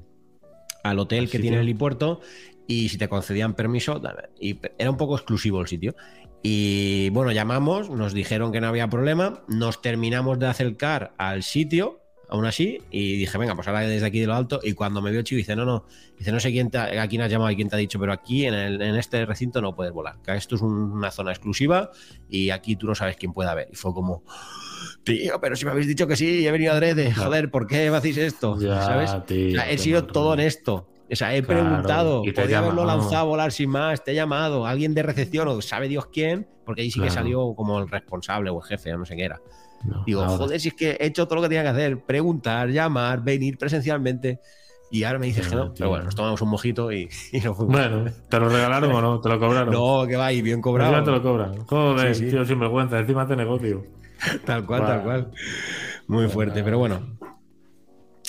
al 0.84 0.98
hotel 1.00 1.28
que 1.28 1.40
tiene 1.40 1.56
el 1.56 1.64
helipuerto 1.64 2.20
y 2.68 2.90
si 2.90 2.96
te 2.96 3.08
concedían 3.08 3.54
permiso, 3.54 4.00
y 4.38 4.60
era 4.78 4.88
un 4.88 4.96
poco 4.96 5.16
exclusivo 5.16 5.60
el 5.60 5.66
sitio. 5.66 5.96
Y 6.44 7.10
bueno, 7.10 7.32
llamamos, 7.32 7.90
nos 7.90 8.14
dijeron 8.14 8.52
que 8.52 8.60
no 8.60 8.68
había 8.68 8.88
problema, 8.88 9.42
nos 9.48 9.82
terminamos 9.82 10.38
de 10.38 10.46
acercar 10.46 11.12
al 11.18 11.42
sitio, 11.42 12.03
aún 12.34 12.46
así, 12.46 12.80
y 12.90 13.16
dije, 13.16 13.38
venga, 13.38 13.54
pues 13.54 13.66
ahora 13.68 13.80
desde 13.80 14.06
aquí 14.06 14.20
de 14.20 14.26
lo 14.26 14.34
alto, 14.34 14.60
y 14.62 14.72
cuando 14.72 15.00
me 15.00 15.10
vio 15.10 15.22
Chivo, 15.22 15.38
dice, 15.38 15.56
no, 15.56 15.64
no, 15.64 15.84
dice, 16.18 16.32
no 16.32 16.40
sé 16.40 16.50
quién 16.50 16.70
te, 16.70 16.78
a 16.78 17.08
quién 17.08 17.22
has 17.22 17.30
llamado 17.30 17.50
y 17.50 17.56
quién 17.56 17.68
te 17.68 17.76
ha 17.76 17.78
dicho, 17.78 17.98
pero 17.98 18.12
aquí 18.12 18.46
en, 18.46 18.54
el, 18.54 18.82
en 18.82 18.96
este 18.96 19.24
recinto 19.24 19.60
no 19.60 19.74
puedes 19.74 19.92
volar, 19.92 20.16
que 20.22 20.34
esto 20.34 20.56
es 20.56 20.62
una 20.62 21.10
zona 21.10 21.30
exclusiva 21.30 21.90
y 22.28 22.50
aquí 22.50 22.76
tú 22.76 22.86
no 22.86 22.94
sabes 22.94 23.16
quién 23.16 23.32
puede 23.32 23.50
haber. 23.50 23.68
Y 23.72 23.76
fue 23.76 23.94
como, 23.94 24.24
tío, 25.04 25.40
pero 25.40 25.56
si 25.56 25.64
me 25.64 25.70
habéis 25.70 25.86
dicho 25.86 26.06
que 26.06 26.16
sí, 26.16 26.46
he 26.46 26.50
venido 26.50 26.72
a 26.72 26.76
adrede, 26.76 27.12
joder, 27.12 27.50
¿por 27.50 27.66
qué 27.66 27.90
me 27.90 27.96
hacéis 27.96 28.18
esto? 28.18 28.58
¿Sabes? 28.60 29.10
he 29.28 29.78
sido 29.78 30.04
todo 30.04 30.30
honesto. 30.30 30.88
O 31.10 31.16
sea, 31.16 31.34
he 31.36 31.42
preguntado, 31.42 32.22
podía 32.34 32.58
haberlo 32.58 32.84
lanzado 32.84 33.16
a 33.16 33.22
volar 33.24 33.52
sin 33.52 33.70
más, 33.70 34.02
te 34.02 34.12
he 34.12 34.14
llamado, 34.14 34.66
alguien 34.66 34.94
de 34.94 35.02
recepción 35.02 35.46
o 35.48 35.60
sabe 35.60 35.86
Dios 35.86 36.06
quién, 36.06 36.48
porque 36.64 36.80
ahí 36.80 36.90
sí 36.90 37.00
que 37.00 37.10
salió 37.10 37.54
como 37.54 37.78
el 37.78 37.88
responsable 37.88 38.50
o 38.50 38.60
el 38.60 38.66
jefe 38.66 38.92
o 38.92 38.98
no 38.98 39.04
sé 39.04 39.14
qué 39.14 39.24
era. 39.24 39.40
Digo, 40.06 40.26
joder, 40.26 40.60
si 40.60 40.68
es 40.68 40.74
que 40.74 40.92
he 40.92 41.06
hecho 41.06 41.26
todo 41.26 41.36
lo 41.36 41.42
que 41.42 41.48
tenía 41.48 41.62
que 41.62 41.68
hacer, 41.68 42.00
preguntar, 42.04 42.68
llamar, 42.70 43.22
venir 43.22 43.58
presencialmente. 43.58 44.40
Y 44.90 45.04
ahora 45.04 45.18
me 45.18 45.26
dices 45.26 45.48
que 45.48 45.56
no. 45.56 45.74
Pero 45.74 45.88
bueno, 45.90 46.04
nos 46.04 46.14
tomamos 46.14 46.40
un 46.40 46.48
mojito 46.48 46.92
y, 46.92 47.08
y 47.32 47.40
nos 47.40 47.56
fuimos. 47.56 47.74
Bueno, 47.74 48.10
¿te 48.28 48.40
lo 48.40 48.48
regalaron 48.48 48.92
o 48.92 49.00
no? 49.00 49.20
¿Te 49.20 49.28
lo 49.28 49.38
cobraron? 49.40 49.72
No, 49.72 50.06
que 50.06 50.16
va, 50.16 50.32
y 50.32 50.40
bien 50.40 50.60
cobrado. 50.60 50.90
Encima 50.90 51.04
te 51.04 51.10
lo 51.10 51.22
cobran. 51.22 51.66
Joder, 51.66 52.14
sí, 52.14 52.30
tío, 52.30 52.44
sinvergüenza, 52.44 52.98
encima 52.98 53.26
de 53.26 53.36
negocio. 53.36 53.84
tal 54.46 54.64
cual, 54.64 54.86
tal 54.86 55.02
cual. 55.02 55.30
Muy 56.06 56.28
fuerte, 56.28 56.62
pero 56.62 56.78
bueno, 56.78 57.00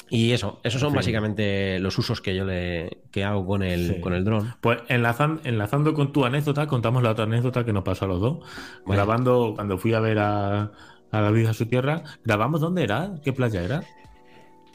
y 0.09 0.31
eso, 0.33 0.59
esos 0.63 0.79
son 0.79 0.93
básicamente 0.93 1.79
los 1.79 1.97
usos 1.97 2.21
que 2.21 2.35
yo 2.35 2.45
le 2.45 3.01
que 3.11 3.23
hago 3.23 3.45
con 3.45 3.63
el, 3.63 3.99
con 4.01 4.13
el 4.13 4.23
dron. 4.23 4.53
Pues 4.61 4.79
enlazando, 4.87 5.41
enlazando 5.43 5.93
con 5.95 6.13
tu 6.13 6.25
anécdota, 6.25 6.67
contamos 6.67 7.01
la 7.01 7.11
otra 7.11 7.23
anécdota 7.25 7.65
que 7.65 7.73
nos 7.73 7.83
pasó 7.83 8.05
a 8.05 8.07
los 8.09 8.21
dos. 8.21 8.37
Grabando, 8.85 9.53
cuando 9.55 9.79
fui 9.79 9.93
a 9.93 9.99
ver 9.99 10.19
a, 10.19 10.71
a 11.11 11.21
David 11.21 11.47
a 11.47 11.53
su 11.53 11.65
tierra, 11.65 12.03
¿grabamos 12.23 12.61
dónde 12.61 12.83
era? 12.83 13.15
¿Qué 13.23 13.33
playa 13.33 13.61
era? 13.61 13.83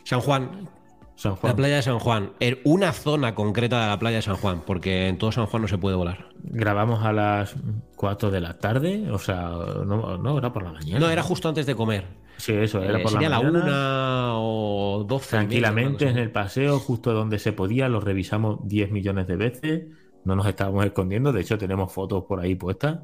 San 0.05 0.20
Juan. 0.20 0.68
San 1.16 1.37
Juan. 1.37 1.53
La 1.53 1.57
playa 1.57 1.76
de 1.76 1.83
San 1.83 1.99
Juan. 1.99 2.33
En 2.41 2.59
una 2.64 2.93
zona 2.93 3.35
concreta 3.35 3.83
de 3.83 3.89
la 3.89 3.99
playa 3.99 4.16
de 4.16 4.22
San 4.22 4.37
Juan, 4.37 4.62
porque 4.66 5.09
en 5.09 5.18
todo 5.18 5.33
San 5.33 5.47
Juan 5.47 5.62
no 5.62 5.68
se 5.68 5.76
puede 5.76 5.97
volar. 5.97 6.31
Grabamos 6.43 7.05
a 7.05 7.12
las 7.12 7.55
4 7.97 8.31
de 8.31 8.41
la 8.41 8.59
tarde, 8.59 9.11
o 9.11 9.18
sea, 9.18 9.51
no, 9.85 10.16
no 10.16 10.39
era 10.39 10.53
por 10.53 10.62
la 10.62 10.72
mañana. 10.72 10.99
No, 10.99 11.11
era 11.11 11.22
justo 11.22 11.49
antes 11.49 11.66
de 11.66 11.74
comer. 11.74 12.07
Sí, 12.39 12.55
eso, 12.55 12.83
era 12.83 12.99
eh, 12.99 13.03
por 13.03 13.12
la 13.12 13.20
mañana. 13.20 13.43
la 13.43 13.49
una 13.49 14.39
o 14.39 15.05
12. 15.07 15.28
Tranquilamente 15.28 16.09
en 16.09 16.16
el 16.16 16.31
paseo, 16.31 16.78
justo 16.78 17.12
donde 17.12 17.39
se 17.39 17.53
podía, 17.53 17.89
lo 17.91 18.01
revisamos 18.01 18.66
10 18.66 18.91
millones 18.91 19.26
de 19.26 19.37
veces. 19.37 19.83
No 20.24 20.37
nos 20.37 20.47
estábamos 20.47 20.87
escondiendo, 20.87 21.33
de 21.33 21.43
hecho 21.43 21.59
tenemos 21.59 21.93
fotos 21.93 22.24
por 22.24 22.41
ahí 22.41 22.55
puestas. 22.55 23.01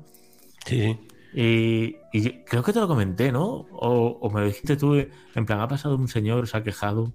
Sí. 0.64 0.99
Y, 1.35 1.97
creo 2.45 2.62
que 2.62 2.72
te 2.72 2.81
lo 2.81 2.89
comenté, 2.89 3.31
¿no? 3.31 3.66
O, 3.72 4.31
me 4.31 4.47
dijiste 4.47 4.77
tú, 4.77 4.95
en 4.95 5.47
plan, 5.47 5.61
ha 5.61 5.68
pasado 5.68 5.97
un 5.97 6.09
señor, 6.09 6.47
se 6.49 6.57
ha 6.57 6.62
quejado. 6.62 7.12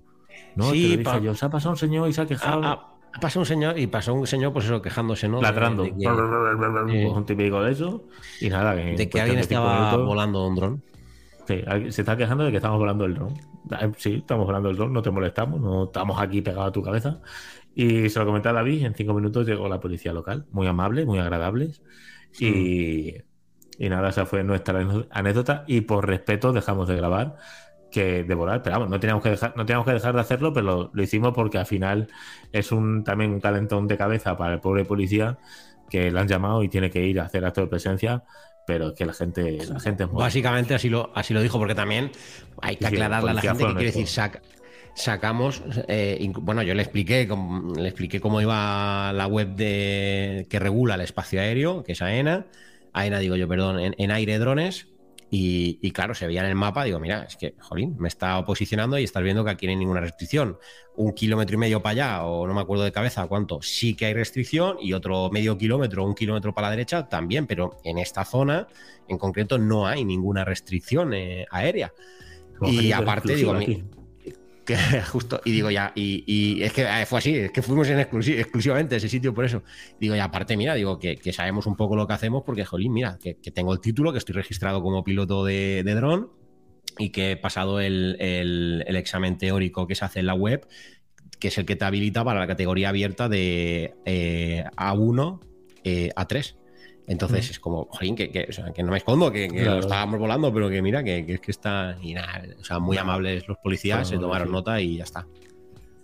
¿No? 0.55 0.71
Sí, 0.71 0.97
te 0.97 1.03
lo 1.03 1.11
dije 1.11 1.25
yo, 1.25 1.35
se 1.35 1.45
ha 1.45 1.49
pasado 1.49 1.71
un 1.71 1.77
señor 1.77 2.09
y 2.09 2.13
se 2.13 2.21
ha 2.21 2.25
quejado. 2.25 2.63
Ha, 2.63 3.19
pasado 3.19 3.41
un 3.41 3.45
señor 3.45 3.77
y 3.77 3.87
pasó 3.87 4.13
un 4.13 4.27
señor, 4.27 4.53
pues 4.53 4.65
eso, 4.65 4.81
quejándose, 4.81 5.27
¿no? 5.27 5.41
Ladrando. 5.41 5.83
un 5.85 7.25
típico 7.25 7.61
de 7.63 7.71
eso. 7.71 8.03
Y 8.39 8.49
nada, 8.49 8.75
que 8.75 8.95
de 8.95 9.09
que 9.09 9.21
alguien 9.21 9.39
estaba 9.39 9.95
volando 9.97 10.47
un 10.47 10.55
dron 10.55 10.83
se 11.89 12.01
está 12.01 12.17
quejando 12.17 12.43
de 12.45 12.51
que 12.51 12.57
estamos 12.57 12.79
volando 12.79 13.05
el 13.05 13.15
dron. 13.15 13.33
Eh, 13.79 13.91
sí, 13.97 14.15
estamos 14.15 14.45
volando 14.45 14.69
el 14.69 14.77
dron, 14.77 14.93
no 14.93 15.01
te 15.01 15.11
molestamos, 15.11 15.59
no 15.59 15.85
estamos 15.85 16.19
aquí 16.19 16.41
pegados 16.41 16.69
a 16.69 16.71
tu 16.71 16.81
cabeza. 16.81 17.19
Y 17.73 18.09
se 18.09 18.19
lo 18.19 18.25
comenté 18.25 18.49
a 18.49 18.53
David, 18.53 18.85
en 18.85 18.93
cinco 18.93 19.13
minutos 19.13 19.47
llegó 19.47 19.67
la 19.69 19.79
policía 19.79 20.13
local, 20.13 20.45
muy 20.51 20.67
amable, 20.67 21.05
muy 21.05 21.19
agradables. 21.19 21.81
Y, 22.39 23.15
nada, 23.89 24.09
esa 24.09 24.25
fue 24.25 24.43
nuestra 24.43 24.85
anécdota. 25.09 25.63
Y 25.67 25.81
por 25.81 26.07
respeto 26.07 26.53
dejamos 26.53 26.87
de 26.87 26.95
grabar 26.95 27.37
que 27.91 28.23
de 28.23 28.35
volar. 28.35 28.63
Pero 28.63 28.77
vamos, 28.77 28.89
no 28.89 28.99
teníamos 28.99 29.23
que 29.23 29.31
dejar, 29.31 29.53
no 29.55 29.65
teníamos 29.65 29.85
que 29.85 29.93
dejar 29.93 30.15
de 30.15 30.21
hacerlo, 30.21 30.53
pero 30.53 30.89
lo, 30.93 31.03
hicimos 31.03 31.33
porque 31.33 31.57
al 31.57 31.65
final 31.65 32.07
es 32.51 32.71
un 32.71 33.03
también 33.03 33.31
un 33.31 33.39
calentón 33.39 33.87
de 33.87 33.97
cabeza 33.97 34.37
para 34.37 34.53
el 34.53 34.59
pobre 34.59 34.85
policía 34.85 35.37
que 35.89 36.09
le 36.09 36.19
han 36.19 36.27
llamado 36.27 36.63
y 36.63 36.69
tiene 36.69 36.89
que 36.89 37.05
ir 37.05 37.19
a 37.19 37.25
hacer 37.25 37.43
acto 37.43 37.61
de 37.61 37.67
presencia 37.67 38.23
pero 38.65 38.89
es 38.89 38.93
que 38.93 39.05
la 39.05 39.13
gente, 39.13 39.57
la 39.65 39.79
gente 39.79 40.05
Básicamente 40.05 40.75
así 40.75 40.87
lo, 40.87 41.11
así 41.15 41.33
lo 41.33 41.41
dijo, 41.41 41.57
porque 41.57 41.75
también 41.75 42.11
hay 42.61 42.77
que 42.77 42.85
aclararle 42.85 43.31
a 43.31 43.33
la 43.33 43.41
gente 43.41 43.65
que 43.65 43.73
quiere 43.73 43.91
decir 43.91 44.07
sacamos, 44.93 45.61
eh, 45.87 46.31
bueno, 46.39 46.63
yo 46.63 46.73
le 46.73 46.83
expliqué, 46.83 47.27
le 47.75 47.87
expliqué 47.87 48.19
cómo 48.19 48.41
iba 48.41 49.11
la 49.13 49.27
web 49.27 49.55
de 49.55 50.47
que 50.49 50.59
regula 50.59 50.95
el 50.95 51.01
espacio 51.01 51.41
aéreo, 51.41 51.83
que 51.83 51.93
es 51.93 52.01
AENA, 52.01 52.45
AENA 52.93 53.19
digo 53.19 53.35
yo, 53.35 53.47
perdón, 53.47 53.79
en 53.79 54.11
aire 54.11 54.37
drones, 54.39 54.91
y, 55.33 55.91
claro, 55.91 56.13
se 56.13 56.27
veía 56.27 56.41
en 56.41 56.47
el 56.47 56.55
mapa, 56.55 56.83
digo, 56.83 56.99
mira, 56.99 57.23
es 57.23 57.37
que, 57.37 57.55
jolín, 57.57 57.95
me 57.97 58.09
está 58.09 58.43
posicionando 58.43 58.99
y 58.99 59.05
estás 59.05 59.23
viendo 59.23 59.45
que 59.45 59.51
aquí 59.51 59.65
no 59.65 59.69
hay 59.69 59.77
ninguna 59.77 60.01
restricción. 60.01 60.57
Un 60.97 61.13
kilómetro 61.13 61.55
y 61.55 61.57
medio 61.57 61.81
para 61.81 61.91
allá, 61.91 62.25
o 62.25 62.45
no 62.45 62.53
me 62.53 62.59
acuerdo 62.59 62.83
de 62.83 62.91
cabeza 62.91 63.25
cuánto, 63.27 63.61
sí 63.61 63.95
que 63.95 64.07
hay 64.07 64.13
restricción, 64.13 64.75
y 64.81 64.91
otro 64.91 65.29
medio 65.31 65.57
kilómetro, 65.57 66.03
un 66.03 66.15
kilómetro 66.15 66.53
para 66.53 66.67
la 66.67 66.71
derecha 66.71 67.07
también, 67.07 67.47
pero 67.47 67.77
en 67.85 67.97
esta 67.97 68.25
zona 68.25 68.67
en 69.07 69.17
concreto 69.17 69.57
no 69.57 69.87
hay 69.87 70.03
ninguna 70.03 70.43
restricción 70.43 71.13
eh, 71.13 71.45
aérea. 71.49 71.93
y 72.63 72.91
aparte, 72.91 73.33
digo, 73.33 73.53
justo, 75.11 75.41
y 75.45 75.51
digo 75.51 75.71
ya, 75.71 75.91
y, 75.95 76.61
es 76.61 76.73
que 76.73 76.83
eh, 76.83 77.05
fue 77.05 77.19
así, 77.19 77.35
es 77.35 77.51
que 77.51 77.61
fuimos 77.61 77.87
en 77.89 77.99
exclusivamente 77.99 78.95
a 78.95 78.97
ese 78.97 79.09
sitio 79.09 79.33
por 79.33 79.45
eso. 79.45 79.63
Digo, 79.99 80.15
y 80.15 80.19
aparte, 80.19 80.57
mira, 80.57 80.75
digo 80.75 80.99
que, 80.99 81.17
sabemos 81.33 81.65
un 81.65 81.75
poco 81.75 81.95
lo 81.95 82.07
que 82.07 82.13
hacemos 82.13 82.43
porque, 82.45 82.65
jolín, 82.65 82.93
mira, 82.93 83.17
que, 83.21 83.33
tengo 83.33 83.73
el 83.73 83.79
título, 83.79 84.11
que 84.11 84.17
estoy 84.17 84.35
registrado 84.35 84.81
como 84.81 85.03
piloto 85.03 85.45
de, 85.45 85.83
de 85.83 85.95
dron 85.95 86.29
y 86.97 87.09
que 87.09 87.31
he 87.31 87.37
pasado 87.37 87.79
el, 87.79 88.15
examen 88.87 89.37
teórico 89.37 89.87
que 89.87 89.95
se 89.95 90.05
hace 90.05 90.19
en 90.19 90.25
la 90.25 90.33
web, 90.33 90.67
que 91.39 91.47
es 91.47 91.57
el 91.57 91.65
que 91.65 91.75
te 91.75 91.85
habilita 91.85 92.23
para 92.23 92.39
la 92.39 92.47
categoría 92.47 92.89
abierta 92.89 93.29
de 93.29 93.95
eh, 94.05 94.63
A1 94.75 95.39
A3. 95.83 96.55
Entonces 97.11 97.49
es 97.49 97.59
como, 97.59 97.87
jolín, 97.91 98.15
que, 98.15 98.31
que, 98.31 98.83
no 98.83 98.91
me 98.91 98.97
escondo, 98.97 99.29
que, 99.33 99.49
lo 99.49 99.79
estábamos 99.79 100.17
volando, 100.17 100.53
pero 100.53 100.69
que 100.69 100.81
mira, 100.81 101.03
que, 101.03 101.25
que, 101.25 101.51
está. 101.51 101.97
Y 102.01 102.13
nada, 102.13 102.41
o 102.57 102.63
sea, 102.63 102.79
muy 102.79 102.97
amables 102.97 103.45
los 103.49 103.57
policías, 103.57 104.07
se 104.07 104.17
tomaron 104.17 104.49
nota 104.49 104.79
y 104.79 104.97
ya 104.97 105.03
está. 105.03 105.27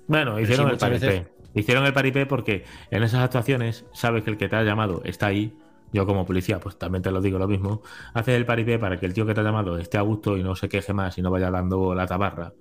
Bueno, 0.08 0.38
hicieron 0.38 0.70
el 0.70 0.78
paripé. 0.78 1.26
Hicieron 1.54 1.86
el 1.86 1.94
paripé 1.94 2.26
porque 2.26 2.66
en 2.92 3.04
esas 3.04 3.22
actuaciones 3.22 3.86
sabes 3.94 4.26
que 4.26 4.32
el 4.32 4.38
que 4.38 4.50
te 4.50 4.58
ha 4.58 4.64
llamado 4.64 5.02
está 5.06 5.28
ahí. 5.28 5.54
Yo 5.94 6.06
como 6.06 6.26
policía, 6.26 6.60
pues 6.60 6.78
también 6.78 7.02
te 7.02 7.10
lo 7.10 7.22
digo 7.22 7.40
lo 7.40 7.48
mismo. 7.48 7.82
Haces 8.14 8.36
el 8.36 8.46
paripé 8.46 8.78
para 8.78 9.00
que 9.00 9.06
el 9.06 9.14
tío 9.14 9.26
que 9.26 9.34
te 9.34 9.40
ha 9.40 9.44
llamado 9.44 9.78
esté 9.78 9.98
a 9.98 10.02
gusto 10.02 10.38
y 10.38 10.44
no 10.44 10.58
se 10.58 10.68
queje 10.68 10.92
más 10.92 11.18
y 11.18 11.22
no 11.22 11.32
vaya 11.32 11.50
dando 11.50 11.96
la 11.96 12.06
tabarra 12.06 12.52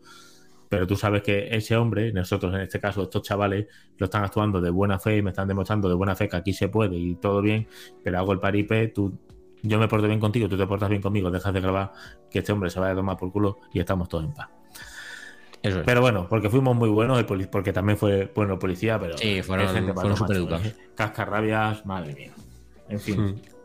pero 0.69 0.87
tú 0.87 0.97
sabes 0.97 1.23
que 1.23 1.49
ese 1.55 1.77
hombre, 1.77 2.13
nosotros 2.13 2.55
en 2.55 2.61
este 2.61 2.81
caso, 2.81 3.03
estos 3.03 3.23
chavales, 3.23 3.67
lo 3.99 4.05
están 4.05 4.25
actuando 4.25 4.61
de 4.61 4.71
buena 4.71 4.99
fe 4.99 5.19
y 5.19 5.23
me 5.23 5.31
están 5.31 5.49
demostrando 5.49 5.89
de 5.89 5.95
buena 5.95 6.15
fe 6.17 6.29
que 6.29 6.37
aquí 6.37 6.53
se 6.53 6.69
puede 6.69 6.97
y 6.97 7.15
todo 7.17 7.41
bien, 7.41 7.67
pero 8.03 8.19
hago 8.19 8.33
el 8.33 8.41
paripé, 8.41 8.89
tú, 8.89 9.19
yo 9.63 9.79
me 9.79 9.89
porto 9.89 10.07
bien 10.07 10.21
contigo, 10.21 10.49
tú 10.49 10.57
te 10.57 10.67
portas 10.67 10.89
bien 10.89 11.03
conmigo, 11.03 11.31
dejas 11.31 11.53
de 11.53 11.61
grabar, 11.61 11.93
que 12.31 12.41
este 12.41 12.53
hombre 12.53 12.71
se 12.71 12.81
vaya 12.81 12.93
a 12.93 12.97
tomar 12.97 13.17
por 13.17 13.33
culo 13.33 13.59
y 13.73 13.81
estamos 13.81 14.09
todos 14.09 14.25
en 14.25 14.33
paz. 14.33 14.49
Eso 15.63 15.83
Pero 15.85 16.01
bueno, 16.01 16.27
porque 16.29 16.51
fuimos 16.51 16.77
muy 16.77 16.89
buenos, 16.89 17.25
porque 17.25 17.73
también 17.73 17.99
fue 17.99 18.31
bueno 18.35 18.59
policía, 18.59 19.01
pero 19.01 19.17
sí, 19.19 19.43
fueron, 19.43 19.95
fueron 19.95 20.17
súper 20.17 20.37
educados. 20.37 20.75
Cascarrabias, 20.95 21.85
madre 21.87 22.15
mía. 22.15 22.33
En 22.89 23.01
fin. 23.01 23.21
Hmm. 23.21 23.56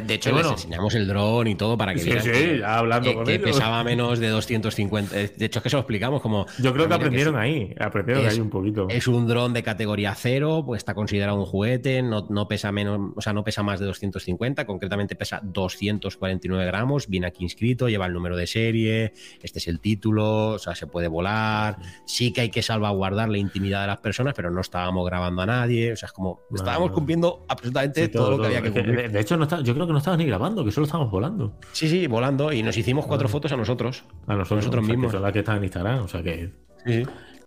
De 0.00 0.14
hecho, 0.14 0.32
les 0.32 0.46
enseñamos 0.46 0.94
el 0.94 1.06
dron 1.06 1.46
y 1.46 1.54
todo 1.54 1.76
para 1.76 1.94
que 1.94 2.00
sí, 2.00 2.10
sí, 2.20 2.58
ya 2.58 2.78
hablando 2.78 3.14
con 3.14 3.24
que 3.24 3.38
pesaba 3.38 3.84
menos 3.84 4.18
de 4.18 4.28
250. 4.28 5.14
De 5.14 5.44
hecho, 5.44 5.58
es 5.58 5.62
que 5.62 5.70
se 5.70 5.76
lo 5.76 5.80
explicamos 5.80 6.20
como. 6.22 6.46
Yo 6.58 6.72
creo 6.72 6.88
que 6.88 6.94
aprendieron 6.94 7.36
ahí, 7.36 7.74
aprendieron 7.78 8.26
ahí 8.26 8.40
un 8.40 8.50
poquito. 8.50 8.88
Es 8.88 9.06
un 9.06 9.26
dron 9.26 9.52
de 9.52 9.62
categoría 9.62 10.14
cero, 10.14 10.62
pues 10.64 10.78
está 10.78 10.94
considerado 10.94 11.38
un 11.38 11.46
juguete, 11.46 12.02
no, 12.02 12.26
no, 12.30 12.48
pesa 12.48 12.72
menos, 12.72 13.12
o 13.14 13.20
sea, 13.20 13.32
no 13.32 13.44
pesa 13.44 13.62
más 13.62 13.80
de 13.80 13.86
250, 13.86 14.66
concretamente 14.66 15.16
pesa 15.16 15.40
249 15.42 16.64
gramos, 16.66 17.08
viene 17.08 17.26
aquí 17.26 17.44
inscrito, 17.44 17.88
lleva 17.88 18.06
el 18.06 18.12
número 18.12 18.36
de 18.36 18.46
serie, 18.46 19.12
este 19.42 19.58
es 19.58 19.68
el 19.68 19.80
título, 19.80 20.50
o 20.50 20.58
sea, 20.58 20.74
se 20.74 20.86
puede 20.86 21.08
volar. 21.08 21.78
Sí 22.06 22.32
que 22.32 22.42
hay 22.42 22.50
que 22.50 22.62
salvaguardar 22.62 23.28
la 23.28 23.38
intimidad 23.38 23.82
de 23.82 23.88
las 23.88 23.98
personas, 23.98 24.34
pero 24.34 24.50
no 24.50 24.60
estábamos 24.60 25.06
grabando 25.06 25.42
a 25.42 25.46
nadie, 25.46 25.92
o 25.92 25.96
sea, 25.96 26.06
es 26.06 26.12
como 26.12 26.40
estábamos 26.54 26.92
cumpliendo 26.92 27.44
absolutamente 27.48 28.08
todo, 28.08 28.32
lo 28.32 28.40
que 28.40 28.46
había 28.46 28.62
que 28.62 28.70
cumplir. 28.70 29.10
De, 29.10 29.20
hecho, 29.20 29.36
no 29.36 29.44
está, 29.44 29.60
yo 29.60 29.74
creo 29.74 29.81
que 29.86 29.92
no 29.92 29.98
estabas 29.98 30.18
ni 30.18 30.26
grabando, 30.26 30.64
que 30.64 30.70
solo 30.70 30.86
estábamos 30.86 31.10
volando. 31.10 31.58
Sí, 31.72 31.88
sí, 31.88 32.06
volando. 32.06 32.52
Y 32.52 32.62
nos 32.62 32.76
hicimos 32.76 33.06
cuatro 33.06 33.28
fotos 33.28 33.52
a 33.52 33.56
nosotros. 33.56 34.04
A 34.26 34.34
nosotros, 34.34 34.66
mismos. 34.86 35.06
Que 35.06 35.12
son 35.12 35.22
las 35.22 35.32
que 35.32 35.40
están 35.40 35.58
en 35.58 35.64
Instagram. 35.64 36.04
O 36.04 36.08
sea 36.08 36.22
que. 36.22 36.52
Sí. 36.84 37.02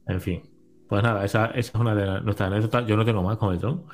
En 0.07 0.21
fin. 0.21 0.43
Pues 0.87 1.01
nada, 1.01 1.25
esa, 1.25 1.47
esa 1.47 1.71
es 1.71 1.75
una 1.75 1.95
de 1.95 2.21
nuestras 2.21 2.51
anécdotas. 2.51 2.85
Yo 2.85 2.95
no 2.95 3.05
tengo 3.05 3.23
más 3.23 3.37
con 3.37 3.53
el 3.53 3.59
dron. 3.59 3.85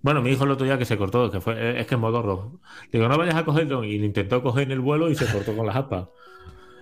Bueno, 0.00 0.20
mi 0.20 0.30
hijo 0.30 0.44
el 0.44 0.50
otro 0.50 0.64
día 0.64 0.78
que 0.78 0.84
se 0.84 0.96
cortó, 0.96 1.30
que 1.30 1.40
fue, 1.40 1.80
es 1.80 1.86
que 1.86 1.94
en 1.94 2.00
modo 2.00 2.22
rojo. 2.22 2.60
Digo, 2.90 3.08
no 3.08 3.16
vayas 3.16 3.36
a 3.36 3.44
coger 3.44 3.62
el 3.62 3.68
dron. 3.68 3.84
Y 3.84 3.98
lo 3.98 4.06
intentó 4.06 4.42
coger 4.42 4.64
en 4.64 4.72
el 4.72 4.80
vuelo 4.80 5.10
y 5.10 5.14
se 5.14 5.26
cortó 5.26 5.56
con 5.56 5.66
las 5.66 5.76
aspas. 5.76 6.08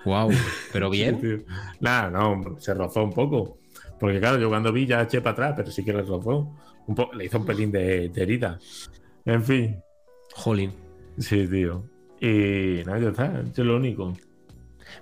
Wow, 0.05 0.30
pero 0.72 0.88
bien. 0.88 1.44
Nada, 1.80 2.11
no, 2.11 2.59
se 2.59 2.72
rozó 2.74 3.05
un 3.05 3.12
poco. 3.12 3.59
Porque 3.98 4.18
claro, 4.18 4.38
yo 4.38 4.48
cuando 4.48 4.72
vi 4.72 4.86
ya 4.86 5.03
eché 5.03 5.20
para 5.20 5.32
atrás, 5.32 5.55
pero 5.57 5.70
sí 5.70 5.84
que 5.84 5.92
le 5.92 6.03
rozó. 6.03 6.57
Un 6.86 6.96
le 7.14 7.26
hizo 7.26 7.38
un 7.38 7.44
pelín 7.44 7.70
de, 7.70 8.09
de 8.09 8.22
herida. 8.22 8.59
En 9.24 9.44
fin. 9.44 9.82
Jolín. 10.34 10.72
Sí, 11.20 11.46
tío. 11.46 11.84
Y 12.20 12.82
nada, 12.84 12.98
ya 12.98 13.08
está, 13.10 13.42
es 13.42 13.58
lo 13.58 13.76
único. 13.76 14.14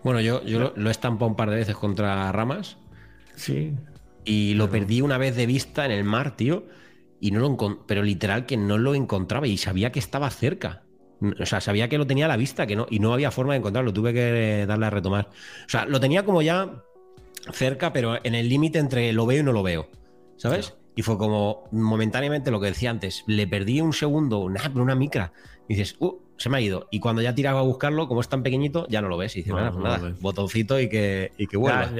Bueno, 0.02 0.20
yo, 0.20 0.44
yo 0.44 0.72
lo, 0.76 0.88
he 0.88 0.90
estampado 0.90 1.30
un 1.30 1.36
par 1.36 1.50
de 1.50 1.56
veces 1.56 1.76
contra 1.76 2.30
ramas. 2.32 2.76
Sí. 3.34 3.74
Y 4.24 4.54
lo 4.54 4.70
perdí 4.70 5.00
una 5.00 5.18
vez 5.18 5.36
de 5.36 5.46
vista 5.46 5.84
en 5.86 5.92
el 5.92 6.04
mar, 6.04 6.36
tío. 6.36 6.64
Y 7.20 7.30
no 7.30 7.40
lo 7.40 7.86
pero 7.86 8.02
literal 8.02 8.46
que 8.46 8.56
no 8.56 8.78
lo 8.78 8.94
encontraba 8.94 9.46
y 9.46 9.56
sabía 9.56 9.90
que 9.90 9.98
estaba 9.98 10.30
cerca. 10.30 10.82
O 11.40 11.46
sea, 11.46 11.60
sabía 11.60 11.88
que 11.88 11.98
lo 11.98 12.06
tenía 12.06 12.26
a 12.26 12.28
la 12.28 12.36
vista 12.36 12.66
que 12.66 12.76
no, 12.76 12.86
y 12.90 13.00
no 13.00 13.12
había 13.12 13.30
forma 13.32 13.54
de 13.54 13.58
encontrarlo. 13.58 13.92
Tuve 13.92 14.12
que 14.12 14.66
darle 14.68 14.86
a 14.86 14.90
retomar. 14.90 15.28
O 15.66 15.68
sea, 15.68 15.84
lo 15.86 15.98
tenía 15.98 16.24
como 16.24 16.42
ya 16.42 16.84
cerca, 17.52 17.92
pero 17.92 18.18
en 18.22 18.34
el 18.34 18.48
límite 18.48 18.78
entre 18.78 19.12
lo 19.12 19.26
veo 19.26 19.40
y 19.40 19.42
no 19.42 19.52
lo 19.52 19.62
veo. 19.62 19.88
¿Sabes? 20.36 20.74
Y 20.94 21.02
fue 21.02 21.18
como 21.18 21.64
momentáneamente 21.72 22.52
lo 22.52 22.60
que 22.60 22.66
decía 22.66 22.90
antes. 22.90 23.24
Le 23.26 23.48
perdí 23.48 23.80
un 23.80 23.92
segundo, 23.92 24.38
una, 24.38 24.70
una 24.74 24.94
micra. 24.94 25.32
Y 25.68 25.74
dices, 25.74 25.96
uh, 26.00 26.18
se 26.38 26.48
me 26.48 26.58
ha 26.58 26.60
ido. 26.60 26.88
Y 26.90 27.00
cuando 27.00 27.20
ya 27.20 27.34
tiraba 27.34 27.60
a 27.60 27.62
buscarlo, 27.62 28.08
como 28.08 28.20
es 28.20 28.28
tan 28.28 28.42
pequeñito, 28.42 28.86
ya 28.88 29.02
no 29.02 29.08
lo 29.08 29.18
ves. 29.18 29.36
Y 29.36 29.40
dices, 29.40 29.52
pues 29.52 29.76
nada, 29.76 30.14
botoncito 30.20 30.80
y 30.80 30.88
que, 30.88 31.32
y 31.36 31.46
que 31.46 31.56
vuelva. 31.56 31.90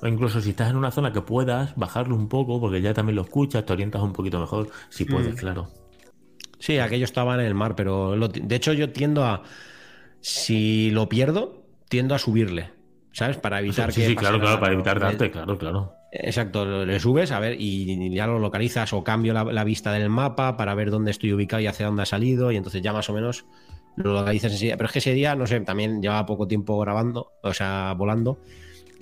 o 0.00 0.06
incluso 0.06 0.40
si 0.40 0.50
estás 0.50 0.70
en 0.70 0.76
una 0.76 0.90
zona 0.90 1.12
que 1.12 1.20
puedas 1.20 1.76
bajarlo 1.76 2.16
un 2.16 2.28
poco, 2.28 2.60
porque 2.60 2.80
ya 2.80 2.94
también 2.94 3.16
lo 3.16 3.22
escuchas, 3.22 3.66
te 3.66 3.72
orientas 3.72 4.02
un 4.02 4.12
poquito 4.12 4.40
mejor, 4.40 4.70
si 4.88 5.04
puedes, 5.04 5.34
mm. 5.34 5.38
claro. 5.38 5.68
Sí, 6.58 6.78
aquello 6.78 7.04
estaba 7.04 7.34
en 7.34 7.40
el 7.40 7.54
mar, 7.54 7.74
pero 7.74 8.16
de 8.16 8.54
hecho 8.54 8.72
yo 8.72 8.90
tiendo 8.90 9.24
a, 9.24 9.42
si 10.20 10.90
lo 10.90 11.08
pierdo, 11.08 11.64
tiendo 11.88 12.14
a 12.14 12.18
subirle, 12.18 12.70
¿sabes? 13.12 13.36
Para 13.36 13.58
evitar 13.58 13.92
que... 13.92 14.06
Sí, 14.06 14.16
claro, 14.16 14.40
claro, 14.40 14.60
para 14.60 14.72
evitar 14.72 15.00
darte, 15.00 15.30
claro, 15.30 15.58
claro. 15.58 15.92
Exacto, 16.14 16.84
le 16.84 17.00
subes 17.00 17.30
a 17.32 17.40
ver 17.40 17.56
y 17.58 18.14
ya 18.14 18.26
lo 18.26 18.38
localizas 18.38 18.92
o 18.92 19.02
cambio 19.02 19.32
la, 19.32 19.64
vista 19.64 19.92
del 19.92 20.10
mapa 20.10 20.58
para 20.58 20.74
ver 20.74 20.90
dónde 20.90 21.10
estoy 21.10 21.32
ubicado 21.32 21.62
y 21.62 21.66
hacia 21.66 21.86
dónde 21.86 22.02
ha 22.02 22.06
salido 22.06 22.52
y 22.52 22.56
entonces 22.56 22.82
ya 22.82 22.92
más 22.92 23.08
o 23.08 23.14
menos 23.14 23.46
lo 23.96 24.12
localizas 24.12 24.52
enseguida. 24.52 24.76
Pero 24.76 24.88
es 24.88 24.92
que 24.92 24.98
ese 24.98 25.14
día, 25.14 25.34
no 25.34 25.46
sé, 25.46 25.58
también 25.60 26.02
llevaba 26.02 26.26
poco 26.26 26.46
tiempo 26.46 26.78
grabando, 26.78 27.32
o 27.42 27.54
sea, 27.54 27.94
volando 27.96 28.40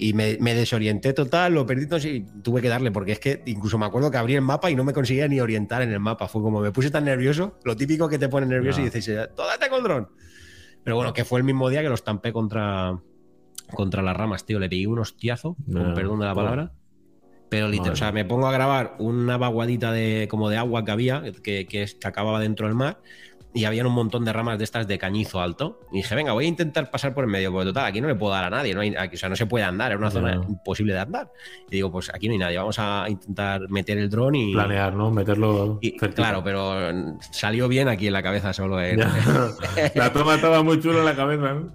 y 0.00 0.14
me, 0.14 0.54
desorienté 0.54 1.12
total, 1.12 1.52
lo 1.54 1.66
perdí 1.66 1.88
y 2.08 2.20
tuve 2.42 2.62
que 2.62 2.68
darle 2.68 2.92
porque 2.92 3.12
es 3.12 3.18
que 3.18 3.42
incluso 3.46 3.76
me 3.76 3.86
acuerdo 3.86 4.10
que 4.10 4.16
abrí 4.16 4.36
el 4.36 4.42
mapa 4.42 4.70
y 4.70 4.76
no 4.76 4.84
me 4.84 4.94
conseguía 4.94 5.26
ni 5.26 5.40
orientar 5.40 5.82
en 5.82 5.90
el 5.90 6.00
mapa. 6.00 6.28
Fue 6.28 6.40
como 6.40 6.60
me 6.60 6.70
puse 6.70 6.90
tan 6.90 7.04
nervioso, 7.04 7.58
lo 7.64 7.76
típico 7.76 8.08
que 8.08 8.18
te 8.18 8.28
pone 8.28 8.46
nervioso 8.46 8.80
y 8.80 8.84
dices, 8.84 9.30
¡tódate 9.34 9.68
con 9.68 9.82
dron! 9.82 10.08
Pero 10.84 10.96
bueno, 10.96 11.12
que 11.12 11.24
fue 11.24 11.40
el 11.40 11.44
mismo 11.44 11.68
día 11.68 11.82
que 11.82 11.88
lo 11.88 11.94
estampé 11.94 12.32
contra, 12.32 12.98
contra 13.74 14.00
las 14.00 14.16
ramas, 14.16 14.46
tío. 14.46 14.58
Le 14.58 14.68
pegué 14.68 14.86
un 14.86 15.00
hostiazo, 15.00 15.56
con 15.70 15.92
perdón 15.92 16.20
de 16.20 16.26
la 16.26 16.34
palabra. 16.34 16.72
Pero 17.50 17.68
literal, 17.68 17.92
o 17.92 17.96
sea, 17.96 18.12
me 18.12 18.24
pongo 18.24 18.46
a 18.46 18.52
grabar 18.52 18.94
una 19.00 19.36
vaguadita 19.36 19.90
de, 19.90 20.28
como 20.30 20.48
de 20.48 20.56
agua 20.56 20.84
que 20.84 20.92
había, 20.92 21.22
que, 21.42 21.66
que, 21.66 21.86
acababa 22.04 22.38
dentro 22.38 22.68
del 22.68 22.76
mar, 22.76 22.98
y 23.52 23.64
habían 23.64 23.86
un 23.86 23.92
montón 23.92 24.24
de 24.24 24.32
ramas 24.32 24.56
de 24.58 24.62
estas 24.62 24.86
de 24.86 24.98
cañizo 24.98 25.40
alto. 25.40 25.80
Y 25.90 25.96
dije, 25.96 26.14
venga, 26.14 26.32
voy 26.32 26.44
a 26.44 26.48
intentar 26.48 26.92
pasar 26.92 27.12
por 27.12 27.24
el 27.24 27.30
medio, 27.30 27.50
porque 27.50 27.66
total, 27.66 27.86
aquí 27.86 28.00
no 28.00 28.06
le 28.06 28.14
puedo 28.14 28.32
dar 28.32 28.44
a 28.44 28.50
nadie, 28.50 28.72
no 28.72 28.82
hay, 28.82 28.94
o 28.94 29.16
sea, 29.16 29.28
no 29.28 29.34
se 29.34 29.46
puede 29.46 29.64
andar, 29.64 29.90
es 29.90 29.98
una 29.98 30.12
zona 30.12 30.34
imposible 30.34 30.92
de 30.92 31.00
andar. 31.00 31.32
Y 31.68 31.76
digo, 31.76 31.90
pues 31.90 32.08
aquí 32.14 32.28
no 32.28 32.34
hay 32.34 32.38
nadie, 32.38 32.58
vamos 32.58 32.78
a 32.78 33.06
intentar 33.08 33.68
meter 33.68 33.98
el 33.98 34.08
dron 34.08 34.36
y. 34.36 34.52
Planear, 34.52 34.94
¿no? 34.94 35.10
Meterlo. 35.10 35.80
claro, 36.14 36.44
pero 36.44 37.18
salió 37.32 37.66
bien 37.66 37.88
aquí 37.88 38.06
en 38.06 38.12
la 38.12 38.22
cabeza 38.22 38.52
solo. 38.52 38.78
la 39.94 40.12
toma 40.12 40.36
estaba 40.36 40.62
muy 40.62 40.78
chula 40.78 41.00
en 41.00 41.04
la 41.04 41.16
cabeza, 41.16 41.54
¿no? 41.54 41.72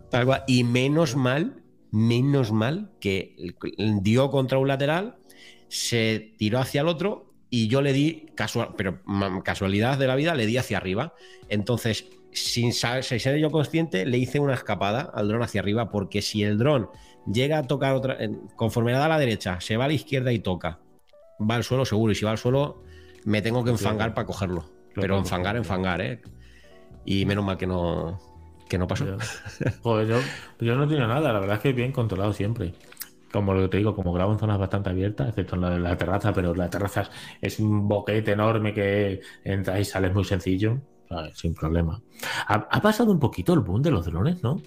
Y 0.48 0.64
menos 0.64 1.18
mal, 1.18 1.62
menos 1.92 2.54
mal 2.54 2.92
que 3.02 3.56
dio 4.02 4.30
contra 4.30 4.58
un 4.58 4.70
lateral 4.70 5.18
se 5.76 6.34
tiró 6.38 6.60
hacia 6.60 6.82
el 6.82 6.88
otro 6.88 7.34
y 7.50 7.68
yo 7.68 7.82
le 7.82 7.92
di, 7.92 8.28
casual, 8.34 8.70
pero 8.78 9.02
casualidad 9.44 9.98
de 9.98 10.08
la 10.08 10.16
vida, 10.16 10.34
le 10.34 10.46
di 10.46 10.58
hacia 10.58 10.78
arriba. 10.78 11.14
Entonces, 11.50 12.06
sin, 12.32 12.72
ser 12.74 13.38
yo 13.38 13.52
consciente, 13.52 14.06
le 14.06 14.18
hice 14.18 14.40
una 14.40 14.54
escapada 14.54 15.12
al 15.14 15.28
dron 15.28 15.44
hacia 15.44 15.60
arriba, 15.62 15.90
porque 15.90 16.22
si 16.22 16.44
el 16.44 16.58
dron 16.58 16.90
llega 17.32 17.60
a 17.60 17.64
tocar 17.64 17.94
otra, 17.94 18.18
conforme 18.56 18.94
da 18.94 19.06
a 19.06 19.10
la 19.10 19.20
derecha, 19.20 19.60
se 19.60 19.76
va 19.76 19.86
a 19.86 19.88
la 19.88 19.94
izquierda 19.94 20.32
y 20.32 20.40
toca, 20.40 20.80
va 21.40 21.56
al 21.56 21.66
suelo 21.66 21.86
seguro, 21.86 22.14
y 22.14 22.16
si 22.16 22.24
va 22.24 22.32
al 22.32 22.38
suelo, 22.38 22.84
me 23.26 23.42
tengo 23.42 23.64
que 23.64 23.72
enfangar 23.72 24.14
para 24.14 24.26
cogerlo. 24.26 24.66
Pero 24.94 25.18
enfangar, 25.18 25.58
enfangar, 25.58 26.00
¿eh? 26.00 26.22
Y 27.04 27.26
menos 27.26 27.44
mal 27.44 27.58
que 27.58 27.68
no, 27.68 28.18
que 28.70 28.78
no 28.78 28.88
pasó. 28.88 29.06
Joder, 29.82 30.08
yo, 30.08 30.20
yo 30.62 30.76
no 30.76 30.88
tengo 30.88 31.06
nada, 31.06 31.34
la 31.34 31.40
verdad 31.40 31.58
es 31.58 31.62
que 31.62 31.74
bien 31.74 31.92
controlado 31.92 32.32
siempre 32.32 32.74
como 33.36 33.54
lo 33.54 33.64
que 33.64 33.68
te 33.68 33.78
digo, 33.78 33.96
como 33.96 34.14
grabo 34.14 34.34
en 34.34 34.40
zonas 34.40 34.58
bastante 34.58 34.90
abiertas, 34.90 35.30
excepto 35.30 35.56
en 35.56 35.84
la, 35.84 35.98
terraza, 35.98 36.34
pero 36.34 36.56
la 36.56 36.70
terraza 36.70 37.10
es 37.42 37.60
un 37.60 37.88
boquete 37.88 38.32
enorme 38.32 38.74
que 38.74 39.22
entras 39.44 39.80
y 39.80 39.86
sales 39.86 40.14
muy 40.14 40.24
sencillo, 40.24 40.82
sin 41.34 41.54
problema. 41.54 42.02
Ha, 42.48 42.82
pasado 42.82 43.12
un 43.12 43.20
poquito 43.20 43.54
el 43.54 43.60
boom 43.60 43.82
de 43.82 43.92
los 43.92 44.06
drones, 44.06 44.42
¿no? 44.42 44.62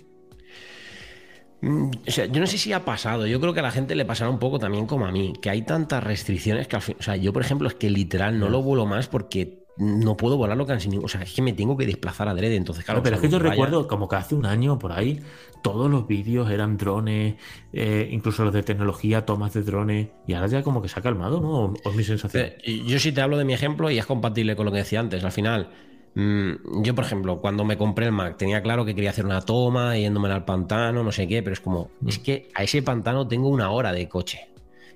Mm, 1.61 1.91
o 2.07 2.11
sea, 2.11 2.27
yo 2.27 2.41
no 2.41 2.47
sé 2.47 2.59
si 2.59 2.73
ha 2.73 2.85
pasado, 2.85 3.27
yo 3.27 3.41
creo 3.41 3.53
que 3.53 3.61
a 3.61 3.65
la 3.65 3.73
gente 3.73 3.97
le 3.97 4.05
pasará 4.05 4.31
un 4.31 4.39
poco 4.39 4.59
también 4.59 4.87
como 4.87 5.07
a 5.07 5.11
mí, 5.11 5.33
que 5.43 5.51
hay 5.51 5.63
tantas 5.63 6.05
restricciones 6.05 6.69
que 6.69 6.77
al 6.77 6.83
fin, 6.83 6.97
o 7.01 7.03
sea, 7.03 7.17
yo 7.17 7.33
por 7.33 7.43
ejemplo 7.43 7.67
es 7.67 7.75
que 7.75 7.91
literal 7.91 8.39
no 8.39 8.49
lo 8.49 8.63
vuelo 8.63 8.87
más 8.87 9.09
porque 9.09 9.67
no 9.79 10.17
puedo 10.17 10.37
volar 10.37 10.57
lo 10.57 10.67
que 10.67 10.73
han 10.73 10.81
O 11.03 11.09
sea, 11.09 11.23
es 11.23 11.33
que 11.33 11.43
me 11.43 11.53
tengo 11.53 11.77
que 11.77 11.87
desplazar 11.87 12.29
a 12.29 12.33
adrede. 12.33 12.57
Entonces, 12.57 12.85
claro. 12.85 13.03
pero 13.03 13.17
es 13.17 13.23
que 13.23 13.29
yo 13.29 13.39
recuerdo 13.39 13.87
como 13.87 14.09
que 14.09 14.17
hace 14.17 14.35
un 14.35 14.45
año 14.45 14.79
por 14.79 14.93
ahí, 14.93 15.21
todos 15.63 15.91
los 15.91 16.07
vídeos 16.07 16.51
eran 16.51 16.77
drones, 16.77 17.37
eh, 17.73 18.09
incluso 18.11 18.45
los 18.45 18.53
de 18.53 18.63
tecnología, 18.63 19.25
tomas 19.25 19.55
de 19.55 19.63
drones. 19.63 20.09
Y 20.27 20.35
ahora 20.35 20.49
ya 20.49 20.63
como 20.63 20.83
que 20.83 20.89
se 20.89 20.99
ha 20.99 21.03
calmado, 21.03 21.41
¿no? 21.41 21.75
¿O 21.85 21.91
es 21.91 21.97
mi 21.97 22.05
sensación? 22.05 22.53
Eh, 22.63 22.83
yo 22.87 22.99
sí 22.99 23.13
te 23.13 23.21
hablo 23.21 23.39
de 23.39 23.45
mi 23.45 23.55
ejemplo 23.55 23.91
y 23.91 23.99
es 23.99 24.07
compatible 24.07 24.57
con 24.57 24.67
lo 24.67 24.73
que 24.73 24.79
decía 24.79 25.01
antes. 25.01 25.23
Al 25.23 25.33
final, 25.33 25.71
mm, 26.15 26.83
yo, 26.83 26.95
por 26.95 27.05
ejemplo, 27.05 27.41
cuando 27.41 27.65
me 27.65 27.79
compré 27.79 28.07
el 28.07 28.13
Mac, 28.13 28.37
tenía 28.37 28.63
claro 28.63 28.85
que 28.85 28.95
quería 28.95 29.11
hacer 29.11 29.25
una 29.25 29.43
toma, 29.43 29.97
yéndome 29.97 30.29
al 30.29 30.45
pantano, 30.45 31.05
no 31.05 31.13
sé 31.13 31.29
qué, 31.29 31.43
pero 31.43 31.55
es 31.55 31.61
como, 31.61 31.91
es 32.07 32.19
mm. 32.19 32.23
que 32.23 32.49
a 32.55 32.65
ese 32.65 32.83
pantano 32.83 33.29
tengo 33.29 33.49
una 33.49 33.71
hora 33.71 33.93
de 33.93 34.09
coche. 34.09 34.49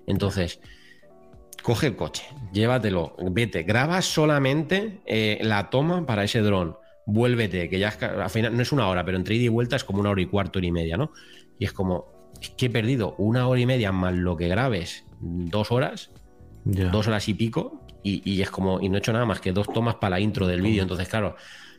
Entonces 0.06 0.60
coge 1.62 1.86
el 1.86 1.96
coche, 1.96 2.24
llévatelo, 2.52 3.14
vete, 3.30 3.62
graba 3.62 4.02
solamente 4.02 5.00
eh, 5.06 5.38
la 5.42 5.70
toma 5.70 6.04
para 6.04 6.24
ese 6.24 6.40
dron, 6.40 6.76
vuélvete, 7.06 7.68
que 7.68 7.78
ya 7.78 7.88
al 7.88 8.30
final 8.30 8.56
no 8.56 8.62
es 8.62 8.72
una 8.72 8.88
hora, 8.88 9.04
pero 9.04 9.16
entre 9.16 9.36
ida 9.36 9.44
y 9.44 9.48
vuelta 9.48 9.76
es 9.76 9.84
como 9.84 10.00
una 10.00 10.10
hora 10.10 10.20
y 10.20 10.26
cuarto, 10.26 10.58
hora 10.58 10.66
y 10.66 10.72
media, 10.72 10.96
¿no? 10.96 11.12
Y 11.58 11.64
es 11.64 11.72
como, 11.72 12.30
es 12.40 12.50
que 12.50 12.66
he 12.66 12.70
perdido 12.70 13.14
una 13.18 13.46
hora 13.46 13.60
y 13.60 13.66
media 13.66 13.92
más 13.92 14.14
lo 14.14 14.36
que 14.36 14.48
grabes, 14.48 15.04
dos 15.20 15.70
horas, 15.70 16.10
dos 16.64 17.06
horas 17.06 17.28
y 17.28 17.34
pico, 17.34 17.80
y, 18.04 18.42
es 18.42 18.50
como, 18.50 18.80
y 18.80 18.88
no 18.88 18.96
he 18.96 18.98
hecho 18.98 19.12
nada 19.12 19.24
más 19.24 19.40
que 19.40 19.52
dos 19.52 19.72
tomas 19.72 19.94
para 19.94 20.10
la 20.10 20.20
intro 20.20 20.46
del 20.48 20.60
vídeo, 20.60 20.82
entonces 20.82 21.08
claro. 21.08 21.36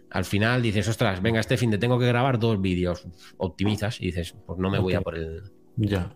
Al 0.10 0.26
final 0.26 0.62
dices, 0.62 0.88
ostras, 0.88 1.22
venga, 1.24 1.40
este 1.40 1.58
fin 1.58 1.72
de 1.72 1.80
tengo 1.80 1.98
que 1.98 2.06
grabar 2.06 2.38
dos 2.38 2.62
vídeos. 2.62 3.08
Optimizas 3.38 4.00
y 4.00 4.06
dices, 4.06 4.36
pues 4.46 4.60
no 4.60 4.70
me 4.70 4.78
voy 4.78 4.94
a 4.94 5.02
por 5.02 5.16
el. 5.16 5.42
Ya 5.76 6.16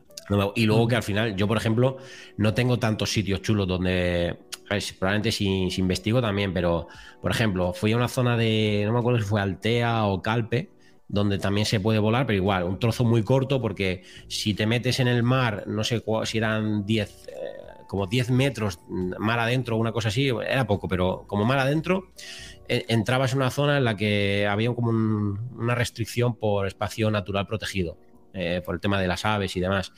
y 0.55 0.65
luego 0.65 0.87
que 0.87 0.95
al 0.95 1.03
final, 1.03 1.35
yo 1.35 1.47
por 1.47 1.57
ejemplo, 1.57 1.97
no 2.37 2.53
tengo 2.53 2.77
tantos 2.79 3.11
sitios 3.11 3.41
chulos 3.41 3.67
donde. 3.67 4.37
probablemente 4.99 5.31
si, 5.31 5.69
investigo 5.77 6.21
también, 6.21 6.53
pero 6.53 6.87
por 7.21 7.31
ejemplo, 7.31 7.73
fui 7.73 7.93
a 7.93 7.97
una 7.97 8.07
zona 8.07 8.35
de. 8.35 8.83
No 8.85 8.93
me 8.93 8.99
acuerdo 8.99 9.19
si 9.19 9.25
fue 9.25 9.41
Altea 9.41 10.05
o 10.05 10.21
Calpe, 10.21 10.69
donde 11.07 11.39
también 11.39 11.65
se 11.65 11.79
puede 11.79 11.99
volar, 11.99 12.25
pero 12.25 12.37
igual, 12.37 12.63
un 12.65 12.79
trozo 12.79 13.05
muy 13.05 13.23
corto, 13.23 13.61
porque 13.61 14.03
si 14.27 14.53
te 14.53 14.65
metes 14.65 14.99
en 14.99 15.07
el 15.07 15.23
mar, 15.23 15.63
no 15.67 15.83
sé 15.83 16.03
si 16.25 16.37
eran 16.37 16.85
10. 16.85 17.27
Eh, 17.27 17.33
como 17.87 18.05
10 18.05 18.31
metros 18.31 18.79
mar 18.89 19.39
adentro 19.39 19.77
o 19.77 19.79
una 19.79 19.93
cosa 19.93 20.09
así, 20.09 20.27
era 20.27 20.67
poco, 20.67 20.89
pero 20.89 21.23
como 21.25 21.45
mar 21.45 21.59
adentro, 21.59 22.11
e, 22.67 22.85
entrabas 22.89 23.31
en 23.31 23.39
una 23.39 23.49
zona 23.49 23.77
en 23.77 23.85
la 23.85 23.95
que 23.95 24.45
había 24.45 24.73
como 24.73 24.89
una 24.89 25.73
restricción 25.73 26.35
por 26.35 26.67
espacio 26.67 27.09
natural 27.09 27.47
protegido. 27.47 27.97
Eh, 28.39 28.61
por 28.63 28.75
el 28.75 28.81
tema 28.81 29.01
de 29.01 29.07
las 29.07 29.25
aves 29.25 29.55
y 29.55 29.59
demás. 29.59 29.91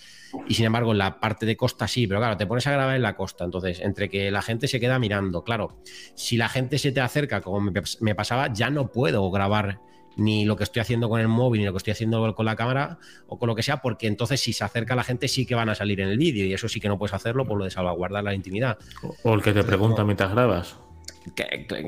Y 0.47 0.53
sin 0.53 0.65
embargo, 0.65 0.93
en 0.93 0.97
la 0.97 1.19
parte 1.19 1.45
de 1.45 1.57
costa 1.57 1.89
sí, 1.89 2.07
pero 2.07 2.21
claro, 2.21 2.37
te 2.37 2.47
pones 2.47 2.65
a 2.67 2.71
grabar 2.71 2.95
en 2.95 3.01
la 3.01 3.13
costa. 3.17 3.43
Entonces, 3.43 3.81
entre 3.81 4.07
que 4.07 4.31
la 4.31 4.41
gente 4.41 4.69
se 4.69 4.79
queda 4.79 4.97
mirando, 4.97 5.43
claro, 5.43 5.81
si 6.15 6.37
la 6.37 6.47
gente 6.47 6.77
se 6.77 6.93
te 6.93 7.01
acerca, 7.01 7.41
como 7.41 7.59
me, 7.99 8.15
pasaba, 8.15 8.53
ya 8.53 8.69
no 8.69 8.93
puedo 8.93 9.29
grabar 9.29 9.81
ni 10.15 10.45
lo 10.45 10.55
que 10.55 10.63
estoy 10.63 10.79
haciendo 10.79 11.09
con 11.09 11.19
el 11.19 11.27
móvil, 11.27 11.59
ni 11.59 11.65
lo 11.65 11.73
que 11.73 11.79
estoy 11.79 11.91
haciendo 11.91 12.33
con 12.33 12.45
la 12.45 12.55
cámara 12.55 12.99
o 13.27 13.37
con 13.37 13.47
lo 13.47 13.55
que 13.55 13.63
sea, 13.63 13.81
porque 13.81 14.07
entonces 14.07 14.39
si 14.39 14.53
se 14.53 14.63
acerca 14.63 14.95
la 14.95 15.03
gente 15.03 15.27
sí 15.27 15.45
que 15.45 15.55
van 15.55 15.67
a 15.67 15.75
salir 15.75 15.99
en 15.99 16.07
el 16.07 16.17
vídeo 16.17 16.45
y 16.45 16.53
eso 16.53 16.69
sí 16.69 16.79
que 16.79 16.87
no 16.87 16.97
puedes 16.97 17.13
hacerlo 17.13 17.45
por 17.45 17.57
lo 17.57 17.65
de 17.65 17.71
salvaguardar 17.71 18.23
la 18.23 18.33
intimidad. 18.33 18.77
O 19.23 19.33
el 19.33 19.41
que 19.41 19.51
te 19.51 19.63
pregunta 19.63 20.05
mientras 20.05 20.31
grabas 20.31 20.77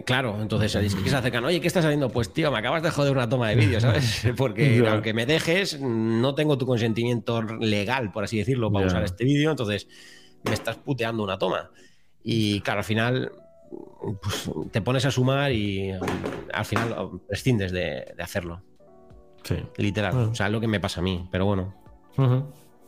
claro, 0.05 0.41
entonces 0.41 0.71
se 0.71 1.15
acercan, 1.15 1.43
oye, 1.45 1.61
¿qué 1.61 1.67
estás 1.67 1.85
haciendo? 1.85 2.09
Pues 2.09 2.33
tío, 2.33 2.51
me 2.51 2.59
acabas 2.59 2.83
de 2.83 2.91
joder 2.91 3.13
una 3.13 3.27
toma 3.27 3.49
de 3.49 3.55
vídeo, 3.55 3.79
¿sabes? 3.79 4.23
Porque 4.37 4.83
aunque 4.87 5.13
me 5.13 5.25
dejes, 5.25 5.79
no 5.79 6.35
tengo 6.35 6.57
tu 6.57 6.65
consentimiento 6.65 7.41
legal, 7.41 8.11
por 8.11 8.23
así 8.23 8.37
decirlo, 8.37 8.71
para 8.71 8.87
usar 8.87 9.03
este 9.03 9.23
vídeo, 9.23 9.51
entonces 9.51 9.87
me 10.43 10.53
estás 10.53 10.77
puteando 10.77 11.23
una 11.23 11.37
toma. 11.37 11.71
Y 12.23 12.61
claro, 12.61 12.79
al 12.79 12.85
final 12.85 13.31
pues, 14.21 14.49
te 14.71 14.81
pones 14.81 15.05
a 15.05 15.11
sumar 15.11 15.51
y 15.51 15.91
al 16.53 16.65
final 16.65 17.21
prescindes 17.27 17.71
de, 17.71 18.13
hacerlo. 18.19 18.63
Sí. 19.43 19.55
Literal. 19.77 20.15
O 20.15 20.35
sea, 20.35 20.47
es 20.47 20.51
lo 20.51 20.59
que 20.59 20.67
me 20.67 20.79
pasa 20.79 20.99
a 20.99 21.03
mí, 21.03 21.27
pero 21.31 21.45
bueno. 21.45 21.73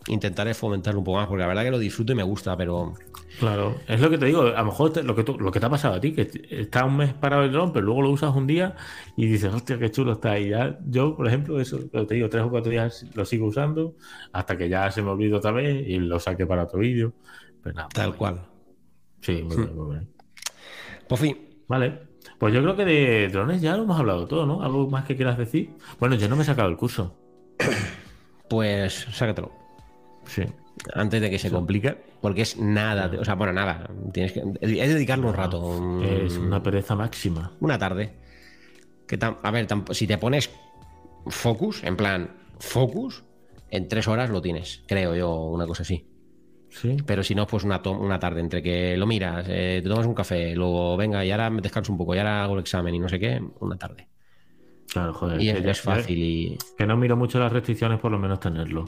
Intentaré 0.08 0.54
fomentarlo 0.54 0.99
un 0.99 1.06
poco 1.06 1.18
más, 1.18 1.28
porque 1.28 1.41
la 1.41 1.47
verdad 1.47 1.64
que 1.64 1.72
lo 1.72 1.80
disfruto 1.80 2.12
y 2.12 2.16
me 2.16 2.24
gusta, 2.24 2.58
pero 2.58 2.93
Claro, 3.39 3.76
es 3.88 3.99
lo 3.99 4.10
que 4.10 4.18
te 4.18 4.28
digo, 4.28 4.43
a 4.43 4.60
lo 4.60 4.66
mejor 4.66 5.04
lo, 5.04 5.16
que 5.16 5.24
lo 5.24 5.51
que 5.51 5.60
te 5.60 5.66
ha 5.66 5.70
pasado 5.70 5.95
a 5.95 5.99
ti, 5.99 6.14
que 6.14 6.30
está 6.49 6.86
un 6.86 6.97
mes 6.97 7.14
parado 7.14 7.43
el 7.43 7.51
dron, 7.51 7.74
pero 7.74 7.86
luego 7.86 8.04
lo 8.04 8.12
usas 8.12 8.36
un 8.36 8.45
día 8.45 8.76
y 9.18 9.26
dices, 9.26 9.54
hostia, 9.54 9.80
qué 9.80 9.89
chulo 9.89 10.14
está. 10.14 10.38
Y 10.38 10.49
ya 10.49 10.78
yo, 10.86 11.16
por 11.16 11.28
ejemplo, 11.28 11.60
eso, 11.60 11.80
lo 11.91 12.06
te 12.06 12.16
digo, 12.16 12.30
tres 12.30 12.43
o 12.43 12.49
cuatro 12.49 12.72
días 12.72 13.06
lo 13.16 13.26
sigo 13.26 13.47
usando 13.47 13.95
hasta 14.32 14.56
que 14.58 14.70
ya 14.70 14.91
se 14.91 15.01
me 15.01 15.10
olvida 15.10 15.38
otra 15.38 15.51
vez 15.51 15.88
y 15.88 15.97
lo 15.97 16.20
saque 16.20 16.45
para 16.45 16.64
otro 16.64 16.80
vídeo. 16.80 17.14
Pues 17.62 17.76
Tal 17.93 18.16
cual. 18.16 18.45
Sí, 19.22 19.41
muy 19.43 19.56
bien, 19.56 19.76
muy 19.76 19.95
bien. 19.95 20.10
Por 21.08 21.18
fin. 21.18 21.38
Vale. 21.68 22.14
Pues 22.38 22.54
yo 22.54 22.62
creo 22.62 22.76
que 22.76 22.86
de 22.86 23.30
drones 23.30 23.62
ya 23.62 23.76
lo 23.76 23.84
hemos 23.84 23.99
hablado 23.99 24.28
todo, 24.28 24.45
¿no? 24.45 24.62
¿Algo 24.62 24.89
más 24.89 25.06
que 25.06 25.16
quieras 25.16 25.38
decir? 25.38 25.72
Bueno, 25.99 26.16
yo 26.16 26.30
no 26.30 26.36
me 26.36 26.43
he 26.43 26.45
sacado 26.45 26.70
el 26.70 26.78
curso. 26.78 27.16
Pues 28.49 29.08
sácatelo. 29.12 29.62
Sí 30.26 30.44
antes 30.94 31.22
de 31.22 31.30
que 31.30 31.40
se 31.40 31.50
complique, 31.50 31.96
porque 32.22 32.42
es 32.42 32.58
nada, 32.58 33.12
o 33.20 33.26
sea, 33.26 33.36
bueno, 33.36 33.54
nada, 33.54 33.90
tienes 34.12 34.34
que 34.34 34.44
es 34.62 34.94
dedicarle 34.94 35.28
un 35.28 35.34
rato. 35.34 36.02
Es 36.04 36.38
una 36.38 36.62
pereza 36.62 36.96
máxima. 36.96 37.54
Una 37.60 37.78
tarde. 37.78 38.14
Que 39.08 39.18
a 39.22 39.52
ver, 39.52 39.68
si 39.92 40.08
te 40.08 40.18
pones 40.18 40.50
focus, 41.28 41.84
en 41.84 41.96
plan 41.96 42.32
focus, 42.60 43.24
en 43.70 43.88
tres 43.88 44.08
horas 44.08 44.30
lo 44.30 44.42
tienes, 44.42 44.84
creo 44.88 45.16
yo, 45.16 45.36
una 45.36 45.68
cosa 45.68 45.84
así. 45.84 46.08
Sí. 46.70 46.98
Pero 47.06 47.22
si 47.22 47.36
no, 47.36 47.46
pues 47.46 47.64
una, 47.64 47.82
una 47.88 48.18
tarde, 48.18 48.40
entre 48.40 48.64
que 48.64 48.98
lo 48.98 49.06
miras, 49.06 49.46
eh, 49.48 49.80
te 49.84 49.90
tomas 49.90 50.08
un 50.08 50.16
café, 50.16 50.56
luego 50.56 50.98
venga 50.98 51.24
y 51.24 51.30
ahora 51.30 51.50
me 51.52 51.62
descanso 51.62 51.92
un 51.92 52.00
poco 52.00 52.16
y 52.16 52.18
ahora 52.18 52.44
hago 52.44 52.56
el 52.56 52.62
examen 52.62 52.96
y 52.96 53.00
no 53.00 53.08
sé 53.08 53.20
qué, 53.20 53.40
una 53.60 53.78
tarde. 53.78 54.08
Claro, 54.92 55.14
joder. 55.14 55.42
Y 55.42 55.50
es, 55.50 55.82
fácil. 55.82 56.18
Y... 56.18 56.58
Que 56.78 56.86
no 56.86 56.98
miro 56.98 57.18
mucho 57.18 57.40
las 57.40 57.52
restricciones, 57.52 58.00
por 58.00 58.12
lo 58.12 58.20
menos 58.20 58.40
tenerlo. 58.40 58.86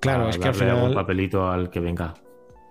Claro, 0.00 0.28
es 0.28 0.38
que 0.38 0.48
al 0.48 0.54
final. 0.54 0.88
un 0.88 0.94
papelito 0.94 1.48
al 1.48 1.70
que 1.70 1.80
venga. 1.80 2.14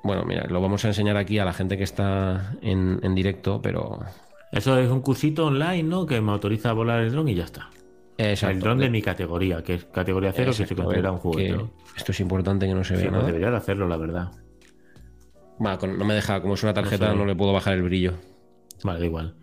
Bueno, 0.03 0.23
mira, 0.25 0.45
lo 0.47 0.61
vamos 0.61 0.83
a 0.85 0.89
enseñar 0.89 1.17
aquí 1.17 1.39
a 1.39 1.45
la 1.45 1.53
gente 1.53 1.77
que 1.77 1.83
está 1.83 2.55
en, 2.61 3.15
directo, 3.15 3.61
pero. 3.61 3.99
Eso 4.51 4.77
es 4.77 4.89
un 4.89 5.01
cursito 5.01 5.47
online, 5.47 5.83
¿no? 5.83 6.05
Que 6.05 6.21
me 6.21 6.31
autoriza 6.31 6.69
a 6.69 6.73
volar 6.73 7.01
el 7.01 7.11
dron 7.11 7.27
y 7.27 7.35
ya 7.35 7.45
está. 7.45 7.69
Exacto. 8.17 8.53
El 8.53 8.59
dron 8.61 8.77
de 8.77 8.89
mi 8.89 9.01
categoría, 9.01 9.63
que 9.63 9.75
es 9.75 9.85
categoría 9.85 10.31
cero, 10.33 10.51
que 10.55 10.65
se 10.65 10.75
considera 10.75 11.11
un 11.11 11.17
juguete. 11.17 11.65
Esto 11.95 12.11
es 12.11 12.19
importante 12.19 12.67
que 12.67 12.73
no 12.73 12.83
se 12.83 12.95
vea. 12.95 13.09
Pues 13.09 13.25
debería 13.25 13.51
de 13.51 13.57
hacerlo, 13.57 13.87
la 13.87 13.97
verdad. 13.97 14.31
Bueno, 15.57 15.77
no 15.97 16.05
me 16.05 16.13
deja, 16.13 16.41
como 16.41 16.53
es 16.55 16.63
una 16.63 16.73
tarjeta, 16.73 17.09
no, 17.09 17.15
no 17.15 17.25
le 17.25 17.35
puedo 17.35 17.53
bajar 17.53 17.73
el 17.73 17.83
brillo. 17.83 18.13
Vale, 18.83 18.99
da 18.99 19.05
igual. 19.05 19.35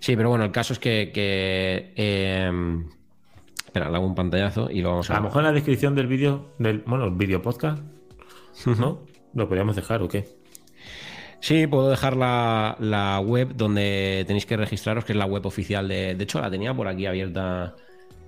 Sí, 0.00 0.16
pero 0.16 0.28
bueno, 0.28 0.44
el 0.44 0.52
caso 0.52 0.72
es 0.72 0.78
que. 0.78 1.92
Em, 1.96 2.88
espera, 3.64 3.90
le 3.90 3.96
hago 3.96 4.06
un 4.06 4.14
pantallazo 4.14 4.70
y 4.70 4.80
lo 4.80 4.90
vamos 4.90 5.10
a. 5.10 5.14
A 5.14 5.16
lo 5.18 5.24
mejor 5.24 5.40
en 5.40 5.46
la 5.46 5.52
descripción 5.52 5.94
del 5.94 6.06
vídeo, 6.06 6.54
del, 6.58 6.78
bueno, 6.86 7.04
el 7.04 7.12
vídeo 7.12 7.42
podcast, 7.42 7.82
¿no? 8.66 9.06
¿Lo 9.34 9.48
podríamos 9.48 9.76
dejar 9.76 10.02
o 10.02 10.08
qué? 10.08 10.26
Sí, 11.40 11.66
puedo 11.66 11.88
dejar 11.88 12.16
la, 12.16 13.22
web 13.24 13.54
donde 13.54 14.24
tenéis 14.26 14.46
que 14.46 14.56
registraros, 14.56 15.04
que 15.04 15.12
es 15.12 15.18
la 15.18 15.26
web 15.26 15.46
oficial 15.46 15.86
de. 15.86 16.14
De 16.14 16.24
hecho, 16.24 16.40
la 16.40 16.50
tenía 16.50 16.74
por 16.74 16.88
aquí 16.88 17.06
abierta 17.06 17.74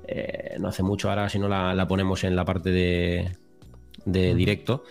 eh, 0.06 0.56
no 0.58 0.68
hace 0.68 0.82
mucho, 0.82 1.08
ahora 1.08 1.28
si 1.28 1.38
no 1.38 1.48
la, 1.48 1.86
ponemos 1.88 2.24
en 2.24 2.36
la 2.36 2.44
parte 2.44 2.70
de, 2.70 3.30
de 4.04 4.34
directo. 4.34 4.84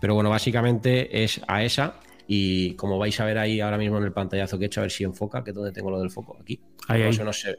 Pero 0.00 0.14
bueno, 0.14 0.30
básicamente 0.30 1.22
es 1.22 1.40
a 1.46 1.62
esa 1.62 2.00
y 2.32 2.74
como 2.74 2.96
vais 2.96 3.18
a 3.18 3.24
ver 3.24 3.38
ahí 3.38 3.60
ahora 3.60 3.76
mismo 3.76 3.98
en 3.98 4.04
el 4.04 4.12
pantallazo 4.12 4.56
que 4.56 4.66
he 4.66 4.68
hecho, 4.68 4.78
a 4.78 4.82
ver 4.82 4.92
si 4.92 5.02
enfoca, 5.02 5.42
que 5.42 5.50
es 5.50 5.56
donde 5.56 5.72
tengo 5.72 5.90
lo 5.90 5.98
del 5.98 6.12
foco, 6.12 6.38
aquí. 6.40 6.60
Ahí, 6.86 7.02
Eso 7.02 7.24
no 7.24 7.32
se, 7.32 7.56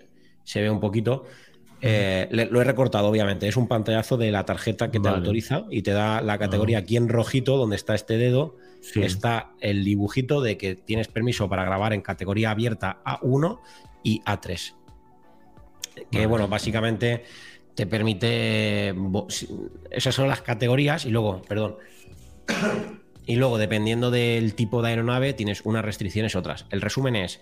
ve 0.62 0.70
un 0.70 0.80
poquito. 0.80 1.26
Eh, 1.82 2.30
lo 2.32 2.62
he 2.62 2.64
recortado, 2.64 3.10
obviamente. 3.10 3.50
Es 3.50 3.58
un 3.58 3.68
pantallazo 3.68 4.16
de 4.16 4.32
la 4.32 4.46
tarjeta 4.46 4.90
que 4.90 5.02
te 5.02 5.10
autoriza 5.10 5.66
y 5.70 5.82
te 5.82 5.92
da 5.92 6.22
la 6.22 6.38
categoría 6.38 6.78
aquí 6.78 6.96
en 6.96 7.10
rojito, 7.10 7.58
donde 7.58 7.76
está 7.76 7.96
este 7.96 8.18
dedo. 8.18 8.56
Está 8.96 9.52
el 9.60 9.84
dibujito 9.84 10.40
de 10.40 10.58
que 10.58 10.76
tienes 10.76 11.10
permiso 11.10 11.50
para 11.50 11.66
grabar 11.66 11.92
en 11.92 12.00
categoría 12.00 12.52
abierta 12.52 13.02
A1 13.04 13.60
y 14.04 14.22
A3. 14.22 14.74
Que 16.10 16.28
bueno, 16.28 16.48
básicamente 16.48 17.26
te 17.76 17.88
permite. 17.88 18.96
Esas 19.90 20.16
son 20.16 20.30
las 20.30 20.42
categorías 20.42 21.06
y 21.06 21.10
luego, 21.10 21.42
perdón. 21.42 21.76
Y 23.26 23.36
luego, 23.36 23.58
dependiendo 23.58 24.12
del 24.12 24.56
tipo 24.56 24.82
de 24.82 24.90
aeronave, 24.90 25.34
tienes 25.34 25.62
unas 25.64 25.86
restricciones 25.86 26.36
otras. 26.36 26.66
El 26.72 26.82
resumen 26.82 27.16
es 27.16 27.40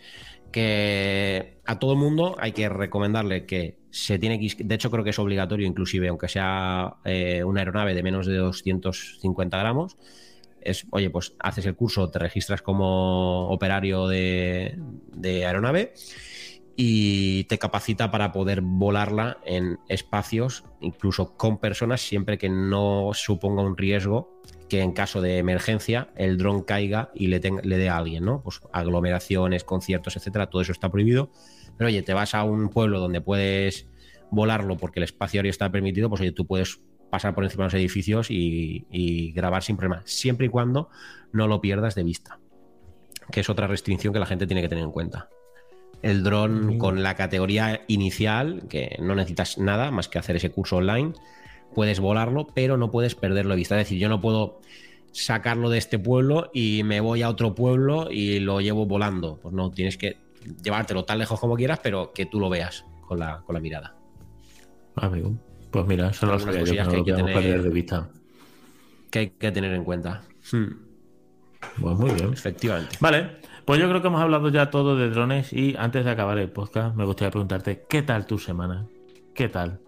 que 0.51 1.59
a 1.65 1.79
todo 1.79 1.93
el 1.93 1.99
mundo 1.99 2.35
hay 2.39 2.51
que 2.51 2.67
recomendarle 2.69 3.45
que 3.45 3.77
se 3.91 4.19
tiene 4.19 4.39
que... 4.39 4.63
De 4.63 4.75
hecho, 4.75 4.91
creo 4.91 5.03
que 5.03 5.11
es 5.11 5.19
obligatorio, 5.19 5.65
inclusive, 5.65 6.09
aunque 6.09 6.27
sea 6.27 6.95
eh, 7.05 7.43
una 7.43 7.61
aeronave 7.61 7.93
de 7.93 8.03
menos 8.03 8.25
de 8.25 8.35
250 8.35 9.57
gramos. 9.57 9.97
Es, 10.61 10.85
oye, 10.91 11.09
pues 11.09 11.33
haces 11.39 11.65
el 11.65 11.75
curso, 11.75 12.09
te 12.09 12.19
registras 12.19 12.61
como 12.61 13.47
operario 13.49 14.07
de, 14.07 14.77
de 15.13 15.45
aeronave 15.45 15.93
y 16.81 17.43
te 17.43 17.57
capacita 17.57 18.09
para 18.09 18.31
poder 18.31 18.61
volarla 18.61 19.37
en 19.45 19.79
espacios, 19.89 20.63
incluso 20.79 21.35
con 21.35 21.57
personas, 21.57 21.99
siempre 21.99 22.37
que 22.37 22.47
no 22.47 23.11
suponga 23.13 23.63
un 23.63 23.75
riesgo 23.75 24.39
que 24.69 24.79
en 24.79 24.93
caso 24.93 25.19
de 25.19 25.39
emergencia 25.39 26.07
el 26.15 26.37
dron 26.37 26.63
caiga 26.63 27.11
y 27.13 27.27
le, 27.27 27.41
dé 27.41 27.89
a 27.89 27.97
alguien, 27.97 28.23
¿no? 28.23 28.41
Pues 28.41 28.61
aglomeraciones, 28.71 29.65
conciertos, 29.65 30.15
etcétera, 30.15 30.47
todo 30.47 30.61
eso 30.61 30.71
está 30.71 30.89
prohibido. 30.89 31.31
Pero 31.77 31.89
oye, 31.89 32.01
te 32.01 32.13
vas 32.13 32.33
a 32.33 32.45
un 32.45 32.69
pueblo 32.69 33.01
donde 33.01 33.19
puedes 33.19 33.89
volarlo 34.31 34.77
porque 34.77 35.01
el 35.01 35.03
espacio 35.03 35.39
aéreo 35.39 35.49
está 35.49 35.69
permitido, 35.69 36.07
pues 36.07 36.21
oye, 36.21 36.31
tú 36.31 36.47
puedes 36.47 36.79
pasar 37.09 37.35
por 37.35 37.43
encima 37.43 37.65
de 37.65 37.67
los 37.67 37.73
edificios 37.73 38.27
y, 38.31 39.33
grabar 39.35 39.63
sin 39.63 39.75
problema, 39.75 40.01
siempre 40.05 40.45
y 40.45 40.49
cuando 40.49 40.87
no 41.33 41.45
lo 41.49 41.59
pierdas 41.59 41.93
de 41.95 42.03
vista, 42.03 42.39
que 43.33 43.41
es 43.41 43.49
otra 43.49 43.67
restricción 43.67 44.13
que 44.13 44.19
la 44.19 44.25
gente 44.25 44.47
tiene 44.47 44.61
que 44.61 44.69
tener 44.69 44.85
en 44.85 44.91
cuenta. 44.91 45.27
El 46.01 46.23
dron 46.23 46.77
con 46.77 47.03
la 47.03 47.15
categoría 47.15 47.81
inicial, 47.87 48.63
que 48.69 48.95
no 48.99 49.15
necesitas 49.15 49.57
nada 49.57 49.91
más 49.91 50.07
que 50.07 50.17
hacer 50.17 50.37
ese 50.37 50.49
curso 50.49 50.77
online, 50.77 51.13
puedes 51.73 51.99
volarlo, 51.99 52.47
pero 52.53 52.77
no 52.77 52.89
puedes 52.91 53.15
perderlo 53.15 53.51
de 53.51 53.57
vista. 53.57 53.75
Es 53.75 53.85
decir, 53.85 53.99
yo 53.99 54.09
no 54.09 54.21
puedo 54.21 54.61
sacarlo 55.11 55.69
de 55.69 55.77
este 55.77 55.99
pueblo 55.99 56.51
y 56.53 56.83
me 56.83 57.01
voy 57.01 57.21
a 57.21 57.29
otro 57.29 57.55
pueblo 57.55 58.09
y 58.11 58.39
lo 58.39 58.61
llevo 58.61 58.85
volando. 58.85 59.39
Pues 59.41 59.53
no, 59.53 59.71
tienes 59.71 59.97
que 59.97 60.17
llevártelo 60.63 61.05
tan 61.05 61.19
lejos 61.19 61.39
como 61.39 61.55
quieras, 61.55 61.79
pero 61.81 62.13
que 62.13 62.25
tú 62.25 62.39
lo 62.39 62.49
veas 62.49 62.85
con 63.01 63.19
la, 63.19 63.41
con 63.45 63.53
la 63.55 63.59
mirada. 63.59 63.95
Amigo, 64.95 65.33
pues 65.71 65.85
mira, 65.85 66.13
son 66.13 66.29
las 66.29 66.45
cosas 66.45 66.69
que, 66.69 66.79
hay 66.79 67.03
que 67.03 67.13
tener, 67.13 67.63
de 67.63 67.69
vista. 67.69 68.09
Que 69.09 69.19
hay 69.19 69.29
que 69.31 69.51
tener 69.51 69.73
en 69.73 69.83
cuenta. 69.83 70.21
Hmm. 70.51 70.67
Pues 71.81 71.97
muy 71.97 72.11
bien. 72.11 72.33
Efectivamente. 72.33 72.97
Vale, 72.99 73.37
pues 73.69 73.79
yo 73.79 73.87
creo 73.87 74.01
que 74.01 74.07
hemos 74.07 74.19
hablado 74.19 74.49
ya 74.49 74.71
todo 74.71 74.97
de 74.97 75.11
drones 75.11 75.53
y 75.53 75.75
antes 75.77 76.03
de 76.03 76.09
acabar 76.09 76.39
el 76.39 76.49
podcast 76.49 76.95
me 76.95 77.05
gustaría 77.05 77.29
preguntarte, 77.29 77.85
¿qué 77.87 78.01
tal 78.01 78.25
tu 78.25 78.39
semana? 78.39 78.87
¿Qué 79.35 79.47
tal, 79.47 79.79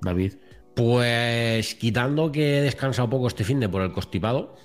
David? 0.00 0.32
Pues 0.74 1.76
quitando 1.76 2.32
que 2.32 2.58
he 2.58 2.60
descansado 2.60 3.08
poco 3.08 3.28
este 3.28 3.44
fin 3.44 3.60
de 3.60 3.68
por 3.68 3.82
el 3.82 3.92
constipado, 3.92 4.56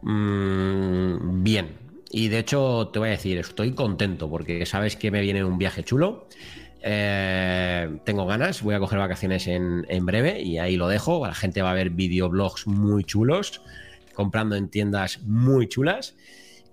mm, 0.00 1.42
bien. 1.42 1.76
Y 2.10 2.28
de 2.28 2.38
hecho 2.38 2.88
te 2.94 2.98
voy 2.98 3.08
a 3.08 3.10
decir, 3.10 3.36
estoy 3.36 3.72
contento 3.72 4.30
porque 4.30 4.64
sabes 4.64 4.96
que 4.96 5.10
me 5.10 5.20
viene 5.20 5.44
un 5.44 5.58
viaje 5.58 5.84
chulo. 5.84 6.28
Eh, 6.80 7.98
tengo 8.06 8.24
ganas, 8.24 8.62
voy 8.62 8.74
a 8.74 8.78
coger 8.78 9.00
vacaciones 9.00 9.46
en, 9.48 10.06
breve 10.06 10.40
y 10.40 10.56
ahí 10.56 10.76
lo 10.78 10.88
dejo. 10.88 11.26
La 11.26 11.34
gente 11.34 11.60
va 11.60 11.72
a 11.72 11.74
ver 11.74 11.90
videoblogs 11.90 12.66
muy 12.66 13.04
chulos, 13.04 13.60
comprando 14.14 14.56
en 14.56 14.70
tiendas 14.70 15.20
muy 15.24 15.68
chulas. 15.68 16.16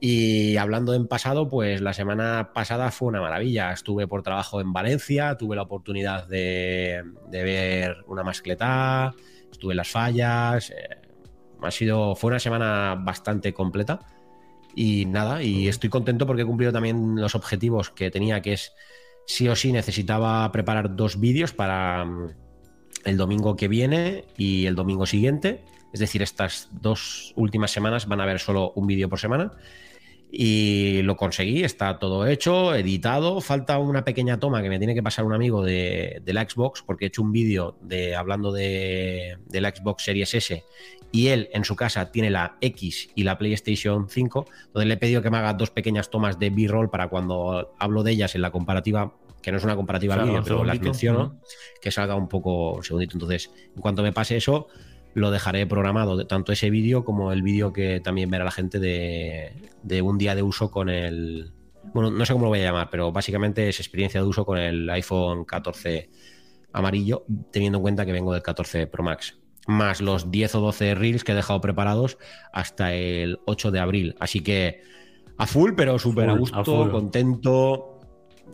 Y 0.01 0.55
hablando 0.55 0.93
en 0.93 1.07
pasado, 1.07 1.49
pues 1.49 1.81
la 1.81 1.93
semana 1.93 2.51
pasada 2.53 2.89
fue 2.91 3.09
una 3.09 3.21
maravilla. 3.21 3.73
Estuve 3.73 4.07
por 4.07 4.23
trabajo 4.23 4.61
en 4.61 4.71
Valencia, 4.71 5.37
tuve 5.37 5.55
la 5.55 5.63
oportunidad 5.63 6.27
de, 6.27 7.03
ver 7.29 7.97
una 8.07 8.23
mascleta, 8.23 9.13
estuve 9.51 9.73
en 9.73 9.77
las 9.77 9.89
fallas. 9.89 10.69
Eh, 10.69 11.01
ha 11.61 11.71
sido, 11.71 12.15
fue 12.15 12.29
una 12.29 12.39
semana 12.39 12.95
bastante 12.95 13.53
completa. 13.53 13.99
Y 14.73 15.05
nada, 15.05 15.43
y 15.43 15.67
estoy 15.67 15.89
contento 15.89 16.25
porque 16.25 16.43
he 16.43 16.45
cumplido 16.45 16.71
también 16.71 17.15
los 17.15 17.35
objetivos 17.35 17.89
que 17.89 18.11
tenía, 18.11 18.41
que 18.41 18.53
es 18.53 18.71
sí 19.25 19.49
o 19.49 19.55
sí 19.55 19.71
necesitaba 19.73 20.49
preparar 20.51 20.95
dos 20.95 21.19
vídeos 21.19 21.53
para 21.53 22.05
mm, 22.05 22.29
el 23.03 23.17
domingo 23.17 23.55
que 23.57 23.67
viene 23.67 24.25
y 24.37 24.65
el 24.65 24.75
domingo 24.75 25.05
siguiente. 25.05 25.65
Es 25.91 25.99
decir, 25.99 26.21
estas 26.21 26.69
dos 26.71 27.33
últimas 27.35 27.71
semanas 27.71 28.07
van 28.07 28.21
a 28.21 28.23
haber 28.23 28.39
solo 28.39 28.71
un 28.75 28.87
vídeo 28.87 29.09
por 29.09 29.19
semana. 29.19 29.51
Y 30.31 31.01
lo 31.01 31.17
conseguí, 31.17 31.63
está 31.63 31.97
todo 31.97 32.27
hecho, 32.27 32.75
editado. 32.75 33.41
Falta 33.41 33.79
una 33.79 34.05
pequeña 34.05 34.39
toma 34.39 34.61
que 34.61 34.69
me 34.69 34.77
tiene 34.77 34.93
que 34.93 35.01
pasar 35.01 35.25
un 35.25 35.33
amigo 35.33 35.63
de, 35.63 36.21
la 36.25 36.47
Xbox, 36.47 36.83
porque 36.83 37.05
he 37.05 37.07
hecho 37.07 37.23
un 37.23 37.31
vídeo 37.31 37.77
de, 37.81 38.15
hablando 38.15 38.51
de, 38.51 39.37
de, 39.47 39.61
la 39.61 39.69
Xbox 39.69 40.03
Series 40.03 40.33
S 40.35 40.63
y 41.11 41.27
él 41.27 41.49
en 41.53 41.63
su 41.63 41.75
casa 41.75 42.11
tiene 42.11 42.29
la 42.29 42.57
X 42.61 43.09
y 43.15 43.23
la 43.23 43.37
PlayStation 43.37 44.07
5, 44.09 44.45
donde 44.73 44.85
le 44.85 44.93
he 44.93 44.97
pedido 44.97 45.21
que 45.21 45.29
me 45.29 45.37
haga 45.37 45.53
dos 45.53 45.71
pequeñas 45.71 46.09
tomas 46.09 46.37
de 46.39 46.49
B-roll 46.49 46.89
para 46.89 47.07
cuando 47.07 47.73
hablo 47.79 48.03
de 48.03 48.11
ellas 48.11 48.35
en 48.35 48.41
la 48.41 48.51
comparativa, 48.51 49.13
que 49.41 49.51
no 49.51 49.57
es 49.57 49.63
una 49.63 49.75
comparativa 49.75 50.15
al 50.15 50.25
vídeo, 50.25 50.43
pero 50.43 50.63
las 50.63 50.79
menciono, 50.79 51.39
que 51.81 51.91
salga 51.91 52.15
un 52.15 52.27
poco 52.27 52.83
segundito. 52.83 53.15
Entonces, 53.15 53.51
en 53.75 53.81
cuanto 53.81 54.03
me 54.03 54.11
pase 54.11 54.37
eso, 54.37 54.67
lo 55.13 55.31
dejaré 55.31 55.65
programado, 55.67 56.25
tanto 56.27 56.51
ese 56.51 56.69
vídeo 56.69 57.03
como 57.03 57.31
el 57.31 57.41
vídeo 57.41 57.73
que 57.73 57.99
también 57.99 58.29
verá 58.29 58.45
la 58.45 58.51
gente 58.51 58.79
de, 58.79 60.01
un 60.01 60.17
día 60.17 60.35
de 60.35 60.43
uso 60.43 60.71
con 60.71 60.89
el... 60.89 61.51
Bueno, 61.93 62.11
no 62.11 62.25
sé 62.25 62.33
cómo 62.33 62.45
lo 62.45 62.49
voy 62.49 62.59
a 62.59 62.65
llamar, 62.65 62.89
pero 62.91 63.11
básicamente 63.11 63.67
es 63.69 63.79
experiencia 63.79 64.21
de 64.21 64.27
uso 64.27 64.45
con 64.45 64.57
el 64.57 64.89
iPhone 64.89 65.45
14 65.45 66.09
amarillo, 66.73 67.25
teniendo 67.51 67.79
en 67.79 67.81
cuenta 67.81 68.05
que 68.05 68.11
vengo 68.11 68.33
del 68.33 68.43
14 68.43 68.87
Pro 68.87 69.03
Max. 69.03 69.37
Más 69.67 70.01
los 70.01 70.31
10 70.31 70.55
o 70.55 70.61
12 70.61 70.95
reels 70.95 71.23
que 71.23 71.31
he 71.31 71.35
dejado 71.35 71.61
preparados 71.61 72.17
hasta 72.53 72.93
el 72.93 73.39
8 73.45 73.71
de 73.71 73.79
abril. 73.79 74.15
Así 74.19 74.41
que 74.41 74.81
a 75.37 75.47
full, 75.47 75.71
pero 75.75 75.97
súper 75.97 76.29
a 76.29 76.33
gusto, 76.33 76.91
contento. 76.91 77.98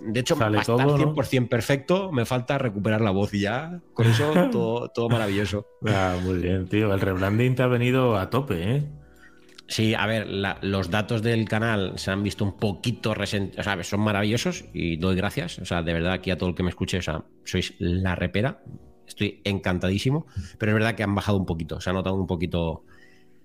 De 0.04 0.20
hecho, 0.20 0.36
Sale 0.36 0.60
hasta 0.60 0.76
todo, 0.76 0.98
100% 0.98 1.50
perfecto, 1.50 2.12
me 2.12 2.26
falta 2.26 2.58
recuperar 2.58 3.02
la 3.02 3.12
voz 3.12 3.34
y 3.34 3.42
ya, 3.42 3.82
con 3.94 4.08
eso 4.08 4.32
todo, 4.94 5.10
maravilloso. 5.10 5.66
Ah, 5.88 6.16
muy 6.24 6.40
bien, 6.40 6.68
tío. 6.68 6.94
El 6.94 7.02
rebranding 7.02 7.56
te 7.56 7.64
ha 7.64 7.68
venido 7.68 8.18
a 8.18 8.30
tope, 8.30 8.76
¿eh? 8.76 8.84
Sí, 9.68 9.96
a 9.96 10.06
ver, 10.06 10.28
los 10.62 10.92
datos 10.92 11.24
del 11.24 11.50
canal 11.50 11.94
se 11.98 12.12
han 12.12 12.22
visto 12.22 12.46
un 12.46 12.56
poquito 12.58 13.16
resentidos, 13.16 13.60
o 13.60 13.64
sea, 13.64 13.84
son 13.84 14.02
maravillosos 14.02 14.66
y 14.74 14.98
doy 14.98 15.16
gracias. 15.16 15.58
O 15.58 15.66
sea, 15.66 15.82
de 15.82 15.92
verdad, 15.92 16.14
aquí 16.14 16.30
a 16.30 16.38
todo 16.38 16.50
el 16.50 16.56
que 16.56 16.62
me 16.62 16.70
escuche, 16.70 17.00
o 17.00 17.02
sea, 17.02 17.24
sois 17.44 17.74
la 17.80 18.16
repera. 18.16 18.62
Estoy 19.08 19.42
encantadísimo, 19.44 20.28
pero 20.60 20.72
es 20.72 20.74
verdad 20.76 20.96
que 20.96 21.04
han 21.04 21.16
bajado 21.16 21.38
un 21.38 21.46
poquito, 21.46 21.80
se 21.82 21.90
ha 21.90 21.94
notado 21.94 22.16
un 22.16 22.28
poquito. 22.28 22.84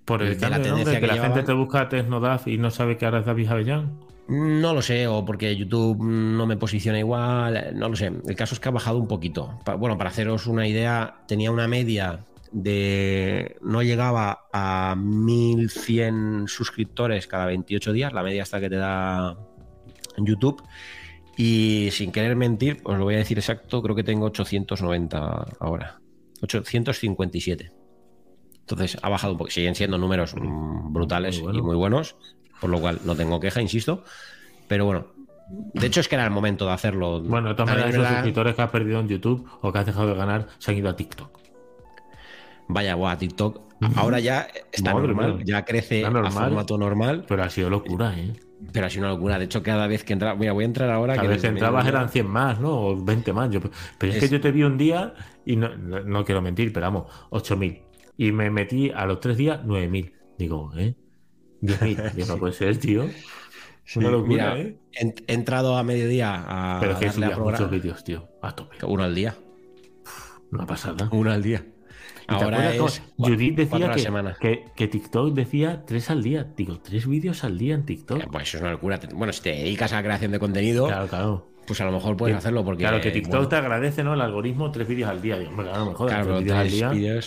Por 0.05 0.21
el 0.21 0.39
la 0.39 0.61
tendencia 0.61 0.99
que, 0.99 1.07
la 1.07 1.17
gente 1.17 1.43
te 1.43 1.53
busca 1.53 1.87
Tesnodaf 1.87 2.47
y 2.47 2.57
no 2.57 2.71
sabe 2.71 2.97
que 2.97 3.05
ahora 3.05 3.19
es 3.19 3.25
David 3.25 3.47
Avellán. 3.47 3.99
No 4.31 4.73
lo 4.73 4.81
sé, 4.81 5.07
o 5.07 5.25
porque 5.25 5.57
YouTube 5.57 6.01
no 6.01 6.47
me 6.47 6.55
posiciona 6.55 6.97
igual, 6.97 7.73
no 7.75 7.89
lo 7.89 7.97
sé. 7.97 8.13
El 8.25 8.35
caso 8.37 8.55
es 8.55 8.61
que 8.61 8.69
ha 8.69 8.71
bajado 8.71 8.97
un 8.97 9.09
poquito. 9.09 9.59
Bueno, 9.77 9.97
para 9.97 10.09
haceros 10.09 10.47
una 10.47 10.65
idea, 10.65 11.25
tenía 11.27 11.51
una 11.51 11.67
media 11.67 12.21
de. 12.53 13.57
No 13.61 13.83
llegaba 13.83 14.45
a 14.53 14.95
1100 14.97 16.45
suscriptores 16.47 17.27
cada 17.27 17.45
28 17.47 17.91
días, 17.91 18.13
la 18.13 18.23
media 18.23 18.43
hasta 18.43 18.61
que 18.61 18.69
te 18.69 18.77
da 18.77 19.37
en 20.15 20.25
YouTube. 20.25 20.63
Y 21.35 21.89
sin 21.91 22.13
querer 22.13 22.37
mentir, 22.37 22.79
os 22.85 22.97
lo 22.97 23.03
voy 23.03 23.15
a 23.15 23.17
decir 23.17 23.37
exacto, 23.37 23.81
creo 23.81 23.97
que 23.97 24.05
tengo 24.05 24.27
890 24.27 25.57
ahora. 25.59 25.99
857. 26.41 27.73
Entonces 28.61 28.97
ha 29.01 29.09
bajado 29.09 29.33
un 29.33 29.39
poco. 29.39 29.51
Siguen 29.51 29.75
siendo 29.75 29.97
números 29.97 30.33
mm, 30.37 30.93
brutales 30.93 31.37
y 31.37 31.61
muy 31.61 31.75
buenos 31.75 32.15
por 32.61 32.69
lo 32.69 32.79
cual 32.79 32.99
no 33.03 33.15
tengo 33.15 33.39
queja, 33.41 33.61
insisto. 33.61 34.05
Pero 34.69 34.85
bueno, 34.85 35.07
de 35.73 35.87
hecho 35.87 35.99
es 35.99 36.07
que 36.07 36.15
era 36.15 36.23
el 36.23 36.31
momento 36.31 36.65
de 36.65 36.71
hacerlo. 36.71 37.21
Bueno, 37.21 37.53
también 37.55 37.89
esos 37.89 38.07
suscriptores 38.07 38.55
que 38.55 38.61
has 38.61 38.69
perdido 38.69 39.01
en 39.01 39.09
YouTube 39.09 39.45
o 39.61 39.73
que 39.73 39.79
has 39.79 39.85
dejado 39.85 40.07
de 40.07 40.15
ganar 40.15 40.47
se 40.59 40.71
han 40.71 40.77
ido 40.77 40.89
a 40.89 40.95
TikTok. 40.95 41.39
Vaya, 42.69 42.93
guau, 42.93 43.17
TikTok 43.17 43.71
ahora 43.95 44.19
ya 44.19 44.47
está 44.71 44.93
normal, 44.93 45.43
ya 45.43 45.65
crece 45.65 46.01
normal, 46.03 46.25
a 46.25 46.31
formato 46.31 46.77
normal. 46.77 47.25
Pero 47.27 47.43
ha 47.43 47.49
sido 47.49 47.69
locura, 47.69 48.13
¿eh? 48.17 48.33
Pero 48.71 48.85
ha 48.85 48.89
sido 48.89 49.05
una 49.05 49.13
locura. 49.13 49.39
De 49.39 49.45
hecho, 49.45 49.63
cada 49.63 49.87
vez 49.87 50.03
que 50.03 50.13
entraba, 50.13 50.35
mira, 50.35 50.53
voy 50.53 50.63
a 50.63 50.67
entrar 50.67 50.89
ahora. 50.89 51.15
Cada 51.15 51.27
vez 51.27 51.41
que 51.41 51.47
entrabas 51.47 51.87
eran 51.87 52.09
100 52.09 52.27
más, 52.27 52.59
¿no? 52.59 52.79
O 52.79 53.03
20 53.03 53.33
más. 53.33 53.49
pero 53.97 54.13
es, 54.13 54.19
que 54.19 54.29
yo 54.29 54.39
te 54.39 54.51
vi 54.51 54.63
un 54.63 54.77
día 54.77 55.13
y 55.45 55.55
no, 55.55 55.75
no, 55.75 56.23
quiero 56.23 56.41
mentir, 56.41 56.71
pero 56.71 56.85
vamos, 56.85 57.11
8000. 57.31 57.81
Y 58.17 58.31
me 58.31 58.49
metí 58.51 58.91
a 58.91 59.05
los 59.05 59.19
tres 59.19 59.37
días 59.37 59.65
9000. 59.65 60.13
Digo, 60.37 60.71
¿eh? 60.77 60.95
No 61.61 62.37
puede 62.37 62.53
ser, 62.53 62.77
tío. 62.77 63.09
Es 63.85 63.97
una 63.97 64.09
locura, 64.09 64.57
¿eh? 64.57 64.77
He 64.93 65.33
entrado 65.33 65.77
a 65.77 65.83
mediodía 65.83 66.45
a. 66.47 66.79
Pero 66.79 66.99
que 66.99 67.09
muchos 67.37 67.69
vídeos, 67.69 68.03
tío. 68.03 68.29
A 68.41 68.55
tope. 68.55 68.77
Uno 68.85 69.03
al 69.03 69.15
día. 69.15 69.35
Una 70.51 70.65
pasada. 70.65 71.09
Uno 71.11 71.31
al 71.31 71.43
día. 71.43 71.65
Ahora 72.27 72.73
es 72.73 73.01
Judith 73.17 73.55
decía 73.57 73.93
que, 74.39 74.65
que, 74.75 74.87
TikTok 74.87 75.33
decía 75.33 75.83
tres 75.85 76.09
al 76.09 76.23
día. 76.23 76.47
Digo, 76.55 76.79
tres 76.79 77.07
vídeos 77.07 77.43
al 77.43 77.57
día 77.57 77.75
en 77.75 77.85
TikTok. 77.85 78.23
Eh, 78.23 78.27
pues 78.31 78.47
eso 78.47 78.57
es 78.57 78.63
una 78.63 78.71
locura. 78.71 78.99
Bueno, 79.13 79.33
si 79.33 79.41
te 79.41 79.49
dedicas 79.49 79.91
a 79.91 79.97
la 79.97 80.03
creación 80.03 80.31
de 80.31 80.39
contenido. 80.39 80.87
Claro, 80.87 81.07
claro. 81.07 81.47
Pues 81.67 81.79
a 81.81 81.85
lo 81.85 81.91
mejor 81.91 82.17
puedes 82.17 82.35
hacerlo 82.35 82.63
porque. 82.63 82.83
Claro, 82.83 83.01
que 83.01 83.11
TikTok 83.11 83.49
te 83.49 83.55
agradece, 83.55 84.03
¿no? 84.03 84.13
El 84.13 84.21
algoritmo, 84.21 84.71
tres 84.71 84.87
vídeos 84.87 85.09
al 85.09 85.21
día. 85.21 85.37
Digo, 85.37 85.51
claro, 85.55 85.85
mejor. 85.87 86.07
Claro, 86.07 86.25
tres 86.25 86.43
vídeos 86.43 86.59
al 86.59 86.97
día. 86.97 87.19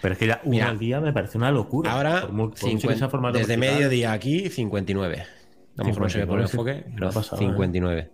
Pero 0.00 0.12
es 0.12 0.18
que 0.18 0.26
ya 0.26 0.40
uno 0.44 0.66
al 0.66 0.78
día 0.78 1.00
me 1.00 1.12
parece 1.12 1.38
una 1.38 1.50
locura. 1.50 1.92
Ahora, 1.92 2.28
desde 3.32 3.56
mediodía 3.56 4.12
aquí, 4.12 4.48
59. 4.48 5.20
A 5.20 5.26
lo 5.76 5.84
mejor 5.84 6.02
no 6.02 6.08
se 6.08 6.18
ve 6.18 6.26
por 6.26 6.38
el 6.38 6.44
enfoque, 6.44 6.84
pero 6.94 7.10
59. 7.10 8.10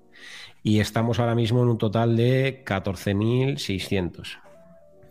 Y 0.64 0.80
estamos 0.80 1.18
ahora 1.18 1.34
mismo 1.34 1.62
en 1.62 1.68
un 1.68 1.78
total 1.78 2.16
de 2.16 2.62
14.600. 2.64 4.38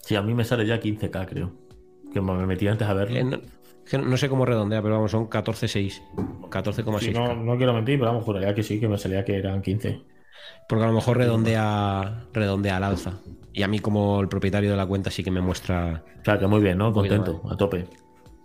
Sí, 0.02 0.16
a 0.16 0.22
mí 0.22 0.34
me 0.34 0.44
sale 0.44 0.66
ya 0.66 0.80
15k, 0.80 1.28
creo. 1.28 1.52
Que 2.14 2.22
me 2.22 2.46
metí 2.46 2.68
antes 2.68 2.88
a 2.88 2.94
verlo. 2.94 3.18
Eh, 3.18 3.42
no, 3.98 4.18
sé 4.18 4.30
cómo 4.30 4.46
redondea, 4.46 4.82
pero 4.82 4.96
vamos, 4.96 5.12
son 5.12 5.30
14,6. 5.30 6.02
14,6. 6.50 7.14
no, 7.14 7.36
no, 7.36 7.58
quiero 7.58 7.74
mentir, 7.74 8.00
pero 8.00 8.12
vamos, 8.12 8.24
juraría 8.24 8.54
que 8.54 8.64
sí, 8.64 8.80
que 8.80 8.88
me 8.88 8.98
salía 8.98 9.26
que 9.26 9.38
eran 9.38 9.62
15. 9.62 10.02
Porque 10.68 10.84
a 10.86 10.88
lo 10.88 10.94
mejor 10.94 11.18
redondea, 11.18 12.26
redondea 12.34 12.78
al 12.78 12.84
alza. 12.84 13.20
Y 13.54 13.64
a 13.64 13.68
mí, 13.68 13.80
como 13.80 14.22
el 14.22 14.30
propietario 14.30 14.72
de 14.72 14.78
la 14.78 14.86
cuenta, 14.86 15.12
sí 15.12 15.24
que 15.24 15.32
me 15.32 15.42
muestra. 15.42 16.04
Claro, 16.24 16.40
que 16.40 16.48
muy 16.48 16.62
bien, 16.62 16.78
¿no? 16.78 16.94
Contento, 16.94 17.42
a 17.50 17.58
tope. 17.58 17.88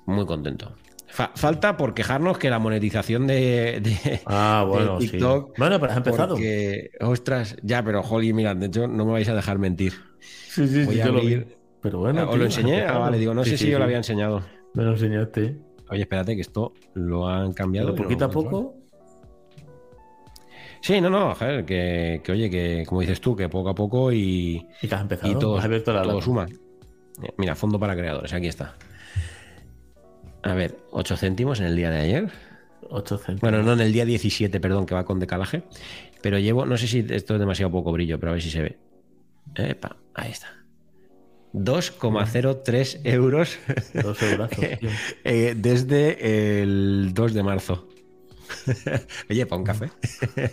Muy 0.07 0.27
contento. 0.27 0.73
falta 1.07 1.77
por 1.77 1.95
quejarnos 1.95 2.39
que 2.39 2.51
la 2.51 2.59
monetización 2.59 3.27
de, 3.27 4.21
ah, 4.27 4.65
bueno, 4.67 4.99
TikTok. 4.99 5.57
Bueno, 5.57 5.79
pero 5.79 5.93
has 5.93 5.99
empezado. 5.99 6.35
Porque, 6.35 6.91
ostras, 7.01 7.57
ya, 7.63 7.83
pero 7.83 8.01
Holly, 8.01 8.33
mira, 8.33 8.55
de 8.55 8.67
hecho, 8.67 8.89
no 8.89 9.05
me 9.05 9.13
vais 9.13 9.29
a 9.29 9.35
dejar 9.35 9.59
mentir. 9.59 9.93
Sí, 10.21 10.67
sí, 10.67 10.85
sí, 10.87 10.97
yo 10.97 11.13
lo 11.13 11.21
vi. 11.21 11.45
Pero 11.81 12.01
bueno. 12.01 12.29
¿Os 12.29 12.37
lo 12.37 12.45
enseñé? 12.45 12.85
Ah, 12.85 12.99
vale, 12.99 13.19
digo, 13.19 13.35
no 13.35 13.45
sé 13.45 13.57
si 13.57 13.71
yo 13.71 13.79
lo 13.79 13.85
había 13.85 13.99
enseñado. 13.99 14.43
Me 14.75 14.83
lo 14.83 14.93
enseñaste. 14.93 15.57
Oye, 15.89 16.03
espérate, 16.03 16.35
que 16.35 16.41
esto 16.41 16.73
lo 16.95 17.29
han 17.29 17.53
cambiado. 17.53 17.95
poquito 17.95 18.25
a 18.25 18.31
poco. 18.31 18.76
Sí, 20.87 21.01
no, 21.01 21.11
no, 21.11 21.35
que, 21.67 22.23
oye, 22.29 22.49
que 22.49 22.85
como 22.87 23.01
dices 23.01 23.21
tú, 23.21 23.35
que 23.35 23.49
poco 23.49 23.71
a 23.71 23.75
poco 23.75 24.13
y, 24.13 24.65
y, 24.81 24.95
has 24.95 25.01
empezado, 25.01 25.33
y 25.33 25.37
todo, 25.37 26.23
suma. 26.23 26.47
Mira, 27.39 27.57
fondo 27.57 27.81
para 27.81 27.97
creadores, 27.97 28.33
aquí 28.33 28.47
está. 28.47 28.77
A 30.45 30.55
ver, 30.55 30.79
8 30.93 31.17
céntimos 31.17 31.59
en 31.59 31.67
el 31.67 31.75
día 31.75 31.91
de 31.91 31.99
ayer. 31.99 32.31
8 32.89 33.19
céntimos. 33.19 33.41
Bueno, 33.41 33.65
no 33.65 33.73
en 33.73 33.81
el 33.81 33.93
día 33.93 34.05
17, 34.05 34.61
perdón, 34.61 34.87
que 34.87 34.95
va 34.95 35.05
con 35.05 35.19
decalaje. 35.19 35.65
Pero 36.23 36.39
llevo, 36.39 36.67
no 36.67 36.77
sé 36.77 36.87
si 36.87 37.05
esto 37.11 37.35
es 37.35 37.41
demasiado 37.41 37.73
poco 37.73 37.91
brillo, 37.91 38.21
pero 38.21 38.31
a 38.31 38.35
ver 38.35 38.43
si 38.43 38.51
se 38.51 38.63
ve. 38.63 38.79
Epa, 39.57 39.97
ahí 40.15 40.31
está. 40.31 40.53
2,03 41.53 43.01
euros. 43.03 43.59
Dos 43.93 44.23
euros, 44.23 44.51
eh, 45.25 45.55
desde 45.57 46.63
el 46.63 47.13
2 47.13 47.35
de 47.35 47.43
marzo. 47.43 47.89
Oye, 49.31 49.47
para 49.47 49.59
un 49.59 49.65
café. 49.65 49.91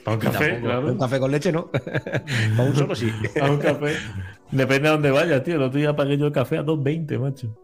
Para 0.04 0.16
un 0.16 0.22
café, 0.22 0.60
claro. 0.60 0.92
Un 0.92 0.98
café 0.98 1.20
con 1.20 1.32
leche, 1.32 1.52
¿no? 1.52 1.70
para 2.58 2.70
un 2.70 2.76
solo 2.76 2.96
sí. 2.96 3.12
Para 3.34 3.52
un 3.52 3.58
café. 3.58 3.96
Depende 4.52 4.90
de 4.90 4.90
dónde 4.90 5.12
vayas, 5.12 5.44
tío. 5.44 5.56
El 5.56 5.64
otro 5.64 5.80
día 5.80 5.96
pagué 5.96 6.18
yo 6.18 6.28
el 6.28 6.32
café 6.32 6.58
a 6.58 6.64
2.20, 6.64 7.20
macho. 7.20 7.58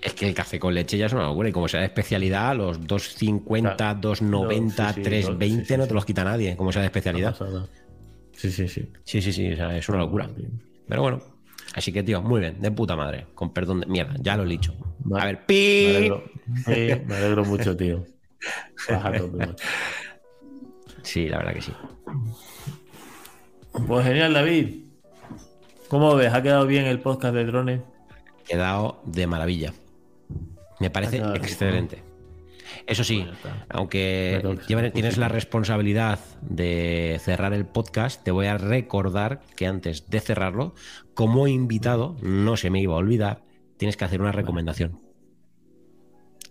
Es 0.00 0.14
que 0.14 0.26
el 0.26 0.34
café 0.34 0.58
con 0.58 0.74
leche 0.74 0.98
ya 0.98 1.06
es 1.06 1.12
una 1.12 1.24
locura. 1.24 1.48
Y 1.48 1.52
como 1.52 1.68
sea 1.68 1.80
de 1.80 1.86
especialidad, 1.86 2.56
los 2.56 2.80
2.50, 2.80 4.00
2.90, 4.00 4.94
3.20 4.94 5.78
no 5.78 5.86
te 5.86 5.94
los 5.94 6.04
quita 6.04 6.24
nadie, 6.24 6.56
como 6.56 6.72
sea 6.72 6.82
de 6.82 6.86
especialidad. 6.86 7.36
Sí, 8.32 8.50
sí, 8.50 8.66
sí. 8.66 8.88
Sí, 9.04 9.22
sí, 9.22 9.32
sí. 9.32 9.52
O 9.52 9.56
sea, 9.56 9.76
es 9.76 9.88
una 9.88 9.98
locura. 9.98 10.28
Pero 10.88 11.02
bueno. 11.02 11.22
Así 11.74 11.92
que, 11.92 12.02
tío, 12.02 12.20
muy 12.20 12.40
bien, 12.40 12.60
de 12.60 12.70
puta 12.70 12.96
madre. 12.96 13.28
Con 13.34 13.52
perdón 13.52 13.80
de 13.80 13.86
mierda, 13.86 14.14
ya 14.20 14.36
lo 14.36 14.42
he 14.42 14.48
dicho. 14.48 14.74
A 15.14 15.24
ver, 15.26 15.46
pi. 15.46 16.10
me 16.66 17.14
alegro 17.14 17.44
mucho, 17.44 17.76
tío. 17.76 18.04
Sí, 21.02 21.28
la 21.28 21.38
verdad 21.38 21.54
que 21.54 21.62
sí. 21.62 21.72
Pues 23.86 24.06
genial, 24.06 24.34
David. 24.34 24.84
¿Cómo 25.88 26.14
ves? 26.14 26.32
¿Ha 26.32 26.42
quedado 26.42 26.66
bien 26.66 26.84
el 26.84 27.00
podcast 27.00 27.34
de 27.34 27.44
drones? 27.44 27.80
Quedado 28.46 29.02
de 29.04 29.26
maravilla. 29.26 29.72
Me 30.78 30.90
parece 30.90 31.18
excelente. 31.18 32.02
Eso 32.86 33.04
sí, 33.04 33.26
pues 33.42 33.54
aunque 33.68 34.42
tienes 34.66 35.16
la 35.18 35.28
responsabilidad 35.28 36.18
de 36.40 37.20
cerrar 37.22 37.52
el 37.52 37.66
podcast, 37.66 38.22
te 38.22 38.30
voy 38.30 38.46
a 38.46 38.58
recordar 38.58 39.40
que 39.56 39.66
antes 39.66 40.08
de 40.08 40.20
cerrarlo, 40.20 40.74
como 41.14 41.46
invitado, 41.46 42.16
no 42.22 42.56
se 42.56 42.70
me 42.70 42.80
iba 42.80 42.94
a 42.94 42.98
olvidar, 42.98 43.42
tienes 43.76 43.96
que 43.96 44.04
hacer 44.04 44.20
una 44.20 44.32
recomendación. 44.32 45.00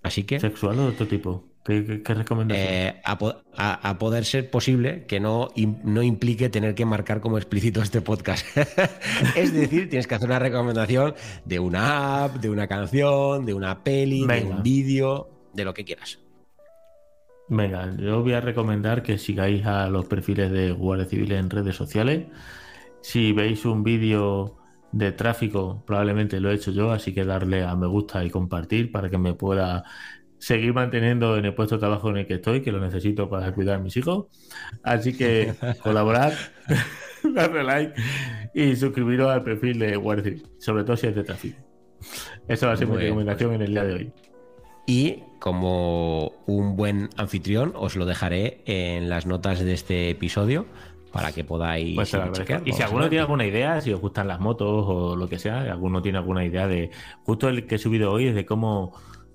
Así 0.04 0.24
que. 0.24 0.40
¿Sexual 0.40 0.80
o 0.80 0.84
de 0.84 0.90
otro 0.90 1.08
tipo? 1.08 1.51
¿Qué, 1.64 2.02
recomendación? 2.04 2.68
Eh, 2.68 3.02
a, 3.06 3.98
poder 4.00 4.26
ser 4.26 4.50
posible 4.50 5.06
que 5.06 5.20
no, 5.20 5.50
no 5.84 6.02
implique 6.02 6.50
tener 6.50 6.74
que 6.74 6.86
marcar 6.86 7.22
como 7.22 7.38
explícito 7.38 7.82
este 7.82 8.02
podcast. 8.02 8.46
es 9.36 9.54
decir, 9.54 9.88
tienes 9.88 10.08
que 10.08 10.16
hacer 10.16 10.28
una 10.28 10.40
recomendación 10.40 11.14
de 11.46 11.60
una 11.60 12.24
app, 12.24 12.38
de 12.38 12.50
una 12.50 12.68
canción, 12.68 13.46
de 13.46 13.54
una 13.54 13.84
peli, 13.84 14.26
de 14.26 14.44
un 14.44 14.64
vídeo, 14.64 15.30
de 15.54 15.66
lo 15.66 15.74
que 15.74 15.86
quieras. 15.86 16.20
Venga, 17.48 17.96
yo 17.98 18.24
voy 18.24 18.34
a 18.34 18.42
recomendar 18.42 19.04
que 19.04 19.18
sigáis 19.18 19.66
a 19.66 19.88
los 19.88 20.06
perfiles 20.06 20.52
de 20.52 20.72
Guardia 20.72 21.06
Civil 21.06 21.34
en 21.34 21.50
redes 21.50 21.76
sociales. 21.76 22.28
Si 23.02 23.34
veis 23.34 23.66
un 23.66 23.84
vídeo 23.84 24.58
de 24.92 25.12
tráfico, 25.12 25.84
probablemente 25.86 26.40
lo 26.40 26.50
he 26.50 26.56
hecho 26.56 26.72
yo, 26.72 26.92
así 26.92 27.14
que 27.14 27.26
darle 27.26 27.64
a 27.64 27.76
me 27.76 27.88
gusta 27.88 28.24
y 28.24 28.30
compartir 28.30 28.92
para 28.92 29.10
que 29.10 29.18
me 29.18 29.34
pueda 29.34 29.84
seguir 30.42 30.74
manteniendo 30.74 31.38
en 31.38 31.46
el 31.46 31.54
puesto 31.54 31.76
de 31.76 31.80
trabajo 31.80 32.10
en 32.10 32.18
el 32.18 32.26
que 32.26 32.34
estoy, 32.36 32.62
que 32.62 32.72
lo 32.72 32.80
necesito 32.80 33.30
para 33.30 33.54
cuidar 33.54 33.76
a 33.76 33.80
mis 33.80 33.96
hijos. 33.96 34.26
Así 34.82 35.16
que 35.16 35.54
colaborar, 35.84 36.34
darle 37.24 37.64
like 37.64 37.94
y 38.56 38.76
suscribiros 38.76 39.30
al 39.30 39.44
perfil 39.44 39.80
de 39.80 39.96
Guardia 39.96 40.38
sobre 40.58 40.84
todo 40.84 40.98
si 40.98 41.08
es 41.08 41.16
de 41.16 41.24
tráfico. 41.24 41.60
Esa 42.48 42.66
va 42.66 42.74
a 42.74 42.78
ser 42.78 42.88
mi 42.88 42.98
recomendación 42.98 43.54
en 43.54 43.62
el 43.62 43.72
día 43.72 43.84
de 43.84 43.94
hoy. 43.94 44.12
Y 44.88 45.20
como 45.40 46.34
un 46.48 46.76
buen 46.76 47.10
anfitrión, 47.18 47.74
os 47.76 47.96
lo 47.96 48.08
dejaré 48.08 48.62
en 48.66 49.10
las 49.10 49.28
notas 49.28 49.60
de 49.60 49.74
este 49.74 50.10
episodio 50.10 50.66
para 51.12 51.32
que 51.32 51.44
podáis 51.44 51.94
pues 51.96 52.16
Y 52.66 52.74
si 52.74 52.82
alguno 52.82 53.10
tiene 53.10 53.22
alguna 53.22 53.46
idea, 53.46 53.80
si 53.80 53.94
os 53.94 54.02
gustan 54.02 54.28
las 54.28 54.40
motos 54.40 54.86
o 54.88 55.16
lo 55.16 55.30
que 55.30 55.38
sea, 55.38 55.62
alguno 55.72 56.02
tiene 56.02 56.18
alguna 56.18 56.44
idea 56.44 56.68
de. 56.68 56.90
Justo 57.26 57.48
el 57.48 57.68
que 57.68 57.76
he 57.76 57.78
subido 57.78 58.12
hoy 58.12 58.28
es 58.28 58.36
de 58.36 58.46
cómo 58.46 58.94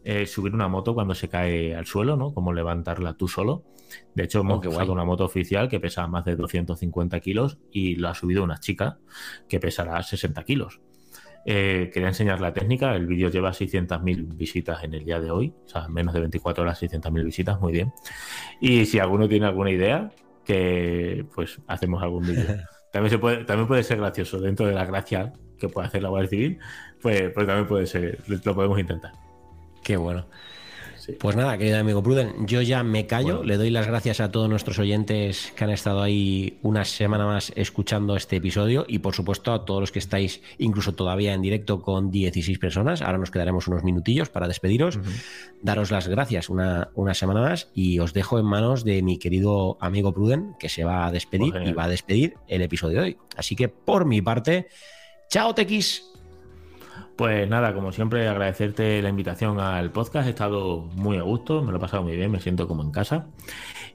eh, 0.08 0.24
subir 0.24 0.54
una 0.54 0.68
moto 0.68 0.94
cuando 0.94 1.16
se 1.16 1.28
cae 1.28 1.74
al 1.74 1.84
suelo, 1.84 2.16
¿no? 2.16 2.32
Cómo 2.32 2.52
levantarla 2.52 3.14
tú 3.14 3.26
solo. 3.26 3.64
De 4.14 4.22
hecho, 4.22 4.38
hemos 4.42 4.64
oh, 4.64 4.70
usado 4.70 4.92
una 4.92 5.04
moto 5.04 5.24
oficial 5.24 5.68
que 5.68 5.80
pesa 5.80 6.06
más 6.06 6.24
de 6.24 6.36
250 6.36 7.18
kilos 7.18 7.58
y 7.72 7.96
lo 7.96 8.08
ha 8.08 8.14
subido 8.14 8.44
una 8.44 8.60
chica 8.60 8.98
que 9.48 9.58
pesará 9.58 10.00
60 10.00 10.44
kilos. 10.44 10.80
Eh, 11.44 11.90
quería 11.92 12.06
enseñar 12.06 12.40
la 12.40 12.52
técnica. 12.52 12.94
El 12.94 13.08
vídeo 13.08 13.30
lleva 13.30 13.50
600.000 13.50 14.36
visitas 14.36 14.84
en 14.84 14.94
el 14.94 15.04
día 15.04 15.18
de 15.18 15.32
hoy. 15.32 15.52
O 15.64 15.68
sea, 15.68 15.88
menos 15.88 16.14
de 16.14 16.20
24 16.20 16.62
horas, 16.62 16.80
600.000 16.80 17.24
visitas. 17.24 17.60
Muy 17.60 17.72
bien. 17.72 17.92
Y 18.60 18.86
si 18.86 19.00
alguno 19.00 19.28
tiene 19.28 19.46
alguna 19.46 19.72
idea, 19.72 20.12
que 20.44 21.26
pues 21.34 21.60
hacemos 21.66 22.00
algún 22.00 22.24
vídeo. 22.24 22.44
También, 22.92 23.10
se 23.10 23.18
puede, 23.18 23.44
también 23.44 23.66
puede 23.66 23.82
ser 23.82 23.98
gracioso 23.98 24.38
dentro 24.38 24.66
de 24.66 24.72
la 24.72 24.86
gracia 24.86 25.32
que 25.58 25.68
puede 25.68 25.88
hacer 25.88 26.02
la 26.02 26.08
Guardia 26.08 26.30
Civil, 26.30 26.58
pues, 27.02 27.30
pues 27.34 27.46
también 27.46 27.66
puede 27.66 27.86
ser, 27.86 28.20
lo 28.26 28.54
podemos 28.54 28.78
intentar. 28.78 29.12
Qué 29.86 29.96
bueno. 29.96 30.26
Pues 31.20 31.36
nada, 31.36 31.56
querido 31.56 31.78
amigo 31.78 32.02
Pruden, 32.02 32.48
yo 32.48 32.60
ya 32.60 32.82
me 32.82 33.06
callo. 33.06 33.44
Le 33.44 33.56
doy 33.56 33.70
las 33.70 33.86
gracias 33.86 34.18
a 34.18 34.32
todos 34.32 34.50
nuestros 34.50 34.80
oyentes 34.80 35.52
que 35.54 35.62
han 35.62 35.70
estado 35.70 36.02
ahí 36.02 36.58
una 36.62 36.84
semana 36.84 37.24
más 37.24 37.52
escuchando 37.54 38.16
este 38.16 38.34
episodio 38.34 38.84
y 38.88 38.98
por 38.98 39.14
supuesto 39.14 39.52
a 39.52 39.64
todos 39.64 39.80
los 39.80 39.92
que 39.92 40.00
estáis 40.00 40.42
incluso 40.58 40.96
todavía 40.96 41.34
en 41.34 41.42
directo 41.42 41.82
con 41.82 42.10
16 42.10 42.58
personas. 42.58 43.00
Ahora 43.00 43.18
nos 43.18 43.30
quedaremos 43.30 43.68
unos 43.68 43.84
minutillos 43.84 44.28
para 44.28 44.48
despediros. 44.48 44.98
Daros 45.62 45.92
las 45.92 46.08
gracias 46.08 46.50
una, 46.50 46.88
una, 46.96 47.14
semana 47.14 47.42
más 47.42 47.68
y 47.72 48.00
os 48.00 48.12
dejo 48.12 48.40
en 48.40 48.44
manos 48.46 48.82
de 48.82 49.02
mi 49.02 49.20
querido 49.20 49.78
amigo 49.80 50.12
Pruden 50.12 50.56
que 50.58 50.68
se 50.68 50.82
va 50.82 51.06
a 51.06 51.12
despedir 51.12 51.54
y 51.64 51.72
va 51.74 51.84
a 51.84 51.88
despedir 51.88 52.34
el 52.48 52.60
episodio 52.62 52.98
de 52.98 53.04
hoy. 53.04 53.18
Así 53.36 53.54
que 53.54 53.68
por 53.68 54.04
mi 54.04 54.20
parte, 54.20 54.66
chao 55.30 55.54
Tequis. 55.54 56.15
Pues 57.16 57.48
nada, 57.48 57.72
como 57.72 57.92
siempre, 57.92 58.28
agradecerte 58.28 59.00
la 59.00 59.08
invitación 59.08 59.58
al 59.58 59.90
podcast. 59.90 60.26
He 60.26 60.30
estado 60.30 60.82
muy 60.96 61.16
a 61.16 61.22
gusto, 61.22 61.62
me 61.62 61.72
lo 61.72 61.78
he 61.78 61.80
pasado 61.80 62.02
muy 62.02 62.14
bien, 62.14 62.30
me 62.30 62.40
siento 62.40 62.68
como 62.68 62.82
en 62.82 62.90
casa. 62.90 63.28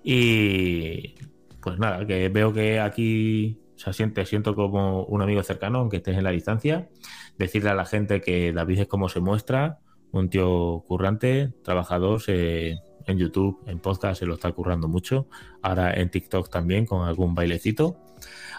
Y 0.03 1.13
pues 1.61 1.77
nada, 1.77 2.05
que 2.07 2.29
veo 2.29 2.51
que 2.51 2.79
aquí 2.79 3.61
se 3.75 3.93
siente, 3.93 4.25
siento 4.25 4.55
como 4.55 5.03
un 5.03 5.21
amigo 5.21 5.43
cercano, 5.43 5.79
aunque 5.79 5.97
estés 5.97 6.17
en 6.17 6.23
la 6.23 6.31
distancia. 6.31 6.89
Decirle 7.37 7.69
a 7.69 7.75
la 7.75 7.85
gente 7.85 8.21
que 8.21 8.53
David 8.53 8.79
es 8.79 8.87
como 8.87 9.07
se 9.07 9.19
muestra, 9.19 9.77
un 10.11 10.31
tío 10.31 10.83
currante, 10.87 11.53
trabajador, 11.63 12.21
en 12.27 13.17
YouTube, 13.17 13.61
en 13.67 13.79
podcast, 13.79 14.19
se 14.19 14.25
lo 14.25 14.33
está 14.33 14.51
currando 14.51 14.87
mucho. 14.87 15.27
Ahora 15.61 15.93
en 15.93 16.09
TikTok 16.09 16.49
también, 16.49 16.87
con 16.87 17.07
algún 17.07 17.35
bailecito. 17.35 17.97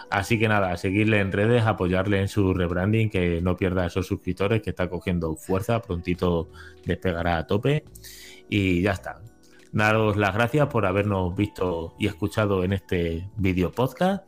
Así 0.09 0.39
que 0.39 0.47
nada, 0.47 0.75
seguirle 0.77 1.19
en 1.19 1.31
redes, 1.31 1.63
apoyarle 1.63 2.19
en 2.19 2.27
su 2.27 2.53
rebranding, 2.53 3.09
que 3.09 3.41
no 3.41 3.55
pierda 3.57 3.85
esos 3.85 4.07
suscriptores, 4.07 4.61
que 4.61 4.69
está 4.69 4.89
cogiendo 4.89 5.35
fuerza, 5.35 5.81
prontito 5.81 6.49
despegará 6.85 7.37
a 7.37 7.47
tope. 7.47 7.83
Y 8.49 8.81
ya 8.81 8.91
está. 8.91 9.21
Daros 9.71 10.17
las 10.17 10.35
gracias 10.35 10.67
por 10.67 10.85
habernos 10.85 11.35
visto 11.35 11.95
y 11.97 12.05
escuchado 12.05 12.63
en 12.63 12.73
este 12.73 13.27
video 13.37 13.71
podcast. 13.71 14.23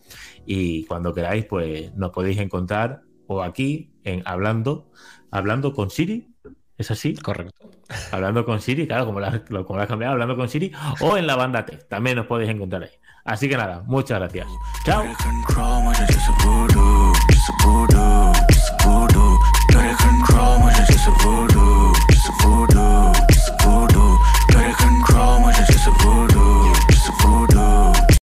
Y 0.45 0.85
cuando 0.85 1.13
queráis, 1.13 1.45
pues 1.45 1.95
nos 1.95 2.11
podéis 2.11 2.39
encontrar 2.39 3.01
o 3.27 3.43
aquí 3.43 3.91
en 4.03 4.23
Hablando, 4.25 4.89
Hablando 5.29 5.73
con 5.73 5.91
Siri. 5.91 6.34
¿Es 6.77 6.91
así? 6.91 7.15
Correcto. 7.15 7.69
Hablando 8.11 8.45
con 8.45 8.61
Siri, 8.61 8.87
claro, 8.87 9.05
como 9.05 9.19
la, 9.19 9.43
como 9.45 9.79
has 9.79 9.87
cambiado, 9.87 10.13
hablando 10.13 10.35
con 10.35 10.49
Siri 10.49 10.71
o 10.99 11.17
en 11.17 11.27
la 11.27 11.35
banda 11.35 11.65
tech. 11.65 11.87
También 11.87 12.17
nos 12.17 12.25
podéis 12.25 12.49
encontrar 12.51 12.83
ahí. 12.83 12.89
Así 13.23 13.49
que 13.49 13.57
nada, 13.57 13.81
muchas 13.85 14.19
gracias. 14.19 14.47
Chao. 14.85 15.03
voodoo, 26.03 26.73
just 26.89 27.09
a 27.09 27.11
voodoo. 27.23 27.54